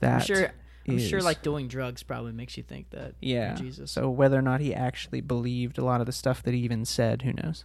that 0.00 0.14
I'm 0.14 0.20
sure. 0.26 0.52
I'm 0.88 0.98
sure 0.98 1.22
like 1.22 1.42
doing 1.42 1.68
drugs 1.68 2.02
probably 2.02 2.32
makes 2.32 2.56
you 2.56 2.64
think 2.64 2.90
that. 2.90 3.14
yeah. 3.20 3.54
Jesus. 3.54 3.92
So 3.92 4.10
whether 4.10 4.36
or 4.36 4.42
not 4.42 4.60
he 4.60 4.74
actually 4.74 5.20
believed 5.20 5.78
a 5.78 5.84
lot 5.84 6.00
of 6.00 6.06
the 6.06 6.12
stuff 6.12 6.42
that 6.42 6.52
he 6.52 6.60
even 6.60 6.84
said, 6.84 7.22
who 7.22 7.32
knows? 7.34 7.64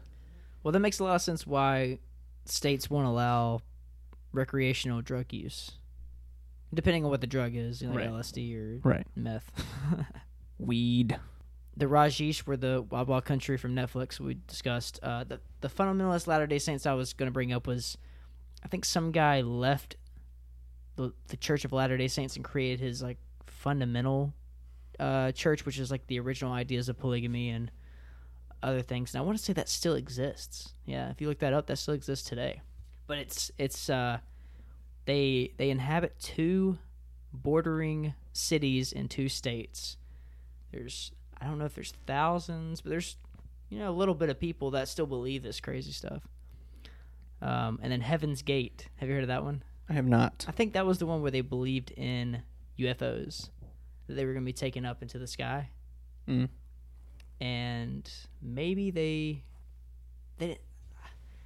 Well, 0.61 0.71
that 0.71 0.79
makes 0.79 0.99
a 0.99 1.03
lot 1.03 1.15
of 1.15 1.21
sense 1.23 1.47
why 1.47 1.97
states 2.45 2.91
won't 2.91 3.07
allow 3.07 3.61
recreational 4.31 5.01
drug 5.01 5.33
use, 5.33 5.71
depending 6.71 7.05
on 7.05 7.09
what 7.09 7.21
the 7.21 7.27
drug 7.27 7.55
is, 7.55 7.81
you 7.81 7.87
know, 7.87 7.95
like 7.95 8.03
Right. 8.05 8.13
LSD 8.13 8.55
or 8.55 8.79
Right. 8.87 9.07
meth. 9.15 9.49
Weed. 10.59 11.17
The 11.77 11.85
Rajneesh 11.85 12.47
were 12.47 12.57
the 12.57 12.83
Wild 12.89 13.07
Wild 13.07 13.25
Country 13.25 13.55
from 13.55 13.75
Netflix 13.75 14.19
we 14.19 14.39
discussed. 14.47 14.99
Uh, 15.03 15.23
the 15.23 15.39
the 15.61 15.69
fundamentalist 15.69 16.25
Latter 16.25 16.47
Day 16.47 16.57
Saints 16.57 16.87
I 16.87 16.93
was 16.93 17.13
going 17.13 17.27
to 17.27 17.33
bring 17.33 17.53
up 17.53 17.67
was, 17.67 17.99
I 18.63 18.67
think 18.67 18.83
some 18.83 19.11
guy 19.11 19.41
left 19.41 19.95
the 20.95 21.13
the 21.27 21.37
Church 21.37 21.65
of 21.65 21.71
Latter 21.71 21.95
Day 21.95 22.07
Saints 22.07 22.35
and 22.35 22.43
created 22.43 22.79
his 22.79 23.03
like 23.03 23.19
fundamental 23.45 24.33
uh, 24.99 25.31
church, 25.33 25.67
which 25.67 25.77
is 25.77 25.91
like 25.91 26.07
the 26.07 26.19
original 26.19 26.51
ideas 26.51 26.89
of 26.89 26.97
polygamy 26.97 27.49
and 27.49 27.69
other 28.63 28.81
things. 28.81 29.13
And 29.13 29.21
I 29.21 29.25
want 29.25 29.37
to 29.37 29.43
say 29.43 29.53
that 29.53 29.69
still 29.69 29.93
exists. 29.93 30.73
Yeah, 30.85 31.11
if 31.11 31.21
you 31.21 31.27
look 31.27 31.39
that 31.39 31.53
up, 31.53 31.67
that 31.67 31.77
still 31.77 31.93
exists 31.93 32.27
today. 32.27 32.61
But 33.05 33.19
it's 33.19 33.51
it's 33.59 33.87
uh, 33.87 34.17
they 35.05 35.53
they 35.57 35.69
inhabit 35.69 36.19
two 36.19 36.79
bordering 37.31 38.15
cities 38.33 38.91
in 38.91 39.07
two 39.07 39.29
states. 39.29 39.97
There's 40.71 41.11
I 41.41 41.45
don't 41.45 41.57
know 41.59 41.65
if 41.65 41.75
there's 41.75 41.93
thousands, 42.05 42.81
but 42.81 42.89
there's 42.89 43.17
you 43.69 43.79
know 43.79 43.89
a 43.89 43.93
little 43.95 44.15
bit 44.15 44.29
of 44.29 44.39
people 44.39 44.71
that 44.71 44.87
still 44.87 45.05
believe 45.05 45.43
this 45.43 45.59
crazy 45.59 45.91
stuff. 45.91 46.23
Um, 47.41 47.79
and 47.83 47.91
then 47.91 48.01
Heaven's 48.01 48.41
Gate. 48.41 48.87
Have 48.95 49.09
you 49.09 49.15
heard 49.15 49.23
of 49.23 49.27
that 49.27 49.43
one? 49.43 49.63
I 49.89 49.93
have 49.93 50.05
not. 50.07 50.45
I 50.47 50.51
think 50.51 50.73
that 50.73 50.85
was 50.85 50.97
the 50.97 51.05
one 51.05 51.21
where 51.21 51.31
they 51.31 51.41
believed 51.41 51.91
in 51.91 52.41
UFOs 52.79 53.49
that 54.07 54.15
they 54.15 54.25
were 54.25 54.33
going 54.33 54.43
to 54.43 54.49
be 54.49 54.53
taken 54.53 54.85
up 54.85 55.01
into 55.01 55.19
the 55.19 55.27
sky, 55.27 55.69
Mm. 56.27 56.49
and 57.39 58.09
maybe 58.41 58.91
they 58.91 59.43
they. 60.37 60.57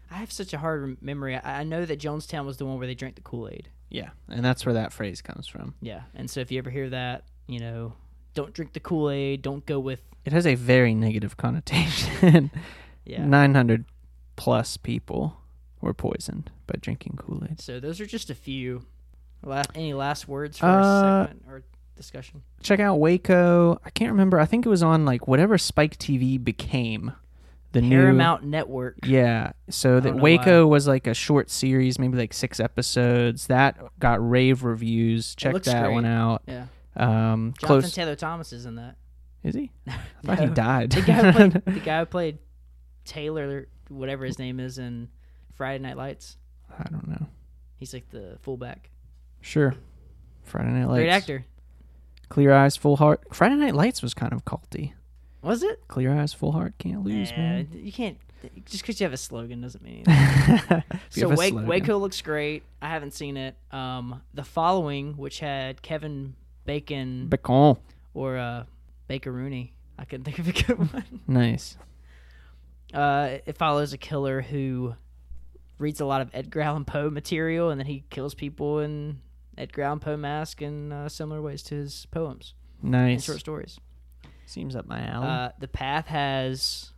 I 0.10 0.16
have 0.16 0.32
such 0.32 0.54
a 0.54 0.58
hard 0.58 1.02
memory. 1.02 1.36
I, 1.38 1.62
I 1.62 1.64
know 1.64 1.86
that 1.86 2.00
Jonestown 2.00 2.46
was 2.46 2.58
the 2.58 2.66
one 2.66 2.78
where 2.78 2.88
they 2.88 2.96
drank 2.96 3.16
the 3.16 3.22
Kool 3.22 3.48
Aid. 3.50 3.70
Yeah, 3.90 4.10
and 4.30 4.44
that's 4.44 4.66
where 4.66 4.74
that 4.74 4.92
phrase 4.94 5.22
comes 5.22 5.48
from. 5.48 5.76
Yeah, 5.82 6.02
and 6.16 6.30
so 6.30 6.40
if 6.40 6.52
you 6.52 6.58
ever 6.58 6.70
hear 6.70 6.90
that, 6.90 7.26
you 7.48 7.60
know, 7.60 7.94
don't 8.34 8.54
drink 8.54 8.74
the 8.74 8.80
Kool 8.80 9.10
Aid. 9.10 9.42
Don't 9.42 9.66
go 9.66 9.80
with 9.80 10.02
It 10.26 10.34
has 10.34 10.46
a 10.48 10.56
very 10.56 10.94
negative 10.94 11.38
connotation. 11.38 12.52
yeah. 13.06 13.26
900 13.26 13.86
plus 14.36 14.78
people 14.78 15.38
were 15.82 15.94
poisoned 15.94 16.52
by 16.68 16.76
drinking 16.80 17.18
Kool 17.18 17.44
Aid. 17.50 17.60
So 17.60 17.80
those 17.80 18.00
are 18.00 18.06
just 18.06 18.30
a 18.30 18.36
few. 18.36 18.86
La- 19.44 19.64
any 19.76 19.94
last 19.94 20.28
words 20.28 20.58
for 20.60 20.66
Uh, 20.68 20.70
our 20.70 21.26
segment 21.28 21.44
or 21.48 21.64
discussion? 21.96 22.44
Check 22.62 22.80
out 22.80 23.00
Waco. 23.00 23.80
I 23.84 23.90
can't 23.90 24.12
remember. 24.12 24.40
I 24.40 24.46
think 24.46 24.66
it 24.66 24.70
was 24.70 24.84
on 24.84 25.06
like 25.06 25.28
whatever 25.28 25.58
Spike 25.58 25.98
TV 25.98 26.42
became. 26.44 27.14
The 27.74 27.82
new 27.82 27.98
Paramount 28.02 28.44
Network. 28.44 28.98
Yeah. 29.06 29.54
So 29.70 30.02
that 30.02 30.16
Waco 30.16 30.68
was 30.68 30.88
like 30.88 31.08
a 31.08 31.14
short 31.14 31.50
series, 31.50 31.98
maybe 31.98 32.18
like 32.18 32.34
six 32.34 32.60
episodes. 32.60 33.48
That 33.48 33.78
got 33.98 34.18
rave 34.30 34.64
reviews. 34.66 35.34
Check 35.36 35.54
that 35.64 35.84
great. 35.86 35.94
one 35.94 36.04
out. 36.06 36.42
Yeah. 36.48 36.66
Um, 36.96 37.54
Jonathan 37.60 37.82
close. 37.82 37.94
Taylor 37.94 38.16
Thomas 38.16 38.54
is 38.54 38.66
in 38.66 38.76
that. 38.76 38.96
Is 39.44 39.56
he? 39.56 39.72
I 39.88 39.96
thought 40.24 40.40
he 40.40 40.46
died. 40.48 40.92
The 40.92 41.02
guy 41.02 41.14
who 41.14 41.32
played 41.32 41.66
the 41.66 41.80
guy 41.86 42.00
who 42.00 42.06
played 42.06 42.38
Taylor, 43.06 43.68
whatever 43.90 44.26
his 44.26 44.38
name 44.40 44.60
is, 44.60 44.78
in 44.78 45.10
Friday 45.56 45.82
Night 45.84 45.98
Lights. 45.98 46.38
I 46.78 46.84
don't 46.90 47.08
know. 47.08 47.28
He's 47.78 47.94
like 47.94 48.10
the 48.12 48.38
fullback. 48.42 48.90
Sure. 49.42 49.74
Friday 50.44 50.70
Night 50.70 50.86
Lights. 50.88 51.00
Great 51.00 51.10
actor. 51.10 51.46
Clear 52.30 52.54
eyes, 52.54 52.78
full 52.78 52.98
heart. 52.98 53.24
Friday 53.34 53.56
Night 53.56 53.76
Lights 53.76 54.02
was 54.02 54.14
kind 54.14 54.32
of 54.34 54.46
culty. 54.46 54.94
Was 55.42 55.64
it? 55.64 55.82
Clear 55.88 56.14
eyes, 56.18 56.34
full 56.34 56.52
heart, 56.52 56.76
can't 56.78 57.04
lose, 57.04 57.32
Nah, 57.32 57.38
man. 57.38 57.68
you 57.74 57.92
can't. 57.92 58.18
Just 58.66 58.84
because 58.84 59.00
you 59.00 59.06
have 59.06 59.14
a 59.14 59.18
slogan 59.18 59.62
doesn't 59.62 59.84
mean. 59.84 60.04
anything. 60.08 60.84
So 61.10 61.30
Wake. 61.30 61.54
Waco 61.56 61.98
looks 61.98 62.22
great. 62.22 62.64
I 62.82 62.90
haven't 62.90 63.14
seen 63.14 63.38
it. 63.38 63.56
Um, 63.72 64.22
the 64.34 64.44
following, 64.44 65.18
which 65.18 65.40
had 65.40 65.82
Kevin 65.82 66.36
Bacon 66.66 67.28
Bacon. 67.28 67.78
or 68.14 68.38
uh, 68.38 68.64
Baker 69.08 69.32
Rooney, 69.32 69.74
I 69.98 70.06
couldn't 70.06 70.24
think 70.26 70.40
of 70.40 70.48
a 70.48 70.52
good 70.52 70.78
one. 70.94 71.22
Nice. 71.28 71.78
Uh, 72.94 73.38
it 73.46 73.58
follows 73.58 73.94
a 73.94 73.98
killer 73.98 74.42
who 74.42 74.96
reads 75.78 76.02
a 76.02 76.06
lot 76.06 76.22
of 76.22 76.30
Edgar 76.34 76.62
Allan 76.62 76.86
Poe 76.86 77.10
material, 77.10 77.70
and 77.70 77.80
then 77.80 77.88
he 77.88 78.04
kills 78.10 78.34
people 78.34 78.80
in 78.80 79.20
Edgar 79.58 79.84
Allan 79.84 80.00
Poe 80.00 80.18
mask 80.18 80.62
in 80.62 80.92
uh, 80.92 81.08
similar 81.10 81.42
ways 81.42 81.64
to 81.64 81.76
his 81.76 82.06
poems 82.12 82.54
and 82.82 82.92
Nice. 82.92 83.24
short 83.24 83.40
stories. 83.40 83.80
Seems 84.46 84.76
up 84.76 84.86
my 84.86 85.02
alley. 85.06 85.28
Uh, 85.28 85.50
the 85.60 85.68
Path 85.70 86.08
has 86.08 86.92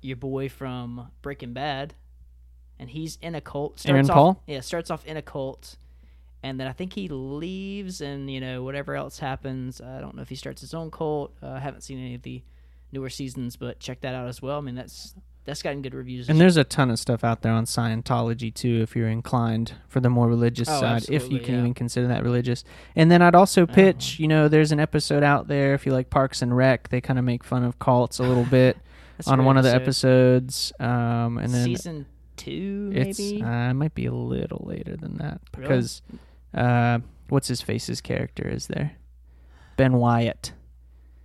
your 0.00 0.16
boy 0.16 0.48
from 0.48 1.10
Breaking 1.20 1.52
Bad, 1.52 1.94
and 2.78 2.88
he's 2.88 3.18
in 3.20 3.34
a 3.34 3.40
cult. 3.42 3.78
Starts 3.80 3.90
Aaron 3.92 4.10
off, 4.10 4.14
Paul? 4.14 4.42
Yeah, 4.46 4.60
starts 4.60 4.90
off 4.90 5.04
in 5.04 5.18
a 5.18 5.22
cult, 5.22 5.76
and 6.42 6.58
then 6.60 6.66
I 6.66 6.72
think 6.72 6.92
he 6.92 7.08
leaves, 7.08 8.00
and 8.00 8.30
you 8.30 8.40
know 8.40 8.62
whatever 8.62 8.94
else 8.94 9.18
happens. 9.18 9.80
I 9.80 10.00
don't 10.00 10.14
know 10.14 10.22
if 10.22 10.28
he 10.28 10.36
starts 10.36 10.60
his 10.60 10.74
own 10.74 10.90
cult. 10.90 11.34
Uh, 11.42 11.50
I 11.50 11.58
haven't 11.60 11.82
seen 11.82 11.98
any 11.98 12.14
of 12.14 12.22
the 12.22 12.42
newer 12.92 13.10
seasons, 13.10 13.56
but 13.56 13.80
check 13.80 14.00
that 14.02 14.14
out 14.14 14.28
as 14.28 14.40
well. 14.40 14.58
I 14.58 14.60
mean, 14.60 14.74
that's 14.74 15.14
that's 15.44 15.62
gotten 15.62 15.80
good 15.80 15.94
reviews. 15.94 16.28
and 16.28 16.40
there's 16.40 16.56
a 16.56 16.64
ton 16.64 16.90
of 16.90 16.98
stuff 16.98 17.22
out 17.22 17.42
there 17.42 17.52
on 17.52 17.66
Scientology 17.66 18.52
too, 18.52 18.80
if 18.82 18.96
you're 18.96 19.08
inclined 19.08 19.74
for 19.86 20.00
the 20.00 20.10
more 20.10 20.26
religious 20.26 20.68
Oh, 20.68 20.80
side, 20.80 21.08
if 21.08 21.30
you 21.30 21.38
can 21.38 21.54
yeah. 21.54 21.60
even 21.60 21.72
consider 21.72 22.08
that 22.08 22.24
religious. 22.24 22.64
And 22.96 23.12
then 23.12 23.22
I'd 23.22 23.36
also 23.36 23.64
pitch, 23.64 24.18
you 24.18 24.26
know, 24.26 24.48
there's 24.48 24.72
an 24.72 24.80
episode 24.80 25.22
out 25.22 25.46
there 25.46 25.74
if 25.74 25.86
you 25.86 25.92
like 25.92 26.10
Parks 26.10 26.42
and 26.42 26.56
Rec, 26.56 26.88
they 26.88 27.00
kind 27.00 27.16
of 27.16 27.24
make 27.24 27.44
fun 27.44 27.62
of 27.62 27.78
cults 27.78 28.18
a 28.18 28.24
little 28.24 28.42
bit 28.44 28.76
on 29.28 29.44
one 29.44 29.56
of 29.56 29.62
the 29.62 29.72
episodes. 29.72 30.72
Um, 30.80 31.38
and 31.38 31.54
then 31.54 31.64
season 31.64 32.06
two, 32.36 32.92
it's 32.94 33.18
maybe. 33.18 33.42
uh, 33.42 33.70
it 33.70 33.74
might 33.74 33.94
be 33.94 34.06
a 34.06 34.12
little 34.12 34.64
later 34.66 34.96
than 34.96 35.16
that 35.18 35.40
Really? 35.56 35.68
because 35.68 36.02
uh, 36.54 36.98
what's 37.28 37.48
his 37.48 37.60
face's 37.62 38.00
character 38.00 38.48
is 38.48 38.66
there? 38.68 38.92
Ben 39.76 39.94
Wyatt. 39.94 40.52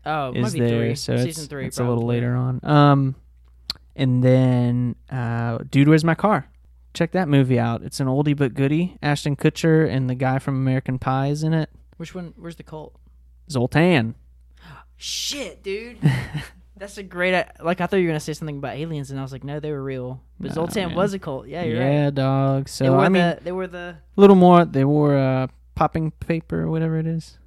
oh, 0.06 0.34
is 0.34 0.54
there, 0.54 0.68
three. 0.70 0.96
so 0.96 1.16
season 1.18 1.30
it's, 1.30 1.46
three. 1.46 1.66
it's 1.68 1.80
a 1.80 1.84
little 1.84 2.06
later 2.06 2.36
on. 2.36 2.60
Um, 2.64 3.16
and 3.96 4.24
then, 4.24 4.96
uh, 5.10 5.60
dude, 5.70 5.88
where's 5.88 6.04
my 6.04 6.16
car? 6.16 6.48
Check 6.94 7.12
that 7.12 7.28
movie 7.30 7.60
out. 7.60 7.84
It's 7.84 8.00
an 8.02 8.08
oldie 8.08 8.36
but 8.36 8.54
goodie. 8.54 8.98
Ashton 9.02 9.36
Kutcher 9.38 9.90
and 9.90 10.10
the 10.10 10.16
guy 10.16 10.40
from 10.40 10.56
American 10.56 11.00
Pie 11.00 11.28
is 11.28 11.44
in 11.44 11.54
it. 11.54 11.70
Which 11.98 12.14
one? 12.14 12.34
Where's 12.38 12.56
the 12.58 12.64
cult? 12.64 12.96
Zoltan. 13.50 14.16
Shit, 14.98 15.64
dude. 15.64 15.98
That's 16.82 16.98
a 16.98 17.04
great. 17.04 17.34
uh, 17.36 17.46
Like 17.64 17.80
I 17.80 17.86
thought 17.86 17.98
you 17.98 18.06
were 18.08 18.10
gonna 18.10 18.20
say 18.20 18.34
something 18.34 18.58
about 18.58 18.76
aliens, 18.76 19.12
and 19.12 19.20
I 19.20 19.24
was 19.24 19.32
like, 19.32 19.44
no, 19.44 19.60
they 19.60 19.72
were 19.72 19.84
real. 19.84 20.20
But 20.40 20.48
Nah, 20.50 20.54
Zoltan 20.56 20.88
man. 20.90 20.98
was 20.98 21.14
a 21.14 21.20
cult. 21.20 21.48
Yeah, 21.48 21.62
you're 21.64 21.80
right. 21.80 21.92
yeah, 21.92 22.10
dog. 22.10 22.66
They 22.66 22.72
So 22.72 22.92
were 22.94 22.98
I 23.00 23.10
mean, 23.10 23.22
the. 23.22 23.40
They 23.44 23.52
were 23.52 23.68
the. 23.68 23.98
little 24.16 24.36
more. 24.36 24.66
They 24.66 24.84
wore 24.84 25.16
uh, 25.16 25.48
popping 25.76 26.10
paper 26.10 26.64
or 26.64 26.72
whatever 26.72 26.98
it 26.98 27.06
is, 27.06 27.38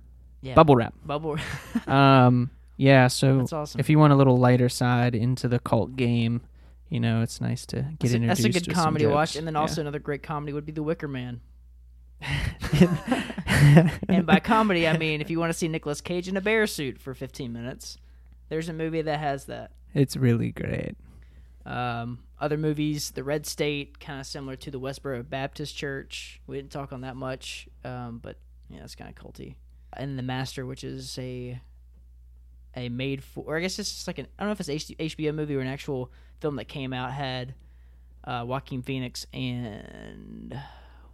Yeah. 0.40 0.54
bubble 0.54 0.76
wrap. 0.76 0.94
Bubble. 1.04 1.36
Um, 1.88 2.50
yeah. 2.76 3.08
So 3.08 3.38
That's 3.38 3.52
awesome. 3.52 3.80
if 3.80 3.90
you 3.90 3.98
want 3.98 4.12
a 4.12 4.16
little 4.16 4.36
lighter 4.38 4.68
side 4.68 5.16
into 5.16 5.48
the 5.48 5.58
cult 5.58 5.96
game, 5.96 6.42
you 6.88 7.00
know, 7.00 7.20
it's 7.20 7.40
nice 7.40 7.66
to 7.66 7.76
get 7.76 7.98
that's, 7.98 8.12
a, 8.12 8.16
introduced. 8.16 8.42
that's 8.44 8.56
a 8.56 8.60
good 8.60 8.72
comedy 8.74 9.06
watch, 9.06 9.34
and 9.34 9.46
then 9.48 9.54
Yeah. 9.54 9.60
also 9.60 9.80
another 9.80 9.98
great 9.98 10.22
comedy 10.22 10.52
would 10.52 10.64
be 10.66 10.70
The 10.72 10.82
Wicker 10.84 11.08
Man. 11.08 11.40
And 14.08 14.26
by 14.26 14.40
comedy, 14.40 14.86
I 14.86 14.96
mean 14.96 15.20
if 15.20 15.30
you 15.30 15.38
want 15.40 15.50
to 15.50 15.58
see 15.58 15.68
Nicolas 15.68 16.00
Cage 16.00 16.28
in 16.28 16.36
a 16.36 16.40
bear 16.40 16.66
suit 16.66 16.98
for 17.00 17.14
15 17.14 17.52
minutes, 17.52 17.98
there's 18.48 18.68
a 18.68 18.72
movie 18.72 19.02
that 19.02 19.18
has 19.20 19.46
that. 19.46 19.72
it's 19.94 20.16
really 20.16 20.50
great. 20.52 20.96
Um, 21.66 22.18
other 22.38 22.58
movies, 22.58 23.10
The 23.12 23.24
Red 23.24 23.46
State, 23.46 23.98
kind 24.00 24.20
of 24.20 24.26
similar 24.26 24.54
to 24.56 24.70
the 24.70 24.78
Westboro 24.78 25.26
Baptist 25.28 25.74
Church. 25.76 26.40
We 26.46 26.56
didn't 26.56 26.70
talk 26.72 26.92
on 26.92 27.00
that 27.02 27.16
much, 27.16 27.68
um, 27.84 28.18
but 28.22 28.36
yeah, 28.68 28.82
it's 28.84 28.94
kind 28.94 29.08
of 29.08 29.16
culty. 29.16 29.54
And 29.96 30.18
The 30.18 30.22
Master, 30.22 30.66
which 30.66 30.84
is 30.84 31.16
a 31.18 31.60
a 32.76 32.88
made 32.88 33.22
for, 33.22 33.44
or 33.46 33.56
I 33.56 33.60
guess 33.60 33.78
it's 33.78 33.94
just 33.94 34.06
like 34.08 34.18
an 34.18 34.26
I 34.38 34.42
don't 34.42 34.48
know 34.48 34.52
if 34.58 34.68
it's 34.68 34.90
HBO 34.90 35.32
movie 35.32 35.54
or 35.54 35.60
an 35.60 35.68
actual 35.68 36.10
film 36.40 36.56
that 36.56 36.64
came 36.66 36.92
out 36.92 37.12
had 37.12 37.54
uh, 38.24 38.42
Joaquin 38.44 38.82
Phoenix 38.82 39.26
and 39.32 40.58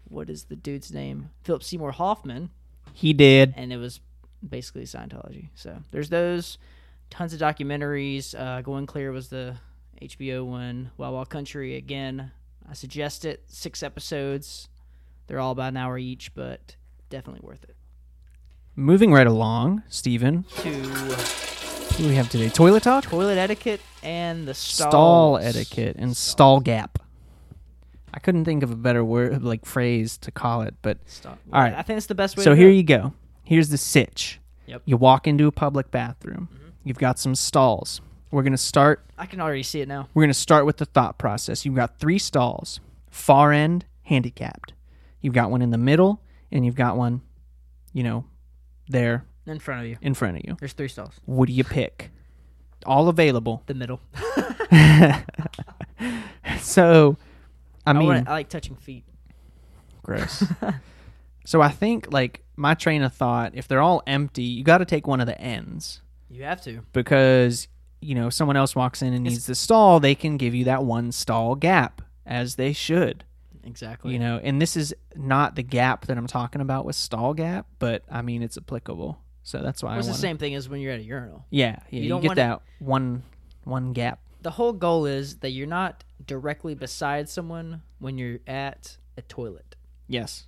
what 0.09 0.31
is 0.31 0.45
the 0.45 0.57
dude's 0.57 0.91
name? 0.91 1.29
Philip 1.45 1.63
Seymour 1.63 1.93
Hoffman 1.93 2.49
He 2.95 3.13
did. 3.13 3.53
and 3.59 3.73
it 3.73 3.77
was 3.77 4.01
basically 4.49 4.85
Scientology. 4.85 5.51
So 5.55 5.83
there's 5.91 6.09
those, 6.09 6.57
tons 7.11 7.35
of 7.35 7.41
documentaries. 7.41 8.35
Uh, 8.39 8.63
Going 8.63 8.87
Clear 8.87 9.13
was 9.13 9.29
the 9.29 9.57
HBO 10.01 10.45
one. 10.47 10.91
Wild 10.97 11.15
Wild 11.15 11.29
Country 11.31 11.77
again. 11.77 12.31
I 12.69 12.75
suggest 12.75 13.25
it. 13.25 13.43
Six 13.47 13.83
episodes. 13.83 14.69
They're 15.27 15.41
all 15.41 15.53
about 15.53 15.69
an 15.69 15.77
hour 15.77 15.99
each, 15.99 16.35
but 16.35 16.77
definitely 17.09 17.47
worth 17.47 17.65
it. 17.65 17.77
Moving 18.77 19.13
right 19.13 19.27
along, 19.27 19.83
Stephen. 19.89 20.45
To 20.59 20.71
What 20.73 21.97
do 21.99 22.09
we 22.09 22.15
have 22.15 22.29
today? 22.31 22.49
Toilet 22.49 22.83
talk? 22.83 23.05
toilet 23.05 23.37
etiquette 23.37 23.81
and 24.03 24.47
the 24.49 24.55
stalls. 24.55 24.91
Stall 24.91 25.37
etiquette 25.39 25.97
and 25.99 26.17
stall 26.17 26.61
gap. 26.61 26.99
I 28.13 28.19
couldn't 28.19 28.45
think 28.45 28.63
of 28.63 28.71
a 28.73 28.77
better 28.77 29.05
word, 29.05 29.43
like 29.45 29.65
phrase 29.67 30.17
to 30.19 30.31
call 30.33 30.63
it, 30.63 30.75
but 30.83 30.99
Stall. 31.07 31.39
All 31.53 31.61
right. 31.61 31.75
I 31.75 31.83
think 31.83 31.97
it's 31.99 32.07
the 32.07 32.15
best 32.15 32.37
way. 32.37 32.43
so 32.43 32.51
to 32.51 32.57
here 32.57 32.71
it. 32.71 32.75
you 32.75 32.83
go. 32.83 33.13
Here's 33.45 33.69
the 33.69 33.79
sitch. 33.79 34.41
Yep. 34.67 34.81
Mm-hmm. 34.81 34.91
You 34.91 34.97
walk 34.97 35.27
into 35.29 35.47
a 35.47 35.53
public 35.53 35.91
bathroom. 35.91 36.49
You've 36.85 36.99
got 36.99 37.19
some 37.19 37.35
stalls. 37.35 38.01
We're 38.31 38.43
gonna 38.43 38.57
start. 38.57 39.05
I 39.19 39.27
can 39.27 39.41
already 39.41 39.63
see 39.63 39.81
it 39.81 39.89
now. 39.89 40.09
We're 40.15 40.23
gonna 40.23 40.35
start 40.35 40.65
with 40.67 40.77
the 40.79 40.85
thought 40.87 41.19
process. 41.19 41.65
You've 41.65 41.75
got 41.75 41.99
three 41.99 42.19
stalls. 42.19 42.81
Far 43.11 43.53
end, 43.53 43.85
handicapped. 44.05 44.73
You've 45.21 45.35
got 45.35 45.51
one 45.51 45.63
in 45.63 45.71
the 45.71 45.79
middle, 45.79 46.23
and 46.53 46.65
you've 46.65 46.77
got 46.77 46.97
one, 46.97 47.23
you 47.93 48.03
know, 48.03 48.25
there 48.89 49.25
In 49.47 49.59
front 49.59 49.83
of 49.83 49.87
you. 49.89 49.97
in 50.01 50.15
front 50.15 50.37
of 50.39 50.43
you. 50.47 50.57
There's 50.61 50.73
three 50.73 50.89
stalls. 50.89 51.15
What 51.27 51.47
do 51.49 51.53
you 51.53 51.65
pick? 51.65 52.11
All 52.87 53.09
available. 53.09 53.63
The 53.67 53.75
middle. 53.75 54.01
So, 56.61 57.17
I 57.87 57.91
I, 57.91 57.93
mean, 57.95 58.07
wanna- 58.07 58.25
I 58.27 58.33
like 58.33 58.49
touching 58.49 58.77
feet. 58.77 59.05
gross. 60.03 60.43
so 61.45 61.61
I 61.61 61.69
think 61.69 62.13
like 62.13 62.43
my 62.57 62.75
train 62.75 63.03
of 63.03 63.13
thought, 63.13 63.53
if 63.55 63.67
they're 63.69 63.81
all 63.83 64.03
empty, 64.07 64.43
you 64.45 64.63
got 64.65 64.79
to 64.79 64.85
take 64.85 65.07
one 65.07 65.21
of 65.21 65.27
the 65.27 65.39
ends 65.41 66.01
You 66.31 66.45
have 66.45 66.63
to. 66.63 66.83
because 66.93 67.69
you 68.01 68.15
know 68.15 68.29
if 68.29 68.35
someone 68.35 68.57
else 68.57 68.75
walks 68.77 69.03
in 69.03 69.13
and 69.13 69.25
needs 69.25 69.47
the 69.47 69.55
stall, 69.55 70.01
they 70.01 70.15
can 70.15 70.37
give 70.37 70.55
you 70.55 70.65
that 70.65 70.85
one 70.85 71.13
stall 71.13 71.55
gap 71.55 72.01
as 72.25 72.57
they 72.57 72.73
should. 72.73 73.25
Exactly. 73.65 74.13
You 74.15 74.19
know, 74.19 74.41
and 74.43 74.61
this 74.63 74.75
is 74.77 74.95
not 75.15 75.55
the 75.55 75.63
gap 75.63 76.07
that 76.07 76.17
I'm 76.17 76.27
talking 76.27 76.61
about 76.63 76.87
with 76.87 76.97
stall 76.97 77.35
gap, 77.35 77.67
but 77.79 78.05
I 78.11 78.23
mean 78.23 78.43
it's 78.43 78.57
applicable. 78.57 79.19
So 79.43 79.59
that's 79.63 79.83
why 79.83 79.91
Well, 79.91 79.99
it's 80.01 80.09
I 80.09 80.13
the 80.13 80.19
same 80.19 80.39
thing 80.39 80.55
as 80.55 80.69
when 80.69 80.81
you're 80.81 80.93
at 80.93 81.01
a 81.01 81.03
urinal. 81.03 81.45
Yeah, 81.51 81.77
yeah. 81.91 81.99
You 81.99 82.03
You, 82.05 82.09
don't 82.09 82.21
get 82.23 82.29
wanna- 82.29 82.37
that 82.41 82.63
one 82.79 83.23
one 83.65 83.93
gap. 83.93 84.21
the 84.41 84.53
whole 84.53 84.73
goal 84.73 85.05
is 85.07 85.37
that 85.39 85.51
you're 85.51 85.67
not 85.67 86.05
directly 86.27 86.75
beside 86.75 87.29
someone 87.29 87.83
when 87.99 88.17
you're 88.17 88.39
at 88.47 88.97
a 89.19 89.23
toilet. 89.23 89.77
Yes. 90.09 90.47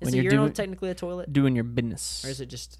Is 0.00 0.06
When 0.10 0.14
a 0.20 0.22
urinal 0.22 0.50
technically 0.50 0.90
a 0.90 0.94
toilet, 0.94 1.32
Doing 1.32 1.54
your 1.54 1.64
business. 1.64 2.24
or 2.24 2.28
is 2.28 2.40
it 2.40 2.46
just 2.46 2.78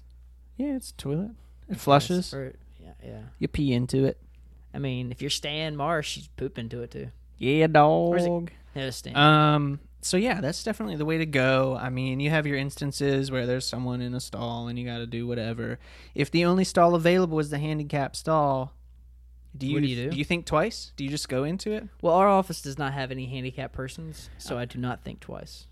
Yeah, 0.57 0.75
it's 0.75 0.91
a 0.91 0.95
toilet. 0.95 1.31
It 1.71 1.79
flushes. 1.79 2.33
Or, 2.33 2.53
yeah, 2.79 2.93
yeah. 3.03 3.21
You 3.39 3.47
pee 3.47 3.73
into 3.73 4.05
it. 4.05 4.19
I 4.73 4.79
mean, 4.79 5.11
if 5.11 5.21
you're 5.21 5.29
Stan 5.29 5.75
Marsh, 5.75 6.09
she's 6.09 6.27
poop 6.27 6.57
into 6.57 6.81
it 6.81 6.91
too. 6.91 7.09
Yeah, 7.37 7.67
dog. 7.67 8.51
Stan. 8.91 9.15
Um. 9.17 9.79
So 10.03 10.17
yeah, 10.17 10.41
that's 10.41 10.63
definitely 10.63 10.95
the 10.95 11.05
way 11.05 11.19
to 11.19 11.25
go. 11.25 11.77
I 11.79 11.89
mean, 11.89 12.19
you 12.19 12.31
have 12.31 12.47
your 12.47 12.57
instances 12.57 13.29
where 13.29 13.45
there's 13.45 13.67
someone 13.67 14.01
in 14.01 14.15
a 14.15 14.19
stall 14.19 14.67
and 14.67 14.79
you 14.79 14.85
got 14.85 14.97
to 14.97 15.05
do 15.05 15.27
whatever. 15.27 15.77
If 16.15 16.31
the 16.31 16.45
only 16.45 16.63
stall 16.63 16.95
available 16.95 17.39
is 17.39 17.51
the 17.51 17.59
handicap 17.59 18.15
stall, 18.15 18.73
do 19.55 19.67
you 19.67 19.75
What 19.75 19.83
do 19.83 19.87
you 19.87 19.95
do? 20.05 20.09
Do 20.11 20.17
you 20.17 20.25
think 20.25 20.45
twice? 20.45 20.91
Do 20.95 21.03
you 21.03 21.09
just 21.09 21.29
go 21.29 21.43
into 21.43 21.71
it? 21.71 21.87
well, 22.01 22.15
our 22.15 22.27
office 22.27 22.61
does 22.61 22.79
not 22.79 22.93
have 22.93 23.11
any 23.11 23.27
handicapped 23.27 23.73
persons, 23.73 24.29
so 24.37 24.57
I 24.57 24.65
do 24.65 24.79
not 24.79 25.03
think 25.03 25.19
twice. 25.19 25.67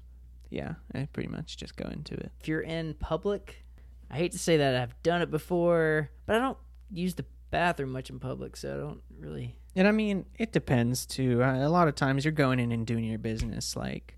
Yeah, 0.49 0.75
I 0.93 1.07
pretty 1.13 1.29
much 1.29 1.57
just 1.57 1.75
go 1.75 1.87
into 1.89 2.13
it. 2.15 2.31
If 2.39 2.47
you're 2.47 2.61
in 2.61 2.95
public, 2.95 3.63
I 4.09 4.17
hate 4.17 4.31
to 4.31 4.39
say 4.39 4.57
that 4.57 4.75
I've 4.75 5.01
done 5.03 5.21
it 5.21 5.29
before, 5.31 6.09
but 6.25 6.35
I 6.35 6.39
don't 6.39 6.57
use 6.91 7.15
the 7.15 7.25
bathroom 7.51 7.91
much 7.91 8.09
in 8.09 8.19
public, 8.19 8.57
so 8.57 8.73
I 8.73 8.77
don't 8.77 9.01
really. 9.19 9.55
And 9.75 9.87
I 9.87 9.91
mean, 9.91 10.25
it 10.37 10.51
depends 10.51 11.05
too. 11.05 11.43
Uh, 11.43 11.65
a 11.65 11.69
lot 11.69 11.87
of 11.87 11.95
times 11.95 12.25
you're 12.25 12.31
going 12.31 12.59
in 12.59 12.71
and 12.71 12.85
doing 12.85 13.03
your 13.03 13.19
business, 13.19 13.75
like 13.75 14.17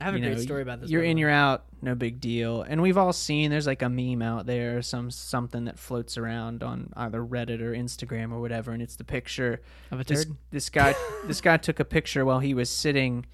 I 0.00 0.04
have 0.04 0.14
a 0.14 0.18
you 0.18 0.24
great 0.24 0.40
story 0.40 0.62
about 0.62 0.80
this. 0.80 0.90
You're 0.90 1.02
in, 1.02 1.18
you're 1.18 1.30
out, 1.30 1.64
no 1.82 1.94
big 1.94 2.20
deal. 2.20 2.62
And 2.62 2.80
we've 2.80 2.96
all 2.96 3.12
seen 3.12 3.50
there's 3.50 3.66
like 3.66 3.82
a 3.82 3.88
meme 3.88 4.22
out 4.22 4.46
there, 4.46 4.80
some 4.80 5.10
something 5.10 5.64
that 5.64 5.78
floats 5.78 6.16
around 6.16 6.62
on 6.62 6.92
either 6.96 7.20
Reddit 7.20 7.60
or 7.60 7.72
Instagram 7.72 8.32
or 8.32 8.40
whatever, 8.40 8.72
and 8.72 8.80
it's 8.80 8.96
the 8.96 9.04
picture. 9.04 9.60
of 9.90 10.00
a 10.00 10.04
This, 10.04 10.24
turd. 10.24 10.36
this 10.50 10.70
guy, 10.70 10.94
this 11.26 11.40
guy 11.40 11.56
took 11.56 11.80
a 11.80 11.84
picture 11.84 12.24
while 12.24 12.40
he 12.40 12.54
was 12.54 12.70
sitting 12.70 13.26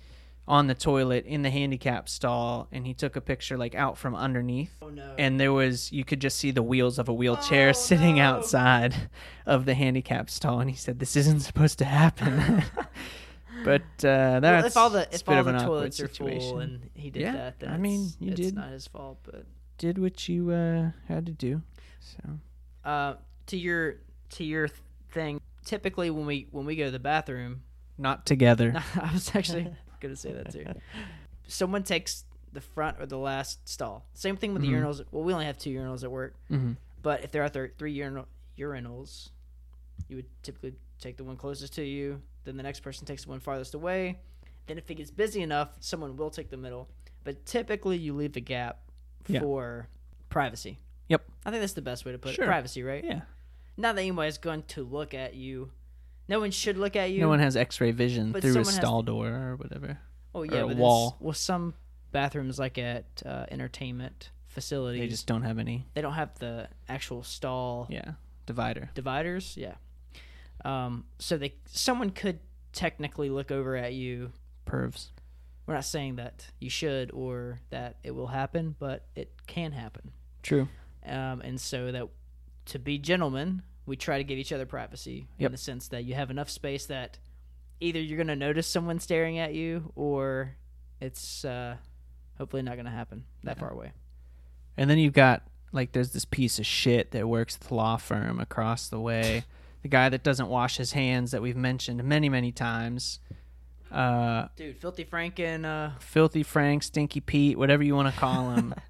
on 0.47 0.67
the 0.67 0.75
toilet 0.75 1.25
in 1.25 1.43
the 1.43 1.51
handicap 1.51 2.09
stall, 2.09 2.69
and 2.71 2.87
he 2.87 2.93
took 2.95 3.17
a 3.17 3.21
picture 3.21 3.57
like 3.57 3.75
out 3.75 3.97
from 3.97 4.15
underneath. 4.15 4.73
Oh 4.83 4.89
no! 4.91 5.15
And 5.19 5.41
there 5.41 5.53
was, 5.53 5.91
you 5.93 6.05
could 6.05 6.21
just 6.21 6.37
see 6.39 6.51
the 6.51 6.63
wheels 6.63 6.99
of 6.99 7.09
a 7.09 7.13
wheelchair 7.15 7.71
Oh, 7.71 7.73
sitting 7.73 8.17
no. 8.17 8.23
outside 8.23 8.95
of 9.47 9.65
the 9.65 9.75
handicap 9.75 10.29
stall, 10.29 10.61
and 10.61 10.69
he 10.71 10.77
said, 10.77 10.99
"This 10.99 11.17
isn't 11.17 11.41
supposed 11.41 11.79
to 11.79 11.85
happen." 11.87 12.63
but 13.65 13.83
uh, 14.05 14.41
that's 14.41 14.43
well, 14.43 14.67
if 14.67 14.77
all 14.77 14.91
the 14.91 15.09
if 15.15 15.29
all 15.29 15.39
of 15.39 15.47
the 15.47 15.53
toilets 15.59 16.01
are 16.01 16.09
full 16.09 16.29
situation. 16.29 16.61
and 16.61 16.91
he 16.95 17.11
did 17.11 17.23
Yeah, 17.23 17.33
that, 17.33 17.61
then 17.61 17.71
I 17.73 17.79
mean, 17.79 18.11
you 18.21 18.33
it's 18.33 18.41
did. 18.41 18.55
not 18.55 18.71
his 18.71 18.87
fault. 18.87 19.19
But 19.25 19.47
did 19.79 19.99
what 19.99 20.29
you 20.29 20.51
uh, 20.51 20.91
had 21.09 21.27
to 21.27 21.33
do. 21.33 21.63
So 22.01 22.39
uh, 22.89 23.15
to 23.47 23.57
your 23.57 23.97
to 24.31 24.45
your 24.45 24.69
thing, 25.11 25.41
typically 25.65 26.11
when 26.11 26.27
we 26.27 26.49
when 26.51 26.67
we 26.67 26.77
go 26.77 26.85
to 26.85 26.91
the 26.91 26.99
bathroom, 26.99 27.63
not 27.97 28.27
together. 28.27 28.75
I 29.01 29.11
was 29.13 29.35
actually 29.35 29.75
gonna 30.05 30.17
say 30.17 30.33
that 30.33 30.53
too. 30.53 30.65
Someone 31.47 31.83
takes 31.83 32.25
the 32.53 32.61
front 32.61 33.01
or 33.01 33.07
the 33.07 33.19
last 33.19 33.69
stall. 33.69 34.07
Same 34.15 34.37
thing 34.37 34.53
with 34.53 34.63
the 34.63 34.69
urinals. 34.69 35.05
Well, 35.11 35.25
we 35.25 35.33
only 35.33 35.47
have 35.47 35.59
two 35.59 35.71
urinals 35.71 36.05
at 36.05 36.11
work, 36.11 36.35
hmm 36.49 36.73
but 37.03 37.23
if 37.23 37.33
there 37.33 37.43
are 37.45 37.49
th- 37.51 37.73
three 37.77 37.93
urinal- 37.93 38.29
urinals, 38.59 39.29
you 40.09 40.17
would 40.17 40.27
typically 40.43 40.73
take 40.99 41.17
the 41.19 41.25
one 41.25 41.37
closest 41.37 41.75
to 41.75 41.85
you. 41.85 42.23
Then 42.45 42.57
the 42.57 42.63
next 42.63 42.81
person 42.81 43.05
takes 43.07 43.25
the 43.25 43.31
one 43.31 43.41
farthest 43.41 43.75
away. 43.75 44.21
Then 44.67 44.79
if 44.79 44.91
it 44.91 44.95
gets 44.95 45.11
busy 45.11 45.43
enough, 45.43 45.69
someone 45.81 46.17
will 46.17 46.31
take 46.31 46.49
the 46.49 46.57
middle. 46.57 46.89
But 47.25 47.45
typically, 47.45 47.99
you 47.99 48.15
leave 48.15 48.33
the 48.33 48.41
gap 48.41 48.79
Yeah. 49.27 49.41
for 49.41 49.89
privacy. 50.31 50.79
Yep. 51.09 51.23
I 51.45 51.51
think 51.51 51.61
that's 51.61 51.75
the 51.75 51.83
best 51.83 52.05
way 52.07 52.13
to 52.13 52.19
put 52.19 52.35
Sure. 52.35 52.45
it. 52.45 52.49
Privacy, 52.49 52.83
right? 52.83 53.05
Yeah. 53.05 53.21
Not 53.77 53.97
that 53.97 54.01
anybody's 54.03 54.39
going 54.39 54.63
to 54.69 54.83
look 54.85 55.13
at 55.13 55.35
you. 55.35 55.71
No 56.29 56.41
one 56.41 56.51
should 56.51 56.79
look 56.79 56.97
at 56.97 57.11
you. 57.11 57.21
No 57.21 57.29
one 57.29 57.41
has 57.41 57.57
X-ray 57.57 57.91
vision 57.91 58.33
But 58.33 58.43
through 58.43 58.53
a 58.53 58.55
someone 58.55 58.67
has 58.67 58.75
stall 58.77 59.03
door 59.03 59.29
or 59.29 59.57
whatever. 59.57 59.99
Oh 60.35 60.43
yeah, 60.43 60.63
a 60.63 60.67
but 60.69 60.77
wall. 60.77 61.01
wall. 61.03 61.17
Well, 61.21 61.33
some 61.35 61.75
bathrooms, 62.13 62.59
like 62.59 62.79
at 62.79 63.23
uh, 63.27 63.47
entertainment 63.51 64.31
facilities, 64.47 65.01
They 65.01 65.09
just 65.09 65.27
don't 65.27 65.43
have 65.43 65.59
any. 65.59 65.87
they 65.95 66.01
don't 66.01 66.15
have 66.15 66.39
the 66.39 66.69
actual 66.89 67.23
stall 67.23 67.87
Yeah, 67.91 68.13
divider. 68.47 68.91
dividers. 68.95 69.55
Yeah. 69.57 69.75
Um. 70.65 71.05
So 71.19 71.37
they 71.37 71.55
someone 71.67 72.11
could 72.11 72.41
technically 72.73 73.29
look 73.31 73.51
over 73.51 73.77
at 73.77 73.93
you. 73.93 74.33
Pervs. 74.67 75.09
We're 75.67 75.75
not 75.75 75.85
saying 75.85 76.17
that 76.17 76.47
you 76.59 76.69
should 76.71 77.11
or 77.13 77.61
that 77.71 77.97
it 78.03 78.11
will 78.15 78.27
happen, 78.29 78.77
but 78.79 79.07
it 79.15 79.33
can 79.47 79.73
happen. 79.73 80.13
True. 80.43 80.69
Um. 81.07 81.41
And 81.43 81.61
so 81.61 81.93
that 81.93 82.09
to 82.67 82.79
be 82.79 82.99
gentlemen, 82.99 83.63
we 83.87 83.97
try 83.97 84.19
to 84.19 84.25
give 84.25 84.39
each 84.39 84.53
other 84.53 84.67
privacy 84.67 85.29
Yep. 85.39 85.47
in 85.49 85.53
the 85.53 85.59
sense 85.59 85.89
that 85.89 86.05
you 86.05 86.15
have 86.15 86.31
enough 86.31 86.49
space 86.51 86.87
that 86.87 87.19
either 87.81 88.01
you're 88.01 88.17
going 88.17 88.29
to 88.29 88.37
notice 88.37 88.67
someone 88.67 88.99
staring 88.99 89.39
at 89.39 89.53
you 89.55 89.93
or 89.95 90.57
it's 91.01 91.45
uh, 91.45 91.77
hopefully 92.39 92.63
not 92.63 92.75
going 92.75 92.87
to 92.87 92.91
happen 92.91 93.25
that 93.43 93.57
Yeah. 93.57 93.61
far 93.61 93.71
away. 93.71 93.93
And 94.77 94.89
then 94.89 94.99
you've 94.99 95.13
got 95.13 95.43
like 95.73 95.93
there's 95.93 96.13
this 96.13 96.25
piece 96.25 96.59
of 96.59 96.67
shit 96.67 97.11
that 97.11 97.29
works 97.29 97.57
at 97.57 97.63
the 97.69 97.75
law 97.75 97.97
firm 97.97 98.39
across 98.41 98.89
the 98.89 99.01
way. 99.01 99.45
the 99.83 99.89
guy 99.89 100.09
that 100.09 100.23
doesn't 100.23 100.49
wash 100.49 100.77
his 100.79 100.93
hands 100.93 101.33
that 101.33 101.43
we've 101.43 101.57
mentioned 101.57 102.03
many, 102.05 102.29
many 102.29 102.53
times. 102.53 103.19
Uh, 103.93 104.47
Dude, 104.57 104.79
Filthy 104.79 105.05
Frank 105.05 105.39
and 105.39 105.67
uh, 105.67 105.91
Filthy 106.01 106.43
Frank, 106.43 106.83
Stinky 106.85 107.21
Pete, 107.21 107.59
whatever 107.59 107.83
you 107.83 107.95
want 107.95 108.13
to 108.13 108.19
call 108.19 108.51
him. 108.53 108.75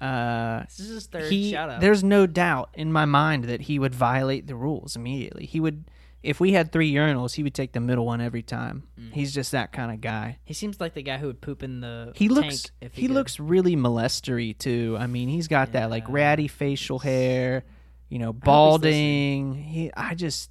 uh, 0.00 0.62
this 0.64 0.80
is 0.80 0.88
his 0.88 1.06
third 1.06 1.30
he, 1.30 1.50
shout 1.52 1.70
out. 1.70 1.80
there's 1.80 2.02
no 2.02 2.26
doubt 2.26 2.70
in 2.74 2.92
my 2.92 3.04
mind 3.04 3.44
that 3.44 3.62
he 3.62 3.78
would 3.78 3.94
violate 3.94 4.46
the 4.46 4.54
rules 4.54 4.96
immediately. 4.96 5.46
He 5.46 5.60
would, 5.60 5.84
if 6.22 6.40
we 6.40 6.52
had 6.52 6.72
three 6.72 6.92
urinals, 6.92 7.34
he 7.34 7.42
would 7.42 7.54
take 7.54 7.72
the 7.72 7.80
middle 7.80 8.06
one 8.06 8.20
every 8.20 8.42
time. 8.42 8.84
Mm. 8.98 9.12
He's 9.12 9.34
just 9.34 9.52
that 9.52 9.72
kind 9.72 9.90
of 9.92 10.00
guy. 10.00 10.38
He 10.44 10.54
seems 10.54 10.80
like 10.80 10.94
the 10.94 11.02
guy 11.02 11.18
who 11.18 11.26
would 11.26 11.40
poop 11.40 11.62
in 11.62 11.80
the 11.80 12.12
He 12.14 12.28
looks, 12.28 12.70
if 12.80 12.94
he, 12.94 13.06
could. 13.06 13.14
looks 13.14 13.38
really 13.38 13.76
molestery 13.76 14.56
too. 14.56 14.96
I 14.98 15.06
mean, 15.06 15.28
he's 15.28 15.48
got 15.48 15.72
that 15.72 15.90
like 15.90 16.08
ratty 16.08 16.48
facial 16.48 16.98
hair, 16.98 17.64
you 18.08 18.18
know, 18.18 18.32
balding. 18.32 19.54
He, 19.54 19.90
I 19.94 20.14
just, 20.14 20.50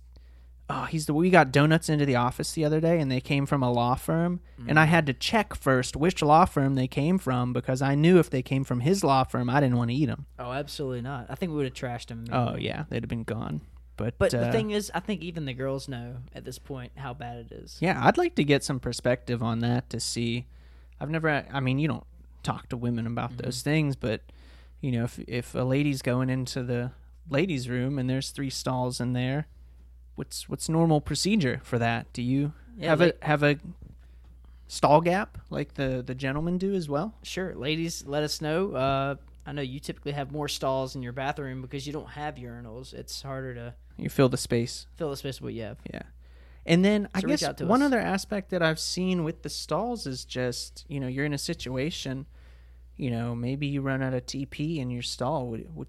oh, 0.70 0.84
he's 0.86 1.06
the. 1.08 1.14
We 1.14 1.30
got 1.30 1.52
donuts 1.52 1.90
into 1.90 2.06
the 2.06 2.16
office 2.16 2.52
the 2.54 2.64
other 2.66 2.80
day, 2.80 3.00
and 3.00 3.12
they 3.12 3.20
came 3.22 3.46
from 3.46 3.64
a 3.64 3.72
law 3.72 3.96
firm, 3.96 4.40
and 4.58 4.78
Mm. 4.78 4.82
I 4.82 4.86
had 4.86 5.06
to 5.08 5.14
check 5.14 5.56
first 5.56 5.96
which 5.96 6.22
law 6.22 6.46
firm 6.46 6.76
they 6.76 6.88
came 6.88 7.18
from 7.18 7.54
because 7.54 7.82
I 7.82 7.96
knew 7.96 8.20
if 8.20 8.30
they 8.30 8.42
came 8.42 8.64
from 8.64 8.82
his 8.82 9.04
law 9.04 9.24
firm, 9.24 9.50
I 9.50 9.60
didn't 9.60 9.78
want 9.78 9.90
to 9.92 9.96
eat 9.96 10.06
them. 10.08 10.26
Oh, 10.38 10.52
absolutely 10.52 11.02
not. 11.02 11.26
I 11.30 11.36
think 11.36 11.52
we 11.52 11.58
would 11.58 11.66
have 11.66 11.74
trashed 11.74 12.10
him. 12.10 12.26
Oh 12.32 12.56
yeah, 12.58 12.84
they'd 12.90 13.04
have 13.04 13.10
been 13.10 13.24
gone. 13.24 13.62
But 13.98 14.18
But 14.18 14.34
uh, 14.34 14.46
the 14.46 14.52
thing 14.52 14.72
is, 14.72 14.90
I 14.96 15.02
think 15.02 15.22
even 15.24 15.44
the 15.46 15.54
girls 15.54 15.88
know 15.90 16.18
at 16.34 16.46
this 16.46 16.58
point 16.60 16.94
how 16.96 17.14
bad 17.14 17.38
it 17.38 17.52
is. 17.52 17.78
Yeah, 17.82 18.00
I'd 18.06 18.18
like 18.18 18.36
to 18.36 18.44
get 18.46 18.64
some 18.64 18.80
perspective 18.80 19.44
on 19.44 19.60
that 19.60 19.90
to 19.90 20.00
see. 20.00 20.46
I've 21.02 21.10
never. 21.10 21.46
I 21.52 21.60
mean, 21.60 21.80
you 21.80 21.88
don't 21.90 22.06
talk 22.44 22.70
to 22.70 22.78
women 22.78 23.06
about 23.08 23.32
Mm-hmm. 23.32 23.44
those 23.46 23.62
things, 23.62 23.96
but 23.98 24.22
you 24.82 24.92
know, 24.94 25.04
if 25.06 25.20
if 25.28 25.56
a 25.56 25.64
lady's 25.64 26.02
going 26.02 26.30
into 26.30 26.64
the 26.64 26.92
ladies' 27.30 27.68
room 27.68 28.00
and 28.00 28.10
there's 28.10 28.30
three 28.30 28.50
stalls 28.50 29.02
in 29.02 29.12
there, 29.14 29.48
what's 30.20 30.48
what's 30.50 30.68
normal 30.70 31.00
procedure 31.02 31.60
for 31.64 31.80
that? 31.80 32.12
Do 32.14 32.22
you 32.22 32.54
Yeah, 32.78 32.90
have 32.90 33.00
like- 33.00 33.18
a 33.22 33.26
have 33.26 33.42
a 33.44 33.58
stall 34.68 35.02
gap 35.02 35.38
like 35.50 35.74
the 35.76 36.04
the 36.06 36.14
gentlemen 36.14 36.58
do 36.60 36.76
as 36.76 36.88
well? 36.88 37.16
Sure, 37.24 37.56
ladies, 37.56 38.06
let 38.06 38.22
us 38.24 38.42
know. 38.42 38.74
Uh, 38.74 39.16
I 39.46 39.52
know 39.54 39.62
you 39.64 39.80
typically 39.80 40.12
have 40.12 40.32
more 40.32 40.48
stalls 40.48 40.96
in 40.96 41.02
your 41.02 41.14
bathroom 41.14 41.62
because 41.62 41.88
you 41.88 41.94
don't 41.94 42.10
have 42.10 42.36
urinals. 42.36 42.94
It's 42.94 43.22
harder 43.24 43.56
to 43.56 43.74
You 43.98 44.10
fill 44.10 44.30
the 44.30 44.38
space. 44.38 44.86
fill 44.96 45.10
the 45.10 45.18
space 45.18 45.40
with 45.42 45.46
what 45.48 45.54
you 45.56 45.64
have. 45.64 45.78
Yeah. 45.92 46.04
And 46.66 46.86
then 46.86 47.08
I 47.16 47.22
So 47.22 47.28
reach 47.28 47.40
guess 47.40 47.62
one 47.62 47.82
us. 47.82 47.88
other 47.88 48.00
aspect 48.00 48.52
that 48.52 48.62
I've 48.62 48.80
seen 48.80 49.24
with 49.24 49.42
the 49.42 49.50
stalls 49.50 50.06
is 50.06 50.24
just, 50.26 50.86
you 50.88 51.00
know, 51.00 51.08
you're 51.08 51.26
in 51.26 51.34
a 51.34 51.38
situation, 51.40 52.28
you 52.96 53.10
know, 53.10 53.34
maybe 53.34 53.66
you 53.66 53.82
run 53.82 54.04
out 54.04 54.14
of 54.14 54.26
TP 54.28 54.78
in 54.78 54.92
your 54.92 55.02
stall. 55.02 55.48
What 55.74 55.88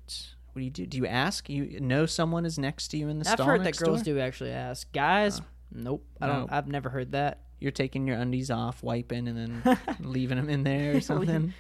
what, 0.69 0.73
do 0.75 0.83
you 0.83 0.87
do? 0.87 0.87
Do 0.87 0.99
you 0.99 1.07
ask? 1.07 1.49
You 1.49 1.81
know 1.81 2.07
someone 2.07 2.45
is 2.47 2.59
next 2.59 2.89
to 2.89 2.97
you 2.97 3.09
in 3.09 3.19
the 3.19 3.29
I've 3.29 3.35
stall 3.35 3.47
heard 3.47 3.65
that 3.65 3.77
girls 3.77 4.03
door? 4.03 4.15
do 4.15 4.21
actually 4.21 4.51
ask. 4.53 4.91
Guys, 4.93 5.41
nope. 5.73 6.05
I 6.21 6.27
don't. 6.27 6.41
Nope. 6.41 6.49
I've 6.53 6.69
never 6.69 6.89
heard 6.91 7.13
that. 7.13 7.41
You're 7.59 7.73
taking 7.73 8.07
your 8.07 8.17
undies 8.17 8.51
off, 8.51 8.83
wiping, 8.83 9.29
and 9.29 9.37
then 9.63 9.79
leaving 10.01 10.37
them 10.39 10.49
in 10.49 10.63
there 10.65 10.97
or 10.97 11.01
something. 11.03 11.53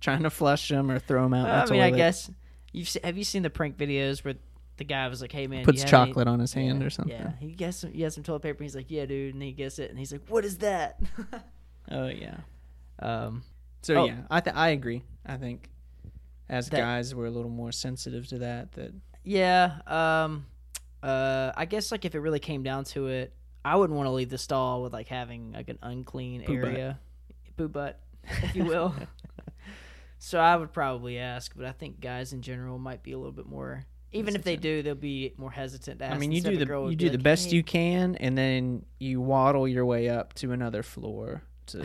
Trying 0.00 0.22
to 0.22 0.30
flush 0.30 0.68
them 0.68 0.90
or 0.90 0.98
throw 0.98 1.24
them 1.24 1.34
out. 1.34 1.68
I 1.68 1.72
mean, 1.72 1.82
I 1.82 1.90
guess 1.90 2.30
you've 2.72 2.88
se- 2.88 3.00
have 3.04 3.18
you 3.18 3.24
seen 3.24 3.42
the 3.42 3.50
prank 3.50 3.76
videos 3.76 4.24
where 4.24 4.34
the 4.76 4.84
guy 4.84 5.08
was 5.08 5.20
like, 5.20 5.32
"Hey 5.32 5.46
man, 5.46 5.64
puts 5.64 5.82
chocolate 5.84 6.26
any- 6.26 6.32
on 6.34 6.40
his 6.40 6.52
hand 6.54 6.80
Yeah, 6.80 6.86
or 6.86 6.90
something. 6.90 7.14
Yeah, 7.16 7.32
he 7.40 7.52
gets 7.52 7.78
some. 7.78 7.92
He 7.92 8.02
has 8.02 8.14
some 8.14 8.22
toilet 8.24 8.40
paper. 8.42 8.62
He's 8.62 8.74
like, 8.76 8.86
"Yeah, 8.90 9.04
dude," 9.06 9.34
and 9.34 9.42
he 9.42 9.52
gets 9.52 9.78
it, 9.78 9.90
and 9.90 9.98
he's 9.98 10.12
like, 10.12 10.22
"What 10.28 10.44
is 10.44 10.58
that?" 10.58 11.00
Oh 11.90 12.06
yeah. 12.06 12.36
um, 13.00 13.42
So 13.82 13.94
Oh. 13.96 14.04
yeah, 14.04 14.20
I 14.30 14.40
th- 14.40 14.54
I 14.54 14.68
agree. 14.68 15.02
I 15.26 15.36
think 15.38 15.68
as 16.50 16.68
That- 16.68 16.80
guys 16.80 17.14
we're 17.14 17.26
a 17.26 17.30
little 17.30 17.50
more 17.50 17.72
sensitive 17.72 18.26
to 18.28 18.38
that. 18.38 18.72
That 18.72 18.92
yeah. 19.24 19.78
Um, 19.86 20.46
uh, 21.02 21.52
I 21.56 21.64
guess 21.64 21.90
like 21.90 22.04
if 22.04 22.14
it 22.14 22.20
really 22.20 22.40
came 22.40 22.62
down 22.62 22.84
to 22.86 23.06
it, 23.06 23.32
I 23.64 23.76
wouldn't 23.76 23.96
want 23.96 24.08
to 24.08 24.10
leave 24.10 24.28
the 24.30 24.38
stall 24.38 24.82
with 24.82 24.92
like 24.92 25.08
having 25.08 25.52
like 25.52 25.68
an 25.68 25.78
unclean 25.82 26.42
Poo 26.44 26.60
butt. 26.60 26.70
area, 26.70 26.98
poo 27.56 27.68
butt, 27.68 28.00
if 28.24 28.54
you 28.56 28.64
will. 28.64 28.94
so 30.18 30.38
I 30.38 30.56
would 30.56 30.72
probably 30.72 31.18
ask, 31.18 31.52
but 31.56 31.66
I 31.66 31.72
think 31.72 32.00
guys 32.00 32.32
in 32.32 32.42
general 32.42 32.78
might 32.78 33.02
be 33.02 33.12
a 33.12 33.18
little 33.18 33.32
bit 33.32 33.46
more. 33.46 33.86
Even 34.12 34.34
if 34.34 34.42
they 34.42 34.56
do, 34.56 34.82
they'll 34.82 34.96
be 34.96 35.34
more 35.36 35.52
hesitant 35.52 36.00
to 36.00 36.06
ask. 36.06 36.16
I 36.16 36.18
mean, 36.18 36.32
you 36.32 36.40
do 36.40 36.56
the 36.56 36.88
you 36.88 36.96
do 36.96 37.10
the 37.10 37.18
best 37.18 37.50
"Hey." 37.50 37.56
you 37.56 37.62
can, 37.62 38.16
and 38.16 38.36
then 38.36 38.84
you 38.98 39.20
waddle 39.20 39.68
your 39.68 39.86
way 39.86 40.08
up 40.08 40.34
to 40.34 40.50
another 40.50 40.82
floor 40.82 41.44
to 41.72 41.84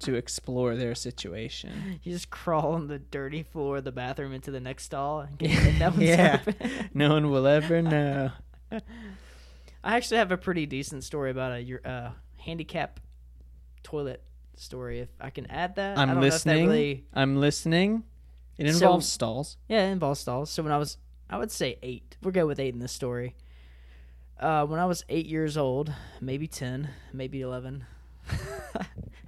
to 0.00 0.14
explore 0.14 0.76
their 0.76 0.94
situation. 0.94 2.00
You 2.02 2.12
just 2.12 2.30
crawl 2.30 2.72
on 2.72 2.88
the 2.88 2.98
dirty 2.98 3.42
floor 3.42 3.78
of 3.78 3.84
the 3.84 3.92
bathroom 3.92 4.32
into 4.32 4.50
the 4.50 4.60
next 4.60 4.84
stall 4.84 5.20
and 5.20 5.38
get 5.38 5.50
if 5.50 5.78
that 5.78 5.92
one's 5.92 6.02
Yeah. 6.04 6.40
No 6.94 7.10
one 7.10 7.30
will 7.30 7.46
ever 7.46 7.80
know. 7.82 8.30
I 9.82 9.96
actually 9.96 10.16
have 10.18 10.32
a 10.32 10.36
pretty 10.36 10.66
decent 10.66 11.04
story 11.04 11.30
about 11.30 11.52
a 11.52 11.60
your 11.62 11.80
uh, 11.84 12.10
handicap 12.38 13.00
toilet 13.82 14.22
story. 14.56 15.00
If 15.00 15.08
I 15.20 15.30
can 15.30 15.46
add 15.50 15.76
that, 15.76 15.98
I'm 15.98 16.08
if 16.10 16.14
that 16.16 16.20
listening. 16.20 16.66
really- 16.68 17.04
I'm 17.12 17.36
listening. 17.36 18.04
It 18.56 18.70
So- 18.72 18.86
involves 18.86 19.06
stalls. 19.08 19.56
yeah, 19.68 19.88
it 19.88 19.92
involves 19.92 20.20
stalls. 20.20 20.50
So 20.50 20.62
when 20.62 20.72
I 20.72 20.78
was, 20.78 20.96
I 21.28 21.38
would 21.38 21.50
say 21.50 21.78
eight. 21.82 22.16
We'll 22.22 22.32
go 22.32 22.46
with 22.46 22.58
eight 22.60 22.72
in 22.74 22.80
this 22.80 22.92
story. 22.92 23.34
Uh, 24.38 24.64
when 24.66 24.78
I 24.80 24.86
was 24.86 25.04
eight 25.08 25.26
years 25.26 25.56
old, 25.56 25.92
maybe 26.20 26.46
ten, 26.46 26.90
maybe 27.12 27.40
eleven. 27.40 27.84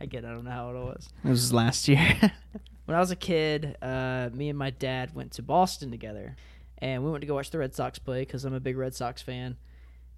I 0.01 0.07
get. 0.07 0.25
I 0.25 0.31
don't 0.31 0.45
know 0.45 0.51
how 0.51 0.69
old 0.69 0.77
I 0.77 0.81
was. 0.81 1.09
It 1.25 1.29
was 1.29 1.53
last 1.53 1.89
year. 1.89 2.33
When 2.87 2.95
I 2.95 3.01
was 3.01 3.11
a 3.11 3.17
kid, 3.17 3.77
uh, 3.83 4.31
me 4.33 4.49
and 4.49 4.57
my 4.57 4.71
dad 4.71 5.13
went 5.13 5.33
to 5.33 5.43
Boston 5.43 5.91
together, 5.91 6.37
and 6.79 7.03
we 7.03 7.11
went 7.11 7.23
to 7.23 7.27
go 7.27 7.35
watch 7.35 7.51
the 7.51 7.59
Red 7.59 7.75
Sox 7.75 7.99
play 7.99 8.21
because 8.21 8.45
I'm 8.45 8.55
a 8.55 8.61
big 8.61 8.77
Red 8.77 8.95
Sox 8.95 9.21
fan, 9.21 9.57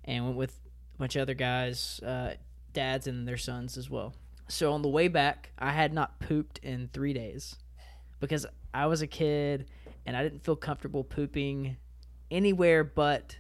and 0.05 0.27
went 0.27 0.37
with 0.37 0.61
a 0.95 0.99
bunch 0.99 1.17
of 1.17 1.23
other 1.23 1.33
guys, 1.33 1.99
uh, 2.01 2.35
dads 2.75 3.07
and 3.07 3.27
their 3.27 3.39
sons 3.39 3.79
as 3.79 3.89
well. 3.89 4.13
So 4.49 4.73
on 4.73 4.83
the 4.83 4.89
way 4.89 5.09
back, 5.09 5.51
I 5.59 5.71
had 5.71 5.95
not 5.95 6.21
pooped 6.21 6.59
in 6.59 6.91
three 6.93 7.15
days 7.15 7.57
because 8.21 8.45
I 8.75 8.87
was 8.87 9.01
a 9.03 9.07
kid 9.07 9.71
and 10.05 10.17
I 10.17 10.23
didn't 10.23 10.45
feel 10.45 10.57
comfortable 10.57 11.05
pooping 11.05 11.77
anywhere 12.31 12.85
but 12.85 13.37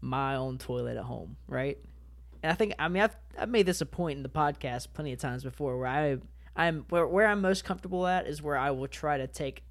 my 0.00 0.36
own 0.36 0.58
toilet 0.58 0.96
at 0.96 1.04
home, 1.04 1.36
right? 1.46 1.78
And 2.42 2.52
I 2.52 2.54
think 2.54 2.74
I 2.78 2.88
mean 2.88 3.02
I've 3.02 3.16
I've 3.38 3.48
made 3.48 3.66
this 3.66 3.80
a 3.80 3.86
point 3.86 4.16
in 4.16 4.22
the 4.22 4.28
podcast 4.28 4.88
plenty 4.94 5.12
of 5.12 5.18
times 5.18 5.42
before 5.42 5.78
where 5.78 5.88
I 5.88 6.18
I'm 6.56 6.84
where 6.88 7.06
where 7.06 7.26
I'm 7.26 7.40
most 7.40 7.64
comfortable 7.64 8.06
at 8.06 8.26
is 8.26 8.42
where 8.42 8.56
I 8.56 8.70
will 8.70 8.88
try 8.88 9.18
to 9.18 9.26
take 9.26 9.62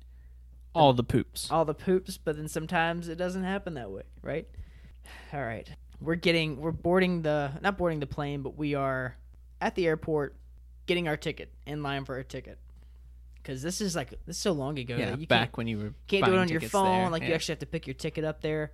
All 0.73 0.93
the 0.93 1.03
poops. 1.03 1.49
all 1.51 1.65
the 1.65 1.73
poops, 1.73 2.17
but 2.17 2.37
then 2.37 2.47
sometimes 2.47 3.07
it 3.07 3.15
doesn't 3.15 3.43
happen 3.43 3.73
that 3.75 3.91
way, 3.91 4.03
right? 4.21 4.47
All 5.33 5.43
right. 5.43 5.67
We're 5.99 6.15
getting 6.15 6.61
we're 6.61 6.71
boarding 6.71 7.21
the 7.23 7.51
not 7.61 7.77
boarding 7.77 7.99
the 7.99 8.07
plane, 8.07 8.41
but 8.41 8.57
we 8.57 8.75
are 8.75 9.17
at 9.59 9.75
the 9.75 9.87
airport 9.87 10.35
getting 10.85 11.07
our 11.07 11.17
ticket 11.17 11.51
in 11.65 11.83
line 11.83 12.05
for 12.05 12.15
our 12.15 12.23
ticket. 12.23 12.59
Cuz 13.43 13.61
this 13.61 13.81
is 13.81 13.95
like 13.95 14.11
this 14.25 14.35
is 14.35 14.41
so 14.41 14.51
long 14.51 14.77
ago 14.77 14.95
yeah, 14.97 15.11
that 15.11 15.19
you 15.19 15.27
back 15.27 15.57
when 15.57 15.67
you 15.67 15.77
were 15.77 15.93
can't 16.07 16.25
do 16.25 16.33
it 16.33 16.37
on 16.37 16.49
your 16.49 16.61
phone. 16.61 16.85
there. 16.85 17.09
Like 17.09 17.23
you 17.23 17.33
actually 17.33 17.53
have 17.53 17.59
to 17.59 17.65
pick 17.65 17.87
your 17.87 17.93
ticket 17.93 18.23
up 18.23 18.41
there. 18.41 18.71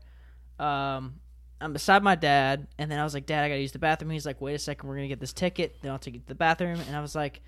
Um, 0.60 1.20
I'm 1.64 1.74
beside 1.74 2.04
my 2.04 2.16
dad, 2.16 2.68
and 2.78 2.92
then 2.92 3.00
I 3.00 3.04
was 3.04 3.14
like, 3.14 3.26
"Dad, 3.26 3.44
I 3.44 3.50
gotta 3.50 3.62
use 3.62 3.72
the 3.72 3.80
bathroom." 3.80 4.12
He's 4.12 4.26
like, 4.26 4.42
"Wait 4.42 4.54
a 4.54 4.60
second, 4.60 4.88
we're 4.90 4.96
gonna 4.96 5.08
get 5.08 5.20
this 5.20 5.34
ticket, 5.34 5.78
then 5.82 5.92
I'll 5.92 6.00
take 6.00 6.16
you 6.16 6.20
to 6.20 6.28
the 6.28 6.36
bathroom." 6.36 6.80
And 6.82 6.96
I 6.96 7.00
was 7.00 7.16
like, 7.16 7.42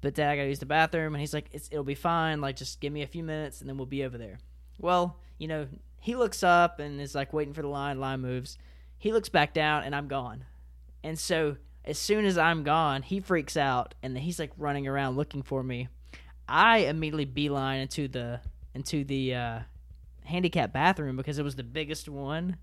"But 0.00 0.14
Dad, 0.14 0.30
I 0.30 0.36
gotta 0.36 0.48
use 0.48 0.60
the 0.60 0.66
bathroom." 0.66 1.14
And 1.14 1.20
he's 1.20 1.34
like, 1.34 1.50
"It'll 1.52 1.84
be 1.84 1.94
fine. 1.94 2.40
Like, 2.40 2.56
just 2.56 2.80
give 2.80 2.92
me 2.92 3.02
a 3.02 3.06
few 3.06 3.22
minutes, 3.22 3.60
and 3.60 3.68
then 3.68 3.76
we'll 3.76 3.86
be 3.86 4.04
over 4.04 4.16
there." 4.16 4.38
Well, 4.78 5.18
you 5.38 5.46
know, 5.46 5.68
he 6.00 6.16
looks 6.16 6.42
up 6.42 6.80
and 6.80 7.00
is 7.00 7.14
like 7.14 7.32
waiting 7.32 7.52
for 7.52 7.62
the 7.62 7.68
line. 7.68 8.00
Line 8.00 8.20
moves. 8.20 8.56
He 8.96 9.12
looks 9.12 9.28
back 9.28 9.52
down, 9.52 9.84
and 9.84 9.94
I'm 9.94 10.08
gone. 10.08 10.46
And 11.04 11.18
so 11.18 11.56
as 11.84 11.98
soon 11.98 12.24
as 12.24 12.38
I'm 12.38 12.62
gone, 12.62 13.02
he 13.02 13.20
freaks 13.20 13.56
out, 13.56 13.94
and 14.02 14.16
he's 14.16 14.38
like 14.38 14.52
running 14.56 14.86
around 14.86 15.16
looking 15.16 15.42
for 15.42 15.62
me. 15.62 15.88
I 16.48 16.78
immediately 16.78 17.26
beeline 17.26 17.80
into 17.80 18.08
the 18.08 18.40
into 18.74 19.04
the 19.04 19.34
uh, 19.34 19.58
handicap 20.24 20.72
bathroom 20.72 21.16
because 21.16 21.38
it 21.38 21.42
was 21.42 21.56
the 21.56 21.62
biggest 21.62 22.08
one. 22.08 22.56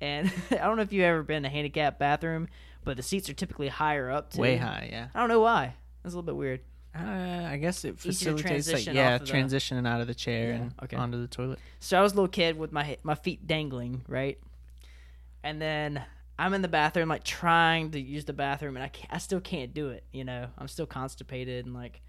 And 0.00 0.32
I 0.50 0.56
don't 0.56 0.76
know 0.76 0.82
if 0.82 0.92
you've 0.92 1.04
ever 1.04 1.22
been 1.22 1.38
in 1.38 1.44
a 1.46 1.48
handicap 1.48 1.98
bathroom, 1.98 2.48
but 2.84 2.96
the 2.96 3.02
seats 3.02 3.28
are 3.28 3.34
typically 3.34 3.68
higher 3.68 4.10
up. 4.10 4.32
Too. 4.32 4.40
way 4.40 4.56
high. 4.56 4.88
Yeah. 4.90 5.08
I 5.14 5.20
don't 5.20 5.28
know 5.28 5.40
why. 5.40 5.74
That's 6.02 6.14
a 6.14 6.16
little 6.18 6.26
bit 6.26 6.36
weird. 6.36 6.60
Uh, 6.98 7.48
I 7.50 7.58
guess 7.58 7.84
it 7.84 7.98
facilitates 7.98 8.72
like 8.72 8.86
yeah, 8.86 9.16
of 9.16 9.26
the- 9.26 9.32
transitioning 9.32 9.86
out 9.86 10.00
of 10.00 10.06
the 10.06 10.14
chair 10.14 10.48
Yeah, 10.50 10.54
and 10.56 10.74
okay. 10.84 10.96
onto 10.96 11.20
the 11.20 11.26
toilet. 11.28 11.58
So 11.78 11.98
I 11.98 12.02
was 12.02 12.12
a 12.12 12.16
little 12.16 12.28
kid 12.28 12.58
with 12.58 12.72
my 12.72 12.96
my 13.02 13.14
feet 13.14 13.46
dangling, 13.46 14.02
right? 14.08 14.38
And 15.42 15.60
then 15.60 16.02
I'm 16.38 16.54
in 16.54 16.62
the 16.62 16.68
bathroom, 16.68 17.08
like 17.08 17.22
trying 17.24 17.90
to 17.90 18.00
use 18.00 18.24
the 18.24 18.32
bathroom, 18.32 18.76
and 18.76 18.84
I 18.84 18.90
I 19.10 19.18
still 19.18 19.40
can't 19.40 19.74
do 19.74 19.90
it. 19.90 20.04
You 20.12 20.24
know, 20.24 20.46
I'm 20.56 20.68
still 20.68 20.86
constipated 20.86 21.66
and 21.66 21.74
like 21.74 22.00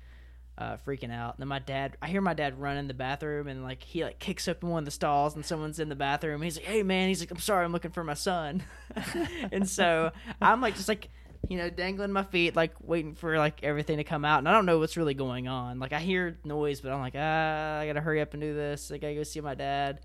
uh, 0.57 0.77
freaking 0.85 1.11
out. 1.11 1.35
And 1.35 1.41
then 1.41 1.47
my 1.47 1.59
dad, 1.59 1.97
I 2.01 2.07
hear 2.07 2.21
my 2.21 2.33
dad 2.33 2.59
run 2.59 2.77
in 2.77 2.87
the 2.87 2.93
bathroom, 2.93 3.47
and 3.47 3.63
like 3.63 3.83
he 3.83 4.03
like 4.03 4.19
kicks 4.19 4.47
open 4.47 4.69
one 4.69 4.79
of 4.79 4.85
the 4.85 4.91
stalls, 4.91 5.35
and 5.35 5.45
someone's 5.45 5.79
in 5.79 5.89
the 5.89 5.95
bathroom. 5.95 6.41
He's 6.41 6.57
like, 6.57 6.65
"Hey 6.65 6.83
man," 6.83 7.09
he's 7.09 7.19
like, 7.19 7.31
"I'm 7.31 7.39
sorry, 7.39 7.65
I'm 7.65 7.71
looking 7.71 7.91
for 7.91 8.03
my 8.03 8.15
son." 8.15 8.63
and 9.51 9.69
so 9.69 10.11
I'm 10.41 10.61
like 10.61 10.75
just 10.75 10.87
like 10.87 11.09
you 11.49 11.57
know, 11.57 11.69
dangling 11.69 12.11
my 12.11 12.23
feet, 12.23 12.55
like 12.55 12.73
waiting 12.81 13.15
for 13.15 13.37
like 13.37 13.63
everything 13.63 13.97
to 13.97 14.03
come 14.03 14.25
out, 14.25 14.39
and 14.39 14.49
I 14.49 14.51
don't 14.51 14.65
know 14.65 14.79
what's 14.79 14.97
really 14.97 15.13
going 15.13 15.47
on. 15.47 15.79
Like 15.79 15.93
I 15.93 15.99
hear 15.99 16.37
noise, 16.43 16.81
but 16.81 16.91
I'm 16.91 16.99
like, 16.99 17.13
ah, 17.15 17.79
I 17.79 17.87
gotta 17.87 18.01
hurry 18.01 18.21
up 18.21 18.33
and 18.33 18.41
do 18.41 18.53
this. 18.53 18.91
I 18.91 18.97
gotta 18.97 19.15
go 19.15 19.23
see 19.23 19.41
my 19.41 19.55
dad. 19.55 20.01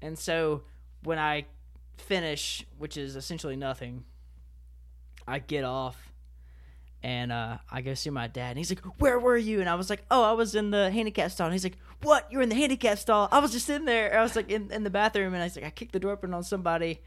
And 0.00 0.18
so 0.18 0.62
when 1.04 1.18
I 1.18 1.46
finish, 1.98 2.66
which 2.78 2.96
is 2.96 3.14
essentially 3.14 3.56
nothing, 3.56 4.04
I 5.26 5.38
get 5.38 5.64
off 5.64 6.11
and 7.02 7.32
uh, 7.32 7.58
I 7.70 7.80
go 7.80 7.94
see 7.94 8.10
my 8.10 8.28
dad, 8.28 8.50
and 8.50 8.58
he's 8.58 8.70
like, 8.70 8.80
"Where 9.00 9.18
were 9.18 9.36
you?" 9.36 9.60
And 9.60 9.68
I 9.68 9.74
was 9.74 9.90
like, 9.90 10.04
"Oh, 10.10 10.22
I 10.22 10.32
was 10.32 10.54
in 10.54 10.70
the 10.70 10.90
handicap 10.90 11.30
stall." 11.30 11.46
And 11.46 11.54
he's 11.54 11.64
like, 11.64 11.78
"What? 12.02 12.30
You're 12.30 12.42
in 12.42 12.48
the 12.48 12.54
handicap 12.54 12.98
stall?" 12.98 13.28
I 13.32 13.38
was 13.40 13.50
just 13.52 13.68
in 13.68 13.84
there. 13.84 14.16
I 14.18 14.22
was 14.22 14.36
like 14.36 14.50
in, 14.50 14.70
in 14.70 14.84
the 14.84 14.90
bathroom, 14.90 15.34
and 15.34 15.42
I 15.42 15.46
was 15.46 15.56
like, 15.56 15.64
"I 15.64 15.70
kicked 15.70 15.92
the 15.92 16.00
door 16.00 16.12
open 16.12 16.32
on 16.32 16.44
somebody," 16.44 17.00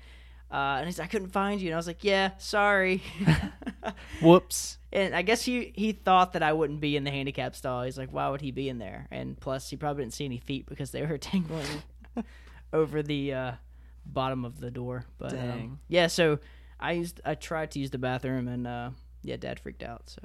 uh, 0.51 0.77
and 0.79 0.85
he's 0.85 0.99
like, 0.99 1.07
"I 1.07 1.11
couldn't 1.11 1.29
find 1.29 1.61
you." 1.61 1.67
And 1.69 1.75
I 1.75 1.77
was 1.77 1.87
like, 1.87 2.03
"Yeah, 2.03 2.31
sorry." 2.37 3.01
Whoops. 4.21 4.77
and 4.91 5.15
I 5.15 5.21
guess 5.21 5.43
he 5.43 5.71
he 5.75 5.91
thought 5.91 6.33
that 6.33 6.43
I 6.43 6.53
wouldn't 6.53 6.81
be 6.81 6.95
in 6.97 7.03
the 7.03 7.11
handicap 7.11 7.55
stall. 7.55 7.83
He's 7.83 7.97
like, 7.97 8.09
"Why 8.11 8.29
would 8.29 8.41
he 8.41 8.51
be 8.51 8.69
in 8.69 8.77
there?" 8.79 9.07
And 9.11 9.39
plus, 9.39 9.69
he 9.69 9.77
probably 9.77 10.03
didn't 10.03 10.13
see 10.13 10.25
any 10.25 10.39
feet 10.39 10.65
because 10.65 10.91
they 10.91 11.05
were 11.05 11.17
tangling 11.31 11.83
over 12.73 13.01
the 13.01 13.33
uh, 13.33 13.51
bottom 14.05 14.43
of 14.45 14.59
the 14.59 14.71
door. 14.71 15.05
But 15.17 15.33
um, 15.33 15.79
yeah, 15.87 16.07
so 16.07 16.39
I 16.79 16.93
used 16.93 17.21
I 17.23 17.35
tried 17.35 17.71
to 17.71 17.79
use 17.79 17.91
the 17.91 17.97
bathroom, 17.97 18.47
and 18.47 18.67
uh, 18.67 18.89
yeah, 19.25 19.37
Dad 19.37 19.59
freaked 19.59 19.83
out. 19.83 20.03
So 20.09 20.21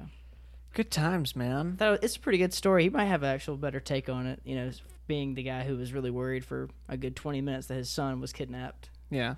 Good 0.73 0.89
times, 0.91 1.35
man. 1.35 1.75
thought 1.77 2.01
it's 2.03 2.15
a 2.15 2.19
pretty 2.19 2.37
good 2.37 2.53
story. 2.53 2.83
He 2.83 2.89
might 2.89 3.05
have 3.05 3.23
an 3.23 3.29
actual 3.29 3.57
better 3.57 3.79
take 3.81 4.07
on 4.07 4.25
it. 4.27 4.39
You 4.45 4.55
know, 4.55 4.71
being 5.07 5.33
the 5.33 5.43
guy 5.43 5.63
who 5.63 5.75
was 5.75 5.91
really 5.93 6.11
worried 6.11 6.45
for 6.45 6.69
a 6.87 6.95
good 6.95 7.15
twenty 7.15 7.41
minutes 7.41 7.67
that 7.67 7.73
his 7.75 7.89
son 7.89 8.19
was 8.21 8.31
kidnapped. 8.33 8.89
Yeah. 9.13 9.35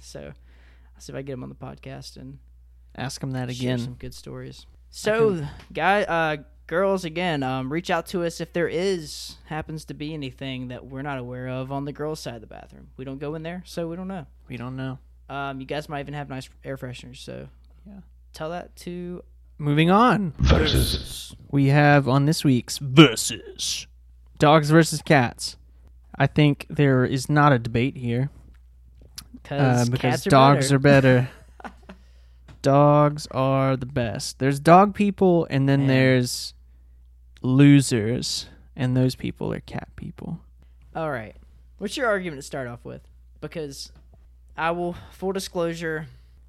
So 0.00 0.20
I'll 0.20 1.00
see 1.00 1.12
if 1.12 1.16
I 1.18 1.22
get 1.22 1.32
him 1.32 1.42
on 1.42 1.48
the 1.48 1.56
podcast 1.56 2.16
and 2.16 2.38
Ask 2.94 3.20
him 3.20 3.32
that 3.32 3.50
again. 3.50 3.80
some 3.80 3.94
good 3.94 4.14
stories. 4.14 4.66
So, 4.88 5.44
guy, 5.72 6.04
uh, 6.04 6.36
girls, 6.68 7.04
again, 7.04 7.42
um, 7.42 7.72
reach 7.72 7.90
out 7.90 8.06
to 8.06 8.22
us 8.24 8.40
if 8.40 8.52
there 8.52 8.68
is 8.68 9.34
happens 9.46 9.84
to 9.86 9.94
be 9.94 10.14
anything 10.14 10.68
that 10.68 10.86
we're 10.86 11.02
not 11.02 11.18
aware 11.18 11.48
of 11.48 11.72
on 11.72 11.84
the 11.86 11.92
girls' 11.92 12.20
side 12.20 12.36
of 12.36 12.40
the 12.40 12.46
bathroom. 12.46 12.86
We 12.96 13.04
don't 13.04 13.18
go 13.18 13.34
in 13.34 13.42
there, 13.42 13.64
so 13.66 13.88
we 13.88 13.96
don't 13.96 14.06
know. 14.08 14.26
We 14.48 14.56
don't 14.56 14.76
know. 14.76 15.00
Um, 15.28 15.58
you 15.60 15.66
guys 15.66 15.88
might 15.88 16.00
even 16.00 16.14
have 16.14 16.28
nice 16.28 16.48
air 16.64 16.76
fresheners, 16.78 17.16
so 17.16 17.48
Yeah. 17.84 17.98
Tell 18.36 18.50
that 18.50 18.76
to 18.76 19.24
Moving 19.56 19.90
on. 19.90 20.34
Versus. 20.38 21.34
We 21.50 21.68
have 21.68 22.06
on 22.06 22.26
this 22.26 22.44
week's 22.44 22.76
Versus 22.76 23.86
Dogs 24.38 24.68
versus 24.68 25.00
Cats. 25.00 25.56
I 26.18 26.26
think 26.26 26.66
there 26.68 27.06
is 27.06 27.30
not 27.30 27.54
a 27.54 27.58
debate 27.58 27.96
here 27.96 28.28
cause 29.42 29.88
uh, 29.88 29.90
because 29.90 30.00
cats 30.00 30.26
are 30.26 30.30
dogs 30.30 30.66
better. 30.70 30.76
are 30.76 30.78
better. 30.78 31.28
dogs 32.60 33.26
are 33.30 33.74
the 33.74 33.86
best. 33.86 34.38
There's 34.38 34.60
dog 34.60 34.94
people, 34.94 35.46
and 35.48 35.66
then 35.66 35.86
Man. 35.86 35.88
there's 35.88 36.52
losers, 37.40 38.48
and 38.76 38.94
those 38.94 39.14
people 39.14 39.50
are 39.50 39.60
cat 39.60 39.88
people. 39.96 40.40
All 40.94 41.10
right. 41.10 41.34
What's 41.78 41.96
your 41.96 42.06
argument 42.06 42.42
to 42.42 42.46
start 42.46 42.68
off 42.68 42.84
with? 42.84 43.00
Because 43.40 43.92
I 44.58 44.72
will 44.72 44.94
full 45.10 45.32
disclosure. 45.32 46.08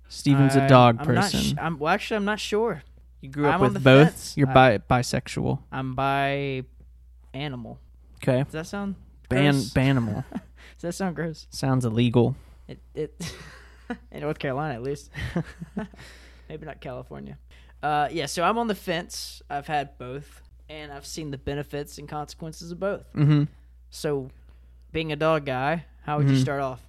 Steven's 0.09 0.55
a 0.55 0.67
dog 0.67 0.97
I'm 0.99 1.13
not 1.13 1.23
person. 1.23 1.39
sh- 1.39 1.53
I'm 1.61 1.77
well, 1.79 1.93
actually 1.93 2.17
I'm 2.17 2.25
not 2.25 2.39
sure. 2.39 2.83
you 3.21 3.29
grew 3.29 3.47
up 3.47 3.55
I'm 3.55 3.61
with 3.61 3.83
both. 3.83 4.09
fence. 4.11 4.33
You're 4.37 4.47
bi- 4.47 4.77
bisexual. 4.79 5.59
I'm 5.71 5.95
bi 5.95 6.63
animal. 7.33 7.79
Okay. 8.23 8.43
Does 8.43 8.53
that 8.53 8.67
sound 8.67 8.95
Ban 9.29 9.53
gross? 9.53 9.69
banimal 9.73 10.23
Does 10.31 10.81
that 10.81 10.93
sound 10.93 11.15
gross? 11.15 11.47
sounds 11.49 11.85
illegal. 11.85 12.35
It 12.67 12.79
it 12.95 13.33
in 14.11 14.21
North 14.21 14.39
Carolina 14.39 14.73
at 14.75 14.83
least. 14.83 15.11
Maybe 16.49 16.65
not 16.65 16.79
California. 16.81 17.37
Uh, 17.83 18.07
yeah, 18.11 18.25
so 18.25 18.43
I'm 18.43 18.57
on 18.57 18.67
the 18.67 18.75
fence. 18.75 19.41
I've 19.49 19.67
had 19.67 19.97
both, 19.97 20.41
and 20.69 20.91
I've 20.91 21.05
seen 21.05 21.29
the 21.31 21.37
benefits 21.37 21.97
and 21.97 22.07
consequences 22.07 22.71
of 22.71 22.79
both. 22.79 23.05
Mm-hmm. 23.13 23.43
So, 23.89 24.29
being 24.91 25.11
a 25.11 25.15
dog 25.15 25.45
guy, 25.45 25.85
how 26.03 26.17
would 26.17 26.27
you 26.29 26.37
Mhm. 26.37 26.41
start 26.41 26.61
off? 26.61 26.81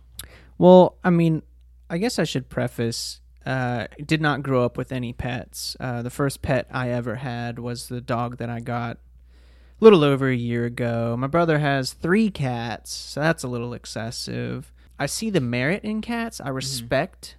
Well, 0.56 0.96
I 1.04 1.10
mean, 1.10 1.42
I 1.90 1.98
guess 1.98 2.18
I 2.18 2.24
should 2.24 2.48
preface. 2.48 3.20
Uh, 3.46 3.86
did 4.04 4.20
not 4.20 4.42
grow 4.42 4.64
up 4.64 4.76
with 4.76 4.92
any 4.92 5.12
pets. 5.12 5.76
Uh, 5.80 6.02
the 6.02 6.10
first 6.10 6.42
pet 6.42 6.66
I 6.70 6.90
ever 6.90 7.16
had 7.16 7.58
was 7.58 7.88
the 7.88 8.00
dog 8.00 8.36
that 8.38 8.50
I 8.50 8.60
got 8.60 8.98
a 9.80 9.84
little 9.84 10.04
over 10.04 10.28
a 10.28 10.36
year 10.36 10.66
ago. 10.66 11.16
My 11.16 11.28
brother 11.28 11.58
has 11.58 11.92
three 11.92 12.30
cats, 12.30 12.92
so 12.92 13.20
that's 13.20 13.44
a 13.44 13.48
little 13.48 13.72
excessive. 13.72 14.72
I 14.98 15.06
see 15.06 15.30
the 15.30 15.40
merit 15.40 15.84
in 15.84 16.00
cats. 16.00 16.40
I 16.40 16.48
respect 16.48 17.36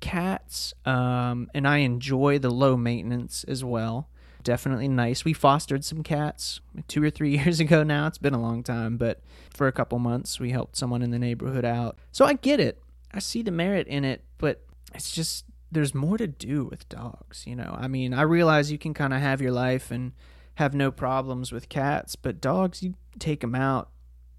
cats, 0.00 0.74
um, 0.84 1.48
and 1.54 1.68
I 1.68 1.78
enjoy 1.78 2.38
the 2.38 2.50
low 2.50 2.76
maintenance 2.76 3.44
as 3.44 3.62
well. 3.62 4.08
Definitely 4.42 4.88
nice. 4.88 5.24
We 5.24 5.32
fostered 5.32 5.84
some 5.84 6.02
cats 6.02 6.60
two 6.88 7.02
or 7.02 7.10
three 7.10 7.36
years 7.38 7.60
ago 7.60 7.82
now. 7.82 8.06
It's 8.06 8.18
been 8.18 8.34
a 8.34 8.40
long 8.40 8.62
time, 8.62 8.96
but 8.96 9.20
for 9.50 9.66
a 9.66 9.72
couple 9.72 9.98
months 9.98 10.40
we 10.40 10.50
helped 10.50 10.76
someone 10.76 11.02
in 11.02 11.10
the 11.10 11.18
neighborhood 11.18 11.64
out. 11.64 11.98
So 12.12 12.24
I 12.24 12.34
get 12.34 12.60
it. 12.60 12.80
I 13.16 13.20
see 13.20 13.40
the 13.40 13.50
merit 13.50 13.86
in 13.86 14.04
it, 14.04 14.22
but 14.36 14.62
it's 14.94 15.10
just 15.10 15.46
there's 15.72 15.94
more 15.94 16.18
to 16.18 16.26
do 16.26 16.64
with 16.64 16.86
dogs, 16.90 17.46
you 17.46 17.56
know. 17.56 17.74
I 17.78 17.88
mean, 17.88 18.12
I 18.12 18.22
realize 18.22 18.70
you 18.70 18.78
can 18.78 18.92
kind 18.92 19.14
of 19.14 19.20
have 19.20 19.40
your 19.40 19.52
life 19.52 19.90
and 19.90 20.12
have 20.56 20.74
no 20.74 20.90
problems 20.90 21.50
with 21.50 21.70
cats, 21.70 22.14
but 22.14 22.42
dogs 22.42 22.82
you 22.82 22.94
take 23.18 23.40
them 23.40 23.54
out, 23.54 23.88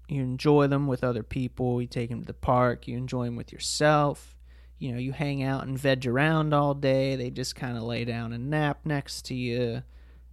you 0.08 0.22
enjoy 0.22 0.68
them 0.68 0.86
with 0.86 1.02
other 1.02 1.24
people, 1.24 1.82
you 1.82 1.88
take 1.88 2.08
them 2.08 2.20
to 2.20 2.26
the 2.26 2.32
park, 2.32 2.86
you 2.86 2.96
enjoy 2.96 3.24
them 3.24 3.34
with 3.34 3.52
yourself. 3.52 4.36
You 4.78 4.92
know, 4.92 4.98
you 4.98 5.10
hang 5.10 5.42
out 5.42 5.66
and 5.66 5.76
veg 5.76 6.06
around 6.06 6.54
all 6.54 6.72
day. 6.72 7.16
They 7.16 7.30
just 7.30 7.56
kind 7.56 7.76
of 7.76 7.82
lay 7.82 8.04
down 8.04 8.32
and 8.32 8.48
nap 8.48 8.78
next 8.84 9.24
to 9.24 9.34
you. 9.34 9.82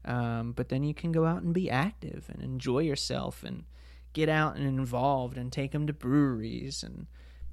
Um, 0.06 0.52
but 0.52 0.70
then 0.70 0.84
you 0.84 0.94
can 0.94 1.12
go 1.12 1.26
out 1.26 1.42
and 1.42 1.52
be 1.52 1.68
active 1.68 2.30
and 2.32 2.44
enjoy 2.44 2.80
yourself 2.80 3.44
and 3.44 3.64
get 4.14 4.30
out 4.30 4.56
and 4.56 4.68
involved 4.68 5.36
and 5.36 5.52
take 5.52 5.72
them 5.72 5.88
to 5.88 5.94
breweries 5.94 6.84
and 6.84 7.08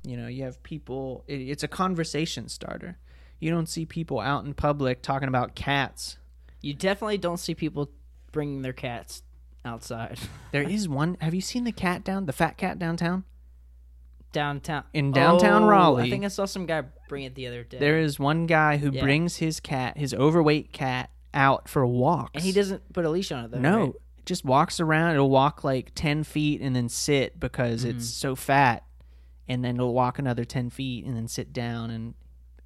you 0.05 0.17
know 0.17 0.27
you 0.27 0.45
have 0.45 0.63
people 0.63 1.25
it, 1.27 1.41
it's 1.41 1.63
a 1.63 1.69
conversation 1.69 2.49
starter 2.49 2.99
you 3.41 3.51
don't 3.51 3.69
see 3.69 3.85
people 3.85 4.21
out 4.21 4.45
in 4.45 4.55
public 4.55 5.03
talking 5.03 5.29
about 5.29 5.55
cats 5.55 6.17
You 6.61 6.75
definitely 6.75 7.19
don't 7.19 7.39
see 7.39 7.55
people 7.55 7.91
bringing 8.31 8.63
their 8.63 8.73
cats 8.73 9.23
outside 9.65 10.19
there 10.53 10.63
is 10.63 10.89
one 10.89 11.17
have 11.21 11.35
you 11.35 11.41
seen 11.41 11.65
the 11.65 11.73
cat 11.73 12.05
down 12.05 12.27
the 12.27 12.33
fat 12.33 12.57
cat 12.57 12.79
downtown 12.79 13.25
downtown. 14.33 14.85
In 14.95 15.13
downtown 15.13 15.65
Oh, 15.65 15.69
Raleigh. 15.69 16.05
I 16.05 16.11
think 16.11 16.25
I 16.25 16.29
saw 16.29 16.47
some 16.47 16.67
guy 16.67 16.83
bring 17.09 17.25
it 17.25 17.35
the 17.35 17.47
other 17.47 17.65
day. 17.65 17.79
there 17.79 17.99
is 17.99 18.19
one 18.19 18.47
guy 18.47 18.79
who 18.79 18.91
Yeah. 18.91 19.03
brings 19.03 19.37
his 19.37 19.61
cat 19.61 19.99
his 19.99 20.15
overweight 20.15 20.73
cat 20.73 21.11
out 21.35 21.69
for 21.69 21.87
walks 21.87 22.33
and 22.35 22.45
he 22.45 22.53
doesn't 22.53 22.93
put 22.93 23.05
a 23.05 23.11
leash 23.11 23.33
on 23.33 23.45
it 23.45 23.51
though. 23.51 23.59
no 23.59 23.79
right? 23.79 23.89
it 24.19 24.27
just 24.27 24.45
walks 24.45 24.81
around 24.81 25.15
it'll 25.15 25.31
walk 25.31 25.65
like 25.65 25.93
10 25.95 26.25
feet 26.25 26.61
and 26.61 26.75
then 26.75 26.89
sit 26.89 27.39
because 27.39 27.85
mm-hmm. 27.85 27.97
it's 27.97 28.07
so 28.09 28.35
fat 28.35 28.85
and 29.53 29.63
then 29.65 29.77
it'll 29.77 29.93
walk 29.95 30.19
another 30.19 30.45
10 30.45 30.71
feet 30.71 31.05
and 31.05 31.17
then 31.17 31.29
sit 31.29 31.53
down 31.53 31.91
and 31.91 32.15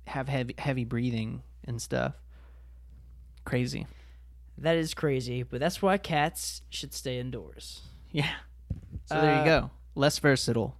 have 0.06 0.28
heavy 0.28 0.54
heavy 0.58 0.84
breathing 0.84 1.42
and 1.64 1.80
stuff 1.82 2.14
crazy 3.44 3.86
That 4.58 4.76
is 4.76 4.94
crazy, 4.94 5.42
but 5.42 5.60
that's 5.60 5.82
why 5.82 5.98
cats 5.98 6.62
should 6.70 6.94
stay 6.94 7.18
indoors. 7.18 7.82
yeah 8.12 8.30
so 9.06 9.20
there 9.20 9.34
Uh, 9.34 9.38
you 9.40 9.44
go 9.44 9.70
less 9.94 10.18
versatile 10.18 10.76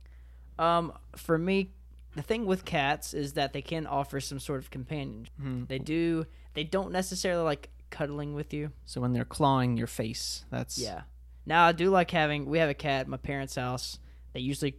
Um, 0.58 0.92
for 1.16 1.36
me, 1.38 1.70
the 2.14 2.22
thing 2.22 2.46
with 2.46 2.64
cats 2.64 3.12
is 3.14 3.34
that 3.34 3.52
they 3.52 3.60
can 3.62 3.86
offer 3.86 4.20
some 4.20 4.38
sort 4.40 4.60
of 4.60 4.70
companionship. 4.70 5.34
Mhm. 5.38 5.68
They 5.68 5.78
do. 5.78 6.24
They 6.54 6.64
don't 6.64 6.90
necessarily 6.90 7.42
like 7.44 7.68
cuddling 7.90 8.34
with 8.34 8.54
you. 8.54 8.72
so 8.86 9.00
when 9.02 9.12
they're 9.12 9.24
clawing 9.26 9.76
your 9.76 9.86
face 9.86 10.44
that's 10.50 10.78
Yeah. 10.78 11.02
Now 11.44 11.66
I 11.66 11.72
do 11.72 11.90
like 11.90 12.10
having. 12.10 12.46
We 12.46 12.58
have 12.58 12.70
a 12.70 12.74
cat 12.74 13.02
at 13.02 13.08
my 13.08 13.18
parents' 13.18 13.54
house. 13.56 13.98
They 14.32 14.40
usually 14.40 14.74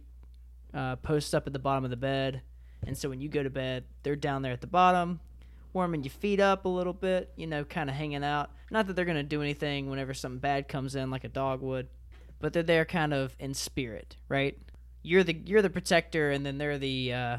uh, 0.74 0.96
post 0.96 1.34
up 1.34 1.46
at 1.46 1.52
the 1.52 1.58
bottom 1.58 1.84
of 1.84 1.90
the 1.90 1.96
bed, 1.96 2.42
and 2.86 2.96
so 2.96 3.08
when 3.08 3.20
you 3.20 3.28
go 3.28 3.42
to 3.42 3.50
bed, 3.50 3.84
they're 4.02 4.16
down 4.16 4.42
there 4.42 4.52
at 4.52 4.60
the 4.60 4.66
bottom, 4.66 5.20
warming 5.72 6.04
your 6.04 6.10
feet 6.10 6.40
up 6.40 6.64
a 6.64 6.68
little 6.68 6.92
bit. 6.92 7.32
You 7.36 7.46
know, 7.46 7.64
kind 7.64 7.90
of 7.90 7.96
hanging 7.96 8.24
out. 8.24 8.50
Not 8.70 8.86
that 8.86 8.96
they're 8.96 9.04
gonna 9.04 9.22
do 9.22 9.42
anything 9.42 9.90
whenever 9.90 10.14
something 10.14 10.38
bad 10.38 10.68
comes 10.68 10.94
in, 10.94 11.10
like 11.10 11.24
a 11.24 11.28
dog 11.28 11.60
would, 11.62 11.88
but 12.38 12.52
they're 12.52 12.62
there 12.62 12.84
kind 12.84 13.12
of 13.12 13.34
in 13.38 13.54
spirit, 13.54 14.16
right? 14.28 14.58
You're 15.02 15.24
the 15.24 15.34
you're 15.34 15.62
the 15.62 15.70
protector, 15.70 16.30
and 16.30 16.44
then 16.44 16.58
they're 16.58 16.78
the 16.78 17.12
uh, 17.12 17.36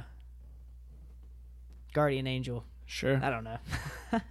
guardian 1.94 2.28
angel. 2.28 2.66
sure 2.86 3.20
I 3.24 3.30
don't 3.30 3.44
know. 3.44 3.58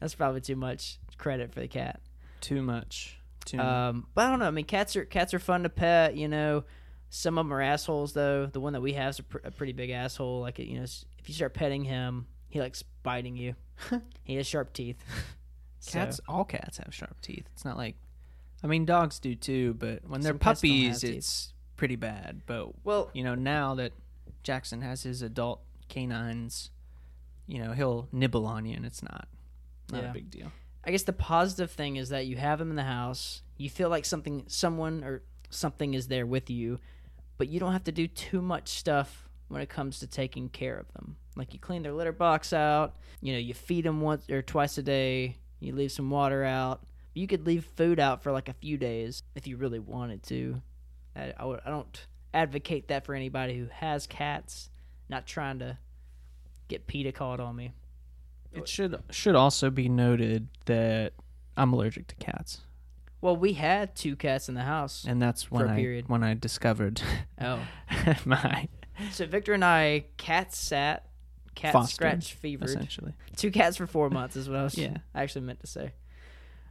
That's 0.00 0.14
probably 0.14 0.40
too 0.40 0.56
much 0.56 0.98
credit 1.16 1.52
for 1.52 1.60
the 1.60 1.68
cat. 1.68 2.00
too 2.40 2.62
much 2.62 3.18
too 3.48 3.56
much. 3.56 3.66
Um, 3.66 4.06
but 4.14 4.26
I 4.26 4.30
don't 4.30 4.38
know. 4.38 4.46
I 4.46 4.50
mean, 4.50 4.64
cats 4.64 4.94
are 4.96 5.04
cats 5.04 5.34
are 5.34 5.38
fun 5.38 5.62
to 5.64 5.68
pet. 5.68 6.16
You 6.16 6.28
know, 6.28 6.64
some 7.10 7.38
of 7.38 7.46
them 7.46 7.52
are 7.54 7.60
assholes 7.62 8.12
though. 8.12 8.46
The 8.46 8.60
one 8.60 8.72
that 8.74 8.80
we 8.82 8.92
have 8.94 9.10
is 9.10 9.18
a, 9.20 9.22
pr- 9.22 9.38
a 9.44 9.50
pretty 9.50 9.72
big 9.72 9.90
asshole. 9.90 10.40
Like 10.40 10.58
you 10.58 10.76
know, 10.78 10.82
if 10.84 11.28
you 11.28 11.34
start 11.34 11.54
petting 11.54 11.84
him, 11.84 12.26
he 12.48 12.60
likes 12.60 12.82
biting 13.02 13.36
you. 13.36 13.54
he 14.24 14.34
has 14.36 14.46
sharp 14.46 14.72
teeth. 14.72 14.98
So, 15.80 15.92
cats 15.92 16.20
all 16.26 16.44
cats 16.44 16.78
have 16.78 16.92
sharp 16.92 17.20
teeth 17.20 17.44
it's 17.54 17.64
not 17.64 17.76
like 17.76 17.94
i 18.64 18.66
mean 18.66 18.84
dogs 18.84 19.20
do 19.20 19.36
too 19.36 19.74
but 19.74 20.00
when 20.08 20.22
they're 20.22 20.32
Some 20.32 20.38
cats 20.40 20.60
don't 20.60 20.70
puppies 20.70 21.00
teeth. 21.02 21.16
it's 21.16 21.52
pretty 21.76 21.94
bad 21.94 22.42
but 22.46 22.70
well, 22.84 23.10
you 23.14 23.22
know 23.22 23.36
now 23.36 23.76
that 23.76 23.92
jackson 24.42 24.80
has 24.82 25.04
his 25.04 25.22
adult 25.22 25.60
canines 25.88 26.70
you 27.46 27.62
know 27.62 27.72
he'll 27.72 28.08
nibble 28.10 28.44
on 28.44 28.66
you, 28.66 28.74
and 28.76 28.84
it's 28.84 29.04
not 29.04 29.28
not 29.92 30.02
Yeah. 30.02 30.10
a 30.10 30.12
big 30.12 30.30
deal. 30.30 30.50
I 30.84 30.90
guess 30.90 31.04
the 31.04 31.12
positive 31.12 31.70
thing 31.70 31.94
is 31.94 32.08
that 32.08 32.26
you 32.26 32.36
have 32.36 32.60
him 32.60 32.70
in 32.70 32.76
the 32.76 32.82
house. 32.82 33.42
You 33.56 33.70
feel 33.70 33.88
like 33.88 34.04
something, 34.04 34.44
someone 34.48 35.02
or 35.04 35.22
something 35.50 35.94
is 35.94 36.08
there 36.08 36.26
with 36.26 36.50
you, 36.50 36.80
but 37.38 37.48
you 37.48 37.58
don't 37.58 37.72
have 37.72 37.84
to 37.84 37.92
do 37.92 38.06
too 38.06 38.42
much 38.42 38.68
stuff 38.68 39.28
when 39.48 39.62
it 39.62 39.68
comes 39.68 39.98
to 40.00 40.06
taking 40.06 40.48
care 40.50 40.76
of 40.76 40.92
them. 40.92 41.16
Like 41.36 41.54
you 41.54 41.60
clean 41.60 41.82
their 41.82 41.92
litter 41.92 42.12
box 42.12 42.52
out. 42.52 42.96
You 43.22 43.32
know, 43.32 43.38
you 43.38 43.54
feed 43.54 43.84
them 43.84 44.00
once 44.00 44.28
or 44.28 44.42
twice 44.42 44.76
a 44.76 44.82
day. 44.82 45.36
You 45.60 45.74
leave 45.74 45.92
some 45.92 46.10
water 46.10 46.44
out. 46.44 46.82
You 47.14 47.26
could 47.26 47.46
leave 47.46 47.64
food 47.76 47.98
out 47.98 48.22
for 48.22 48.30
like 48.32 48.48
a 48.48 48.52
few 48.54 48.76
days 48.76 49.22
if 49.34 49.46
you 49.46 49.56
really 49.56 49.78
wanted 49.78 50.22
to. 50.24 50.60
I, 51.16 51.32
I, 51.38 51.44
would- 51.46 51.60
I 51.64 51.70
don't 51.70 52.06
advocate 52.34 52.88
that 52.88 53.06
for 53.06 53.14
anybody 53.14 53.56
who 53.58 53.66
has 53.72 54.06
cats. 54.06 54.68
Not 55.08 55.26
trying 55.26 55.60
to 55.60 55.78
get 56.68 56.86
PETA 56.86 57.12
called 57.12 57.40
on 57.40 57.56
me. 57.56 57.72
It 58.52 58.68
should 58.68 59.00
should 59.10 59.34
also 59.34 59.70
be 59.70 59.88
noted 59.88 60.48
that 60.66 61.12
I'm 61.56 61.72
allergic 61.72 62.06
to 62.08 62.14
cats, 62.16 62.60
Well, 63.20 63.36
we 63.36 63.54
had 63.54 63.94
two 63.96 64.14
cats 64.16 64.48
in 64.48 64.54
the 64.54 64.62
house. 64.62 65.04
and 65.06 65.20
that's 65.20 65.50
when 65.50 65.68
I 65.68 65.76
period. 65.76 66.08
when 66.08 66.22
I 66.22 66.34
discovered 66.34 67.02
Oh. 67.40 67.60
my 68.24 68.68
So 69.12 69.26
Victor 69.26 69.54
and 69.54 69.64
I 69.64 70.04
cat 70.16 70.54
sat, 70.54 71.06
cat 71.54 71.72
Fostered, 71.72 71.94
scratch 72.22 72.34
fevered. 72.34 72.68
essentially. 72.68 73.12
Two 73.36 73.50
cats 73.50 73.76
for 73.76 73.86
four 73.86 74.08
months 74.10 74.36
is 74.36 74.48
what 74.48 74.58
I 74.58 74.62
was 74.64 74.78
Yeah. 74.78 74.98
I 75.14 75.22
actually 75.22 75.42
meant 75.46 75.60
to 75.60 75.66
say. 75.66 75.92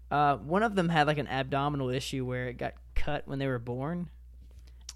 Uh, 0.10 0.38
one 0.38 0.64
of 0.64 0.76
them 0.76 0.88
had 0.90 1.06
like 1.08 1.18
an 1.18 1.28
abdominal 1.28 1.90
issue 1.90 2.26
where 2.26 2.48
it 2.48 2.58
got 2.58 2.74
cut 2.96 3.28
when 3.28 3.40
they 3.40 3.48
were 3.48 3.60
born, 3.60 4.08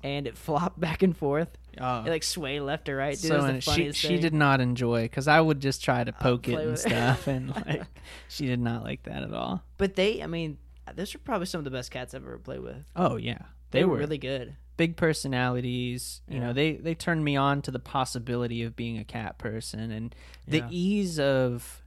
and 0.04 0.26
it 0.26 0.38
flopped 0.38 0.80
back 0.80 1.04
and 1.04 1.16
forth. 1.18 1.50
Oh. 1.82 2.04
It 2.06 2.10
like 2.10 2.24
sway 2.24 2.62
left 2.62 2.88
or 2.88 2.96
right. 2.96 3.18
Dude, 3.20 3.28
so 3.28 3.34
it 3.34 3.38
was 3.38 3.46
the 3.46 3.52
and 3.52 3.64
she 3.64 3.92
she 3.92 4.08
thing. 4.08 4.22
did 4.22 4.34
not 4.34 4.62
enjoy 4.62 5.02
because 5.04 5.28
I 5.28 5.42
would 5.42 5.60
just 5.60 5.84
try 5.84 6.04
to 6.06 6.14
poke 6.14 6.48
it 6.48 6.56
and 6.60 6.80
stuff, 6.80 7.28
and 7.28 7.50
like 7.54 7.84
she 8.30 8.46
did 8.48 8.62
not 8.62 8.84
like 8.84 9.04
that 9.04 9.24
at 9.24 9.34
all. 9.34 9.64
But 9.78 9.96
they, 9.96 10.24
I 10.24 10.28
mean, 10.28 10.58
those 10.96 11.14
are 11.16 11.20
probably 11.20 11.46
some 11.48 11.60
of 11.60 11.66
the 11.66 11.72
best 11.72 11.92
cats 11.92 12.14
I've 12.14 12.24
ever 12.24 12.38
played 12.38 12.62
with. 12.62 12.86
Oh 12.96 13.16
yeah, 13.18 13.40
They, 13.72 13.84
were 13.86 13.98
really 13.98 14.18
good. 14.18 14.56
big 14.78 14.96
personalities. 14.98 16.22
You 16.28 16.36
Yeah. 16.40 16.48
know, 16.48 16.54
they 16.54 16.74
they 16.74 16.96
turned 16.96 17.24
me 17.24 17.36
on 17.36 17.62
to 17.64 17.72
the 17.72 17.80
possibility 17.80 18.64
of 18.64 18.76
being 18.76 18.98
a 18.98 19.04
cat 19.04 19.38
person 19.38 19.92
and 19.92 20.16
the 20.48 20.58
Yeah. 20.60 20.68
ease 20.72 21.20
of 21.20 21.84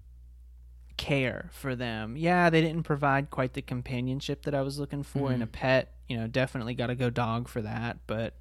care 0.96 1.50
for 1.52 1.74
them. 1.74 2.16
Yeah, 2.16 2.50
they 2.50 2.60
didn't 2.60 2.84
provide 2.84 3.30
quite 3.30 3.54
the 3.54 3.62
companionship 3.62 4.42
that 4.44 4.54
I 4.54 4.62
was 4.62 4.78
looking 4.78 5.02
for 5.02 5.32
in 5.32 5.42
a 5.42 5.46
pet. 5.46 5.92
You 6.08 6.16
know, 6.18 6.26
definitely 6.26 6.74
got 6.74 6.86
to 6.88 6.94
go 6.94 7.10
dog 7.10 7.48
for 7.48 7.62
that, 7.62 7.98
but 8.06 8.34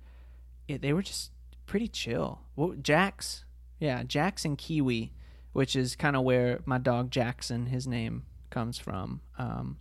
it, 0.68 0.82
they 0.82 0.94
were 0.94 1.02
just 1.02 1.32
pretty 1.66 1.88
chill. 1.88 2.42
Well, 2.56 2.76
Jax, 2.82 3.46
yeah, 3.80 4.04
Jax 4.04 4.46
and 4.46 4.58
Kiwi, 4.58 5.14
which 5.54 5.76
is 5.76 5.96
kind 5.96 6.16
of 6.16 6.24
where 6.24 6.60
my 6.66 6.78
dog 6.78 7.10
Jackson, 7.10 7.68
his 7.68 7.88
name 7.88 8.26
comes 8.50 8.78
from. 8.78 9.22
Um, 9.38 9.78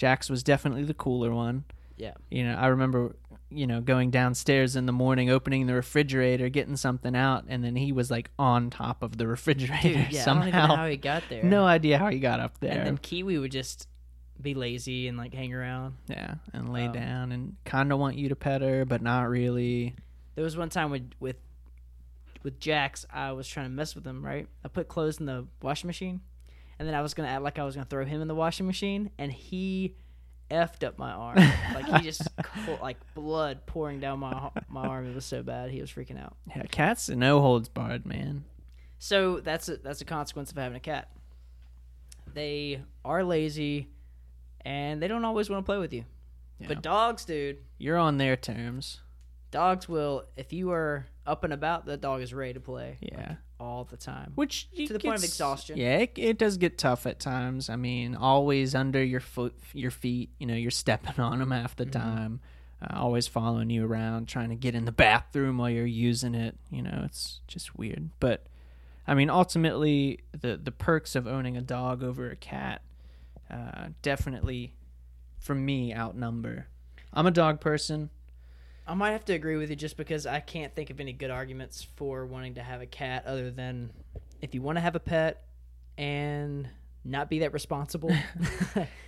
Jax 0.00 0.30
was 0.30 0.42
definitely 0.42 0.84
the 0.84 0.94
cooler 0.94 1.30
one. 1.30 1.64
Yeah. 1.98 2.14
You 2.30 2.44
know, 2.44 2.54
I 2.54 2.68
remember, 2.68 3.14
you 3.50 3.66
know, 3.66 3.82
going 3.82 4.10
downstairs 4.10 4.74
in 4.74 4.86
the 4.86 4.92
morning, 4.92 5.28
opening 5.28 5.66
the 5.66 5.74
refrigerator, 5.74 6.48
getting 6.48 6.76
something 6.76 7.14
out, 7.14 7.44
and 7.48 7.62
then 7.62 7.76
he 7.76 7.92
was 7.92 8.10
like 8.10 8.30
on 8.38 8.70
top 8.70 9.02
of 9.02 9.18
the 9.18 9.26
refrigerator 9.36 9.82
Dude, 10.04 10.12
yeah, 10.12 10.22
I 10.22 10.24
don't 10.24 10.38
even 10.38 10.52
know 10.52 10.58
somehow. 10.60 10.76
how 10.76 10.86
he 10.86 10.96
got 10.96 11.24
there. 11.28 11.42
No 11.44 11.66
idea 11.66 11.98
how 11.98 12.08
he 12.08 12.18
got 12.18 12.40
up 12.40 12.58
there. 12.60 12.72
And 12.72 12.86
then 12.86 12.96
Kiwi 12.96 13.36
would 13.38 13.52
just 13.52 13.86
be 14.40 14.54
lazy 14.54 15.06
and 15.06 15.18
like 15.18 15.34
hang 15.34 15.52
around. 15.52 15.96
yeah, 16.08 16.36
and 16.54 16.72
lay 16.72 16.86
Um, 16.86 16.92
down 16.92 17.32
and 17.32 17.56
kind 17.66 17.92
of 17.92 17.98
want 17.98 18.16
you 18.16 18.30
to 18.30 18.36
pet 18.36 18.62
her, 18.62 18.86
but 18.86 19.02
not 19.02 19.28
really. 19.28 19.94
There 20.34 20.44
was 20.44 20.56
one 20.56 20.70
time 20.70 20.90
with 20.90 21.10
with 21.20 21.36
with 22.42 22.58
Jax, 22.58 23.04
I 23.12 23.32
was 23.32 23.46
trying 23.46 23.66
to 23.66 23.70
mess 23.70 23.94
with 23.94 24.06
him. 24.06 24.24
Right, 24.24 24.48
I 24.64 24.68
put 24.68 24.88
clothes 24.88 25.20
in 25.20 25.26
the 25.26 25.46
washing 25.60 25.88
machine, 25.88 26.22
and 26.80 26.88
then 26.88 26.94
I 26.94 27.02
was 27.02 27.12
gonna 27.12 27.28
act 27.28 27.42
like 27.42 27.58
I 27.58 27.64
was 27.64 27.74
gonna 27.74 27.84
throw 27.84 28.06
him 28.06 28.22
in 28.22 28.26
the 28.26 28.34
washing 28.34 28.66
machine, 28.66 29.10
and 29.18 29.30
he 29.30 29.96
effed 30.50 30.82
up 30.82 30.98
my 30.98 31.12
arm. 31.12 31.36
like 31.74 31.84
he 31.84 32.00
just 32.02 32.26
like 32.80 32.96
blood 33.14 33.66
pouring 33.66 34.00
down 34.00 34.18
my 34.18 34.50
my 34.70 34.86
arm. 34.86 35.06
It 35.06 35.14
was 35.14 35.26
so 35.26 35.42
bad. 35.42 35.70
He 35.70 35.82
was 35.82 35.92
freaking 35.92 36.18
out. 36.18 36.36
Yeah, 36.48 36.62
cats 36.70 37.10
no 37.10 37.42
holds 37.42 37.68
barred, 37.68 38.06
man. 38.06 38.44
So 38.98 39.40
that's 39.40 39.68
a, 39.68 39.76
that's 39.76 40.00
a 40.00 40.06
consequence 40.06 40.50
of 40.50 40.56
having 40.56 40.76
a 40.76 40.80
cat. 40.80 41.10
They 42.32 42.80
are 43.04 43.22
lazy, 43.24 43.88
and 44.64 45.02
they 45.02 45.08
don't 45.08 45.24
always 45.26 45.50
want 45.50 45.64
to 45.64 45.66
play 45.66 45.78
with 45.78 45.92
you. 45.92 46.06
Yeah. 46.60 46.68
But 46.68 46.82
dogs, 46.82 47.26
dude, 47.26 47.58
You're 47.76 47.98
on 47.98 48.16
their 48.16 48.36
terms. 48.36 49.00
dogs 49.50 49.86
will. 49.86 50.24
If 50.34 50.54
you 50.54 50.70
are 50.70 51.06
up 51.26 51.44
and 51.44 51.52
about, 51.52 51.84
the 51.84 51.98
dog 51.98 52.22
is 52.22 52.32
ready 52.32 52.54
to 52.54 52.60
play 52.60 52.96
Yeah. 53.00 53.34
All 53.60 53.84
the 53.84 53.96
time. 53.96 54.32
Which 54.34 54.68
To 54.76 54.92
the 54.92 54.98
point 54.98 55.18
of 55.18 55.24
exhaustion. 55.24 55.76
Yeah, 55.76 55.98
it, 55.98 56.12
it 56.16 56.38
does 56.38 56.56
get 56.56 56.78
tough 56.78 57.06
at 57.06 57.20
times. 57.20 57.68
I 57.68 57.76
mean, 57.76 58.14
always 58.16 58.74
under 58.74 59.02
your 59.04 59.20
foot, 59.20 59.54
your 59.74 59.90
feet. 59.90 60.30
You 60.38 60.46
know, 60.46 60.54
you're 60.54 60.70
stepping 60.70 61.20
on 61.22 61.38
them 61.38 61.50
half 61.50 61.76
the 61.76 61.84
Mm-hmm. 61.84 62.00
time. 62.00 62.40
Uh, 62.82 62.98
always 62.98 63.26
following 63.26 63.68
you 63.68 63.84
around, 63.84 64.26
trying 64.26 64.48
to 64.48 64.54
get 64.56 64.74
in 64.74 64.86
the 64.86 64.92
bathroom 64.92 65.58
while 65.58 65.68
you're 65.68 65.84
using 65.84 66.34
it. 66.34 66.56
You 66.70 66.80
know, 66.80 67.02
it's 67.04 67.40
just 67.46 67.76
weird. 67.76 68.08
But 68.20 68.46
I 69.06 69.12
mean, 69.14 69.28
ultimately, 69.28 70.20
the 70.32 70.56
the 70.56 70.72
perks 70.72 71.14
of 71.14 71.26
owning 71.26 71.56
a 71.58 71.60
dog 71.60 72.02
over 72.02 72.30
a 72.30 72.36
cat 72.36 72.80
uh, 73.50 73.88
definitely, 74.00 74.74
for 75.38 75.54
me, 75.54 75.94
outnumber. 75.94 76.68
I'm 77.12 77.26
a 77.26 77.30
dog 77.32 77.60
person. 77.60 78.08
I 78.90 78.94
might 78.94 79.12
have 79.12 79.24
to 79.26 79.34
agree 79.34 79.56
with 79.56 79.70
you 79.70 79.76
just 79.76 79.96
because 79.96 80.26
I 80.26 80.40
can't 80.40 80.74
think 80.74 80.90
of 80.90 80.98
any 80.98 81.12
good 81.12 81.30
arguments 81.30 81.86
for 81.94 82.26
wanting 82.26 82.54
to 82.54 82.62
have 82.62 82.80
a 82.80 82.86
cat 82.86 83.24
other 83.24 83.52
than 83.52 83.92
if 84.42 84.52
you 84.52 84.62
want 84.62 84.78
to 84.78 84.80
have 84.80 84.96
a 84.96 85.00
pet 85.00 85.44
and 85.96 86.68
not 87.04 87.30
be 87.30 87.38
that 87.38 87.52
responsible. 87.52 88.10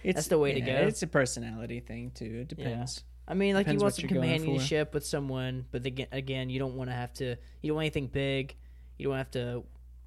It's 0.05 0.17
That's 0.17 0.29
the 0.29 0.39
way 0.39 0.55
to 0.55 0.61
go. 0.61 0.73
It's 0.73 1.03
a 1.03 1.07
personality 1.09 1.81
thing 1.81 2.13
too. 2.13 2.41
It 2.43 2.49
depends. 2.49 3.03
I 3.27 3.35
mean, 3.35 3.55
like 3.55 3.67
Depends 3.67 3.81
you 3.81 3.85
want 3.85 3.95
some 3.95 4.03
you're 4.03 4.21
going 4.21 4.31
for. 4.31 4.37
companionship 4.37 4.95
with 4.95 5.05
someone, 5.05 5.65
but 5.71 5.85
again, 5.85 6.09
again, 6.13 6.49
you 6.51 6.59
don't 6.61 6.75
want 6.75 6.91
to 6.91 6.95
have 6.95 7.13
to. 7.15 7.37
You 7.61 7.69
don't 7.69 7.77
want 7.77 7.85
anything 7.85 8.07
big. 8.07 8.57
You 8.99 9.09
don't 9.09 9.17
have 9.17 9.31
to. 9.33 9.65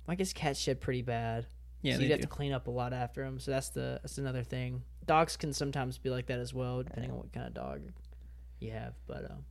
I 0.08 0.16
guess 0.16 0.32
cats 0.32 0.60
shed 0.60 0.80
pretty 0.80 1.02
bad. 1.02 1.48
Yeah, 1.82 1.96
so 1.96 2.02
you'd 2.02 2.12
have 2.12 2.22
to 2.22 2.28
clean 2.28 2.52
up 2.54 2.68
a 2.68 2.72
lot 2.72 2.94
after 2.94 3.24
them. 3.24 3.40
So 3.40 3.52
that's 3.52 3.70
the 3.70 4.00
that's 4.02 4.18
another 4.18 4.44
thing. 4.44 4.84
Dogs 5.06 5.36
can 5.36 5.52
sometimes 5.52 5.98
be 5.98 6.10
like 6.10 6.28
that 6.28 6.40
as 6.40 6.54
well, 6.54 6.84
depending 6.84 7.12
on 7.12 7.18
what 7.18 7.32
kind 7.34 7.48
of 7.48 7.54
dog 7.54 7.82
you 8.60 8.72
have. 8.72 8.94
But 9.08 9.32
um, 9.32 9.46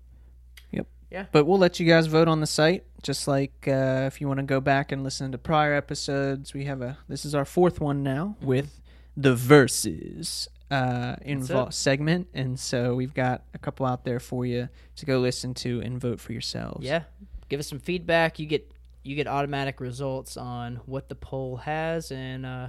But 1.30 1.44
we'll 1.46 1.58
let 1.60 1.78
you 1.78 1.86
guys 1.86 2.08
vote 2.08 2.26
on 2.26 2.40
the 2.40 2.46
site. 2.46 2.82
Just 3.04 3.28
like 3.28 3.68
uh, 3.68 4.02
if 4.08 4.20
you 4.20 4.26
want 4.26 4.38
to 4.38 4.42
go 4.44 4.60
back 4.60 4.90
and 4.90 5.04
listen 5.04 5.30
to 5.30 5.38
prior 5.38 5.72
episodes, 5.72 6.52
we 6.52 6.64
have 6.64 6.82
a. 6.82 6.98
This 7.08 7.24
is 7.24 7.36
our 7.36 7.44
fourth 7.44 7.80
one 7.80 8.02
now 8.02 8.34
Mm-hmm. 8.38 8.46
with 8.46 8.80
the 9.16 9.36
verses 9.36 10.48
uh, 10.72 11.14
invo- 11.24 11.72
segment, 11.72 12.26
and 12.34 12.58
so 12.58 12.96
we've 12.96 13.14
got 13.14 13.44
a 13.54 13.58
couple 13.58 13.86
out 13.86 14.04
there 14.04 14.18
for 14.18 14.44
you 14.44 14.68
to 14.96 15.06
go 15.06 15.20
listen 15.20 15.54
to 15.54 15.80
and 15.82 16.00
vote 16.00 16.18
for 16.18 16.32
yourselves. 16.32 16.84
yeah, 16.84 17.04
give 17.48 17.60
us 17.60 17.68
some 17.68 17.78
feedback. 17.78 18.40
You 18.40 18.46
get 18.46 18.72
you 19.04 19.14
get 19.14 19.28
automatic 19.28 19.78
results 19.80 20.36
on 20.36 20.80
what 20.86 21.08
the 21.08 21.14
poll 21.14 21.58
has 21.58 22.10
and 22.10 22.44
uh, 22.44 22.66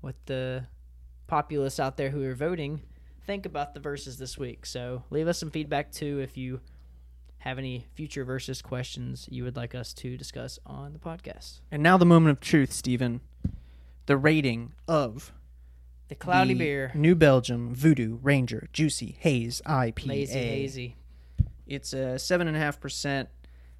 what 0.00 0.16
the 0.26 0.64
populace 1.28 1.78
out 1.78 1.96
there 1.96 2.10
who 2.10 2.24
are 2.24 2.34
voting 2.34 2.80
think 3.26 3.46
about 3.46 3.74
the 3.74 3.80
verses 3.80 4.18
this 4.18 4.36
week. 4.38 4.64
So 4.66 5.04
leave 5.10 5.28
us 5.28 5.38
some 5.38 5.50
feedback 5.52 5.92
too 5.92 6.18
if 6.20 6.36
you 6.36 6.60
have 7.48 7.58
any 7.58 7.86
future 7.94 8.24
versus 8.24 8.60
questions 8.62 9.28
you 9.30 9.44
would 9.44 9.56
like 9.56 9.74
us 9.74 9.92
to 9.94 10.16
discuss 10.16 10.58
on 10.66 10.92
the 10.92 10.98
podcast. 10.98 11.60
And 11.70 11.82
now 11.82 11.96
the 11.96 12.04
moment 12.06 12.32
of 12.36 12.40
truth, 12.40 12.72
Stephen. 12.72 13.20
The 14.06 14.16
rating 14.16 14.72
of 14.86 15.32
The 16.08 16.14
cloudy 16.14 16.54
the 16.54 16.58
beer, 16.60 16.92
New 16.94 17.14
Belgium 17.16 17.74
Voodoo 17.74 18.18
Ranger 18.22 18.68
Juicy 18.72 19.16
Haze 19.18 19.60
IPA. 19.66 20.06
lazy 20.06 20.38
hazy. 20.38 20.96
It's 21.66 21.92
a 21.92 22.18
seven 22.18 22.46
and 22.46 22.56
a 22.56 22.60
half 22.60 22.78
percent 22.80 23.28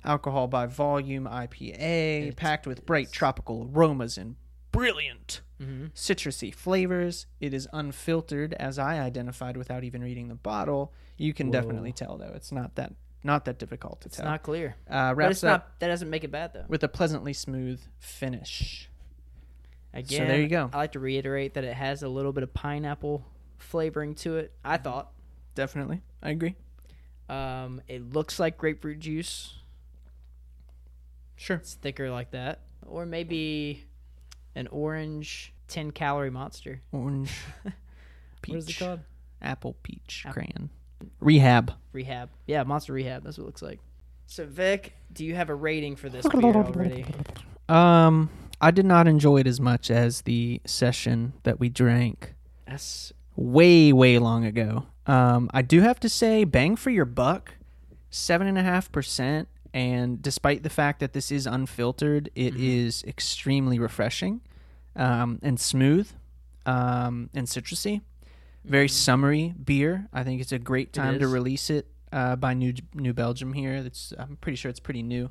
alcohol 0.05 0.49
by 0.49 0.67
volume 0.67 1.25
IPA, 1.27 1.75
It's- 1.79 2.35
packed 2.37 2.67
with 2.67 2.85
bright 2.87 3.13
tropical 3.13 3.71
aromas 3.73 4.19
and 4.19 4.35
brilliant 4.73 5.41
hmm 5.59 5.87
citrusy 5.95 6.53
flavors. 6.55 7.27
It 7.41 7.55
is 7.55 7.67
unfiltered, 7.73 8.53
as 8.55 8.79
I 8.79 8.99
identified 9.01 9.57
without 9.57 9.85
even 9.85 10.03
reading 10.03 10.29
the 10.29 10.35
bottle. 10.35 10.93
You 11.17 11.33
can 11.33 11.47
Whoa. 11.47 11.53
definitely 11.53 11.93
tell, 11.93 12.19
though. 12.19 12.33
It's 12.35 12.53
not 12.53 12.75
that 12.75 12.93
not 13.27 13.45
that 13.45 13.59
difficult 13.59 14.01
to 14.03 14.07
It's 14.07 14.17
tell. 14.17 14.25
not 14.27 14.43
clear, 14.43 14.77
uh, 14.89 15.11
but 15.11 15.17
wraps 15.17 15.31
it's 15.39 15.45
up 15.45 15.51
not. 15.51 15.81
That 15.81 15.89
doesn't 15.89 16.09
make 16.09 16.25
it 16.25 16.31
bad 16.31 16.53
though. 16.55 16.65
with 16.69 16.83
a 16.83 16.89
pleasantly 16.89 17.33
smooth 17.35 17.81
finish. 17.99 18.89
Again, 19.93 20.29
there 20.29 20.41
you 20.41 20.49
go. 20.49 20.71
I 20.73 20.77
like 20.79 20.93
to 20.93 21.01
reiterate 21.01 21.55
that 21.55 21.65
it 21.65 21.75
has 21.75 22.03
a 22.03 22.09
little 22.09 22.33
bit 22.33 22.43
of 22.43 22.53
pineapple 22.55 23.25
flavoring 23.59 24.15
to 24.17 24.37
it. 24.37 24.53
I 24.65 24.77
thought. 24.79 25.11
Definitely, 25.55 26.03
I 26.23 26.31
agree. 26.31 26.55
Um, 27.29 27.81
it 27.89 28.13
looks 28.13 28.39
like 28.39 28.57
grapefruit 28.59 29.01
juice. 29.01 29.55
Sure. 31.37 31.57
It's 31.57 31.75
thicker 31.75 32.11
like 32.11 32.31
that, 32.31 32.61
or 32.87 33.05
maybe 33.07 33.85
an 34.55 34.67
orange 34.69 35.53
ten 35.69 35.91
calorie 35.91 36.31
monster. 36.31 36.81
Orange, 36.93 37.33
peach, 38.43 38.53
What 38.55 38.59
is 38.59 38.69
it 38.69 38.79
called? 38.79 39.01
apple, 39.43 39.77
peach, 39.83 40.25
Apple. 40.27 40.33
crayon, 40.43 40.71
rehab. 41.21 41.73
Rehab. 41.93 42.31
Yeah, 42.47 42.63
monster 42.65 42.93
rehab. 42.93 43.25
That's 43.25 43.39
what 43.39 43.45
it 43.45 43.47
looks 43.47 43.63
like. 43.63 43.81
So 44.27 44.45
Vic, 44.47 44.95
do 45.13 45.25
you 45.25 45.35
have 45.35 45.51
a 45.51 45.55
rating 45.55 45.97
for 45.97 46.09
this 46.09 46.27
beer 46.27 46.43
already? 46.43 47.05
Um, 47.69 48.29
I 48.61 48.71
did 48.71 48.87
not 48.87 49.07
enjoy 49.07 49.39
it 49.39 49.47
as 49.47 49.61
much 49.61 49.91
as 49.91 50.23
the 50.23 50.61
session 50.65 51.33
that 51.45 51.61
we 51.61 51.69
drank 51.69 52.35
That's 52.67 53.13
way, 53.37 53.93
way 53.93 54.19
long 54.19 54.45
ago. 54.45 54.87
Um, 55.07 55.51
I 55.55 55.63
do 55.63 55.81
have 55.83 56.01
to 56.01 56.09
say, 56.09 56.45
bang 56.45 56.75
for 56.77 56.91
your 56.91 57.05
buck, 57.05 57.55
seven 58.11 58.47
and 58.47 58.59
a 58.59 58.63
half 58.63 58.91
percent. 58.91 59.49
And 59.75 60.23
despite 60.23 60.63
the 60.63 60.71
fact 60.71 61.01
that 61.01 61.13
this 61.13 61.31
is 61.31 61.47
unfiltered, 61.47 62.31
it 62.35 62.57
is 62.57 63.01
Mm-hmm. 63.03 63.09
extremely 63.11 63.79
refreshing 63.79 64.41
um, 64.97 65.39
and 65.43 65.61
smooth 65.61 66.11
um, 66.65 67.31
and 67.35 67.47
citrusy. 67.47 68.01
Very 68.67 68.89
summery 68.89 69.55
beer. 69.65 70.09
I 70.13 70.25
think 70.25 70.41
it's 70.41 70.53
a 70.53 70.59
great. 70.59 70.93
Time 70.93 71.19
to 71.21 71.29
release 71.29 71.71
it 71.71 71.87
uh, 72.13 72.37
by 72.37 72.53
New 72.55 72.75
New 72.95 73.13
Belgium 73.13 73.53
here. 73.53 73.83
That's 73.83 74.13
I'm 74.19 74.37
pretty 74.37 74.57
sure 74.57 74.69
it's 74.71 74.81
pretty 74.81 75.03
new. 75.03 75.31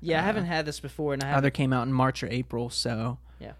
yeah. 0.00 0.18
I 0.18 0.20
Uh, 0.20 0.24
haven't 0.24 0.44
had 0.46 0.66
this 0.66 0.78
before, 0.80 1.12
and 1.14 1.22
I 1.22 1.26
haven't. 1.26 1.38
Either 1.38 1.50
came 1.50 1.72
out 1.72 1.86
in 1.86 1.92
March 1.92 2.22
or 2.22 2.28
April, 2.28 2.70
so 2.70 3.18
Yeah. 3.40 3.52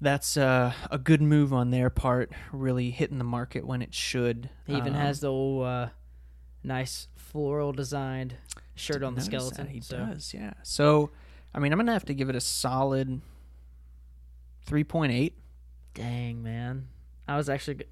that's 0.00 0.36
uh, 0.36 0.72
a 0.90 0.98
good 0.98 1.20
move 1.22 1.52
on 1.52 1.70
their 1.70 1.90
part. 1.90 2.30
Really 2.52 2.90
hitting 2.90 3.18
the 3.18 3.24
market 3.24 3.66
when 3.66 3.82
it 3.82 3.92
should. 3.94 4.48
He 4.66 4.74
even 4.76 4.94
Um, 4.94 5.00
has 5.00 5.20
the 5.20 5.28
old 5.32 5.66
uh, 5.66 5.88
nice 6.62 7.08
floral 7.16 7.72
designed 7.72 8.36
shirt 8.76 9.02
on 9.02 9.14
the 9.16 9.22
skeleton. 9.22 9.66
He 9.68 9.80
so. 9.80 9.96
does, 9.98 10.32
yeah. 10.32 10.52
So, 10.62 11.10
I 11.52 11.58
mean, 11.58 11.72
I'm 11.72 11.78
gonna 11.78 11.92
have 11.92 12.04
to 12.06 12.14
give 12.14 12.28
it 12.28 12.36
a 12.36 12.40
solid 12.40 13.20
three 14.64 14.84
point 14.84 15.10
eight. 15.12 15.36
Dang 15.94 16.42
man, 16.44 16.86
I 17.26 17.36
was 17.36 17.48
actually. 17.48 17.84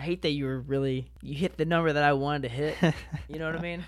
I 0.00 0.02
hate 0.02 0.22
that 0.22 0.30
you 0.30 0.46
were 0.46 0.60
really 0.60 1.10
you 1.20 1.34
hit 1.34 1.58
the 1.58 1.66
number 1.66 1.92
that 1.92 2.02
I 2.02 2.14
wanted 2.14 2.44
to 2.44 2.48
hit. 2.48 2.94
You 3.28 3.38
know 3.38 3.44
what 3.44 3.56
I 3.56 3.60
mean? 3.60 3.84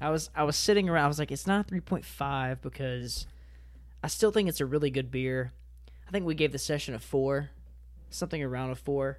I 0.00 0.08
was 0.08 0.30
I 0.34 0.44
was 0.44 0.56
sitting 0.56 0.88
around. 0.88 1.04
I 1.04 1.08
was 1.08 1.18
like, 1.18 1.30
it's 1.30 1.46
not 1.46 1.60
a 1.60 1.64
three 1.64 1.80
point 1.80 2.06
five 2.06 2.62
because 2.62 3.26
I 4.02 4.06
still 4.06 4.30
think 4.30 4.48
it's 4.48 4.62
a 4.62 4.66
really 4.66 4.88
good 4.88 5.10
beer. 5.10 5.52
I 6.08 6.10
think 6.10 6.24
we 6.24 6.34
gave 6.34 6.52
the 6.52 6.58
session 6.58 6.94
a 6.94 6.98
four, 6.98 7.50
something 8.08 8.42
around 8.42 8.70
a 8.70 8.74
four, 8.74 9.18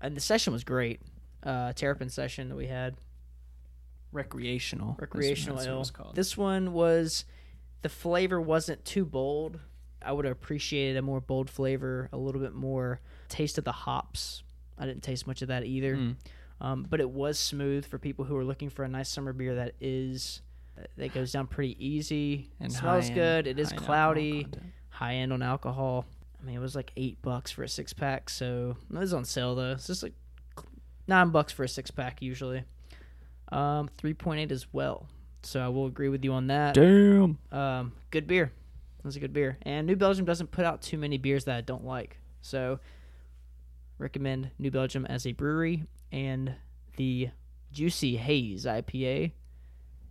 and 0.00 0.16
the 0.16 0.20
session 0.22 0.54
was 0.54 0.64
great. 0.64 1.02
Uh, 1.42 1.74
Terrapin 1.74 2.08
session 2.08 2.48
that 2.48 2.56
we 2.56 2.66
had, 2.66 2.96
recreational. 4.12 4.96
recreational 4.98 5.58
That's 5.58 5.68
what 5.68 6.06
ale. 6.06 6.12
This 6.14 6.38
one 6.38 6.72
was 6.72 7.26
the 7.82 7.90
flavor 7.90 8.40
wasn't 8.40 8.82
too 8.86 9.04
bold. 9.04 9.60
I 10.02 10.12
would 10.12 10.24
have 10.24 10.32
appreciated 10.32 10.96
a 10.96 11.02
more 11.02 11.20
bold 11.20 11.50
flavor, 11.50 12.08
a 12.14 12.16
little 12.16 12.40
bit 12.40 12.54
more 12.54 13.00
taste 13.28 13.58
of 13.58 13.64
the 13.64 13.72
hops. 13.72 14.42
I 14.80 14.86
didn't 14.86 15.02
taste 15.02 15.26
much 15.26 15.42
of 15.42 15.48
that 15.48 15.64
either. 15.64 15.94
Mm. 15.96 16.16
Um, 16.60 16.86
but 16.88 17.00
it 17.00 17.08
was 17.08 17.38
smooth 17.38 17.86
for 17.86 17.98
people 17.98 18.24
who 18.24 18.36
are 18.36 18.44
looking 18.44 18.70
for 18.70 18.84
a 18.84 18.88
nice 18.88 19.08
summer 19.08 19.32
beer 19.32 19.54
that 19.54 19.74
is 19.80 20.42
that 20.96 21.14
goes 21.14 21.30
down 21.32 21.46
pretty 21.46 21.76
easy. 21.78 22.50
And 22.58 22.72
smells 22.72 23.04
high-end- 23.04 23.14
good. 23.14 23.46
It 23.46 23.58
is 23.58 23.68
high 23.68 23.72
in 23.72 23.76
alcohol 23.76 23.86
cloudy, 23.86 24.46
high 24.88 25.14
end 25.16 25.32
on 25.32 25.42
alcohol. 25.42 26.06
I 26.42 26.46
mean, 26.46 26.56
it 26.56 26.60
was 26.60 26.74
like 26.74 26.90
eight 26.96 27.20
bucks 27.22 27.50
for 27.50 27.62
a 27.62 27.68
six 27.68 27.92
pack, 27.92 28.30
so 28.30 28.76
it 28.90 28.98
was 28.98 29.12
on 29.12 29.24
sale 29.24 29.54
though. 29.54 29.72
It's 29.72 29.86
just 29.86 30.02
like 30.02 30.14
nine 31.06 31.30
bucks 31.30 31.52
for 31.52 31.64
a 31.64 31.68
six 31.68 31.90
pack 31.90 32.22
usually. 32.22 32.64
Um, 33.52 33.88
three 33.98 34.14
point 34.14 34.40
eight 34.40 34.52
as 34.52 34.66
well. 34.72 35.06
So 35.42 35.60
I 35.60 35.68
will 35.68 35.86
agree 35.86 36.08
with 36.08 36.24
you 36.24 36.32
on 36.32 36.48
that. 36.48 36.74
Damn. 36.74 37.38
Um, 37.50 37.92
good 38.10 38.26
beer. 38.26 38.52
That's 39.02 39.16
a 39.16 39.20
good 39.20 39.32
beer. 39.32 39.56
And 39.62 39.86
New 39.86 39.96
Belgium 39.96 40.26
doesn't 40.26 40.50
put 40.50 40.66
out 40.66 40.82
too 40.82 40.98
many 40.98 41.16
beers 41.16 41.44
that 41.44 41.56
I 41.56 41.60
don't 41.62 41.84
like. 41.84 42.18
So 42.42 42.78
recommend 44.00 44.50
New 44.58 44.70
Belgium 44.70 45.06
as 45.06 45.26
a 45.26 45.32
brewery 45.32 45.84
and 46.10 46.54
the 46.96 47.28
Juicy 47.72 48.16
Haze 48.16 48.64
IPA 48.64 49.32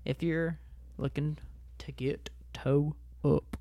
if 0.06 0.24
you're 0.24 0.60
looking 0.98 1.38
to 1.80 1.92
get 1.92 2.30
toe 2.54 2.96
up 3.26 3.58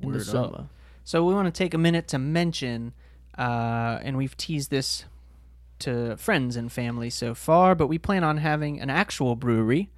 in 0.00 0.08
Word 0.08 0.20
the 0.20 0.20
up. 0.20 0.26
summer. 0.26 0.68
So 1.04 1.24
we 1.24 1.34
want 1.34 1.52
to 1.52 1.58
take 1.58 1.74
a 1.74 1.78
minute 1.78 2.08
to 2.08 2.18
mention, 2.18 2.94
uh, 3.36 3.98
and 4.02 4.16
we've 4.16 4.36
teased 4.36 4.70
this 4.70 5.04
to 5.80 6.16
friends 6.16 6.56
and 6.56 6.70
family 6.70 7.10
so 7.10 7.34
far, 7.34 7.74
but 7.74 7.88
we 7.88 7.98
plan 7.98 8.22
on 8.22 8.38
having 8.38 8.80
an 8.80 8.88
actual 8.88 9.34
brewery 9.34 9.90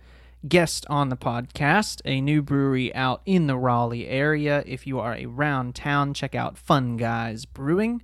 guest 0.48 0.84
on 0.88 1.08
the 1.08 1.16
podcast, 1.16 2.00
a 2.04 2.20
new 2.20 2.42
brewery 2.42 2.94
out 2.94 3.22
in 3.24 3.46
the 3.46 3.56
Raleigh 3.56 4.08
area. 4.08 4.62
If 4.66 4.86
you 4.86 4.98
are 5.00 5.16
around 5.18 5.74
town, 5.74 6.14
check 6.14 6.34
out 6.34 6.58
Fun 6.58 6.96
Guys 6.96 7.44
Brewing. 7.46 8.02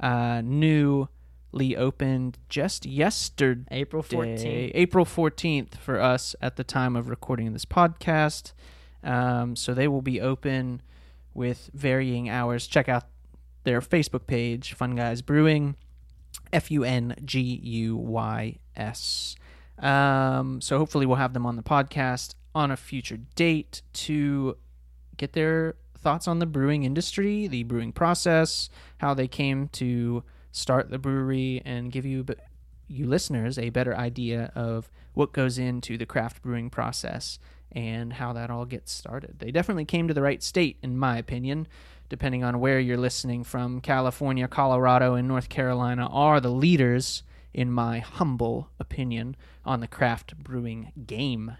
Uh, 0.00 0.40
newly 0.42 1.76
opened 1.76 2.38
just 2.48 2.86
yesterday. 2.86 3.64
April 3.70 4.02
14th. 4.02 4.70
April 4.74 5.04
14th 5.04 5.76
for 5.76 6.00
us 6.00 6.34
at 6.40 6.56
the 6.56 6.64
time 6.64 6.96
of 6.96 7.08
recording 7.08 7.52
this 7.52 7.64
podcast. 7.66 8.52
Um, 9.04 9.56
so 9.56 9.74
they 9.74 9.88
will 9.88 10.02
be 10.02 10.20
open 10.20 10.82
with 11.34 11.70
varying 11.74 12.28
hours. 12.28 12.66
Check 12.66 12.88
out 12.88 13.04
their 13.64 13.80
Facebook 13.80 14.26
page, 14.26 14.72
Fun 14.72 14.96
Guys 14.96 15.22
Brewing, 15.22 15.76
F 16.52 16.70
U 16.70 16.84
N 16.84 17.14
G 17.24 17.40
U 17.40 17.96
Y 17.96 18.58
S. 18.76 19.36
Um, 19.78 20.60
so 20.60 20.78
hopefully 20.78 21.06
we'll 21.06 21.16
have 21.16 21.32
them 21.32 21.46
on 21.46 21.56
the 21.56 21.62
podcast 21.62 22.34
on 22.54 22.70
a 22.70 22.76
future 22.76 23.18
date 23.34 23.82
to 23.92 24.56
get 25.16 25.32
their 25.32 25.76
thoughts 26.00 26.26
on 26.26 26.38
the 26.38 26.46
brewing 26.46 26.84
industry, 26.84 27.46
the 27.46 27.62
brewing 27.62 27.92
process, 27.92 28.68
how 28.98 29.14
they 29.14 29.28
came 29.28 29.68
to 29.68 30.22
start 30.52 30.90
the 30.90 30.98
brewery, 30.98 31.62
and 31.64 31.92
give 31.92 32.04
you 32.06 32.24
you 32.88 33.06
listeners 33.06 33.56
a 33.56 33.70
better 33.70 33.96
idea 33.96 34.50
of 34.56 34.90
what 35.14 35.32
goes 35.32 35.58
into 35.58 35.96
the 35.96 36.06
craft 36.06 36.42
brewing 36.42 36.68
process 36.68 37.38
and 37.70 38.14
how 38.14 38.32
that 38.32 38.50
all 38.50 38.64
gets 38.64 38.90
started. 38.90 39.36
They 39.38 39.52
definitely 39.52 39.84
came 39.84 40.08
to 40.08 40.14
the 40.14 40.22
right 40.22 40.42
state, 40.42 40.76
in 40.82 40.98
my 40.98 41.16
opinion. 41.18 41.68
Depending 42.08 42.42
on 42.42 42.58
where 42.58 42.80
you're 42.80 42.96
listening 42.96 43.44
from, 43.44 43.80
California, 43.80 44.48
Colorado, 44.48 45.14
and 45.14 45.28
North 45.28 45.48
Carolina 45.48 46.08
are 46.08 46.40
the 46.40 46.50
leaders, 46.50 47.22
in 47.54 47.70
my 47.70 48.00
humble 48.00 48.68
opinion, 48.80 49.36
on 49.64 49.78
the 49.78 49.86
craft 49.86 50.36
brewing 50.36 50.90
game. 51.06 51.56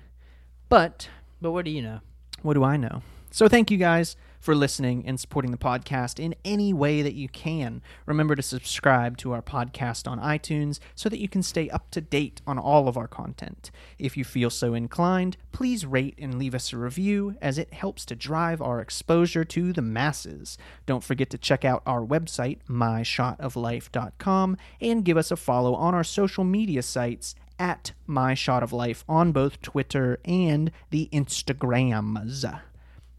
But 0.69 1.09
But 1.41 1.53
what 1.53 1.65
do 1.65 1.71
you 1.71 1.83
know? 1.83 2.01
what 2.43 2.55
do 2.55 2.65
I 2.65 2.77
know? 2.77 3.03
So 3.31 3.47
thank 3.47 3.71
you 3.71 3.77
guys 3.77 4.17
for 4.41 4.55
listening 4.55 5.05
and 5.07 5.21
supporting 5.21 5.51
the 5.51 5.57
podcast 5.59 6.19
in 6.19 6.35
any 6.45 6.73
way 6.73 7.03
that 7.03 7.15
you 7.15 7.29
can. 7.29 7.83
Remember 8.07 8.35
to 8.35 8.43
subscribe 8.43 9.17
to 9.19 9.33
our 9.33 9.43
podcast 9.43 10.09
on 10.09 10.19
iTunes 10.19 10.81
so 10.95 11.09
that 11.09 11.21
you 11.21 11.29
can 11.29 11.43
stay 11.43 11.69
up 11.71 11.91
to 11.91 12.01
date 12.01 12.41
on 12.47 12.59
all 12.59 12.89
of 12.89 12.97
our 12.97 13.07
content. 13.07 13.71
If 13.99 14.17
you 14.17 14.25
feel 14.25 14.51
so 14.51 14.75
inclined, 14.75 15.37
please 15.53 15.85
rate 15.85 16.15
and 16.19 16.39
leave 16.39 16.55
us 16.55 16.73
a 16.73 16.79
review 16.79 17.37
as 17.41 17.59
it 17.59 17.75
helps 17.75 18.05
to 18.07 18.17
drive 18.17 18.63
our 18.63 18.81
exposure 18.81 19.45
to 19.45 19.73
the 19.73 19.83
masses. 19.83 20.57
Don't 20.87 21.05
forget 21.05 21.31
to 21.31 21.39
check 21.39 21.65
out 21.65 21.83
our 21.87 22.01
website, 22.01 22.59
myshotoflife.com, 22.69 24.57
and 24.81 25.05
give 25.05 25.17
us 25.17 25.31
a 25.31 25.37
follow 25.37 25.75
on 25.75 25.95
our 25.95 26.05
social 26.05 26.45
media 26.45 26.83
sites 26.83 27.35
at 27.59 27.93
My 28.07 28.33
Shot 28.33 28.63
of 28.63 28.73
Life 28.73 29.05
on 29.07 29.33
both 29.33 29.61
Twitter 29.61 30.19
and 30.25 30.73
the 30.89 31.11
Instagrams. 31.13 32.61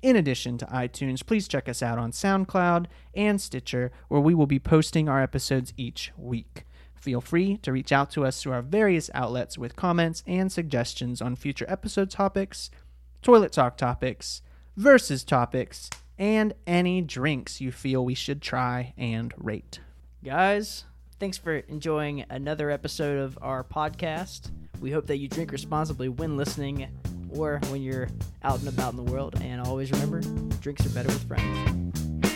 In 0.02 0.16
addition 0.16 0.58
to 0.58 0.66
iTunes, 0.66 1.26
please 1.26 1.48
check 1.48 1.70
us 1.70 1.84
out 1.84 2.00
on 2.00 2.12
SoundCloud 2.12 2.88
and 3.14 3.40
Stitcher, 3.40 3.92
where 4.08 4.22
we 4.22 4.34
will 4.34 4.48
be 4.48 4.60
posting 4.60 5.08
our 5.08 5.22
episodes 5.22 5.74
each 5.78 6.12
week. 6.18 6.66
Feel 6.96 7.22
free 7.22 7.58
to 7.58 7.72
reach 7.72 7.92
out 7.92 8.10
to 8.12 8.26
us 8.26 8.42
through 8.42 8.54
our 8.54 8.62
various 8.62 9.10
outlets 9.14 9.58
with 9.58 9.76
comments 9.76 10.24
and 10.26 10.52
suggestions 10.52 11.22
on 11.22 11.36
future 11.36 11.66
episode 11.68 12.10
topics, 12.10 12.72
toilet 13.22 13.52
talk 13.52 13.78
topics, 13.78 14.42
versus 14.76 15.24
topics, 15.24 15.90
and 16.18 16.54
any 16.66 17.02
drinks 17.02 17.62
you 17.62 17.72
feel 17.72 18.04
we 18.04 18.16
should 18.16 18.42
try 18.42 18.94
and 18.98 19.34
rate. 19.38 19.80
Guys, 20.24 20.86
thanks 21.20 21.38
for 21.38 21.58
enjoying 21.58 22.26
another 22.30 22.70
episode 22.72 23.20
of 23.20 23.38
our 23.42 23.64
podcast. 23.64 24.50
We 24.80 24.92
hope 24.92 25.08
that 25.08 25.18
you 25.18 25.28
drink 25.28 25.52
responsibly 25.52 26.10
when 26.10 26.38
listening 26.38 26.88
or 27.32 27.60
when 27.70 27.82
you're 27.82 28.08
out 28.44 28.60
and 28.60 28.68
about 28.68 28.94
in 28.94 28.98
the 29.04 29.12
world. 29.12 29.40
And 29.42 29.62
always 29.62 29.92
remember, 29.92 30.22
drinks 30.62 30.86
are 30.86 30.90
better 30.90 31.10
with 31.10 31.28
friends. 31.28 32.31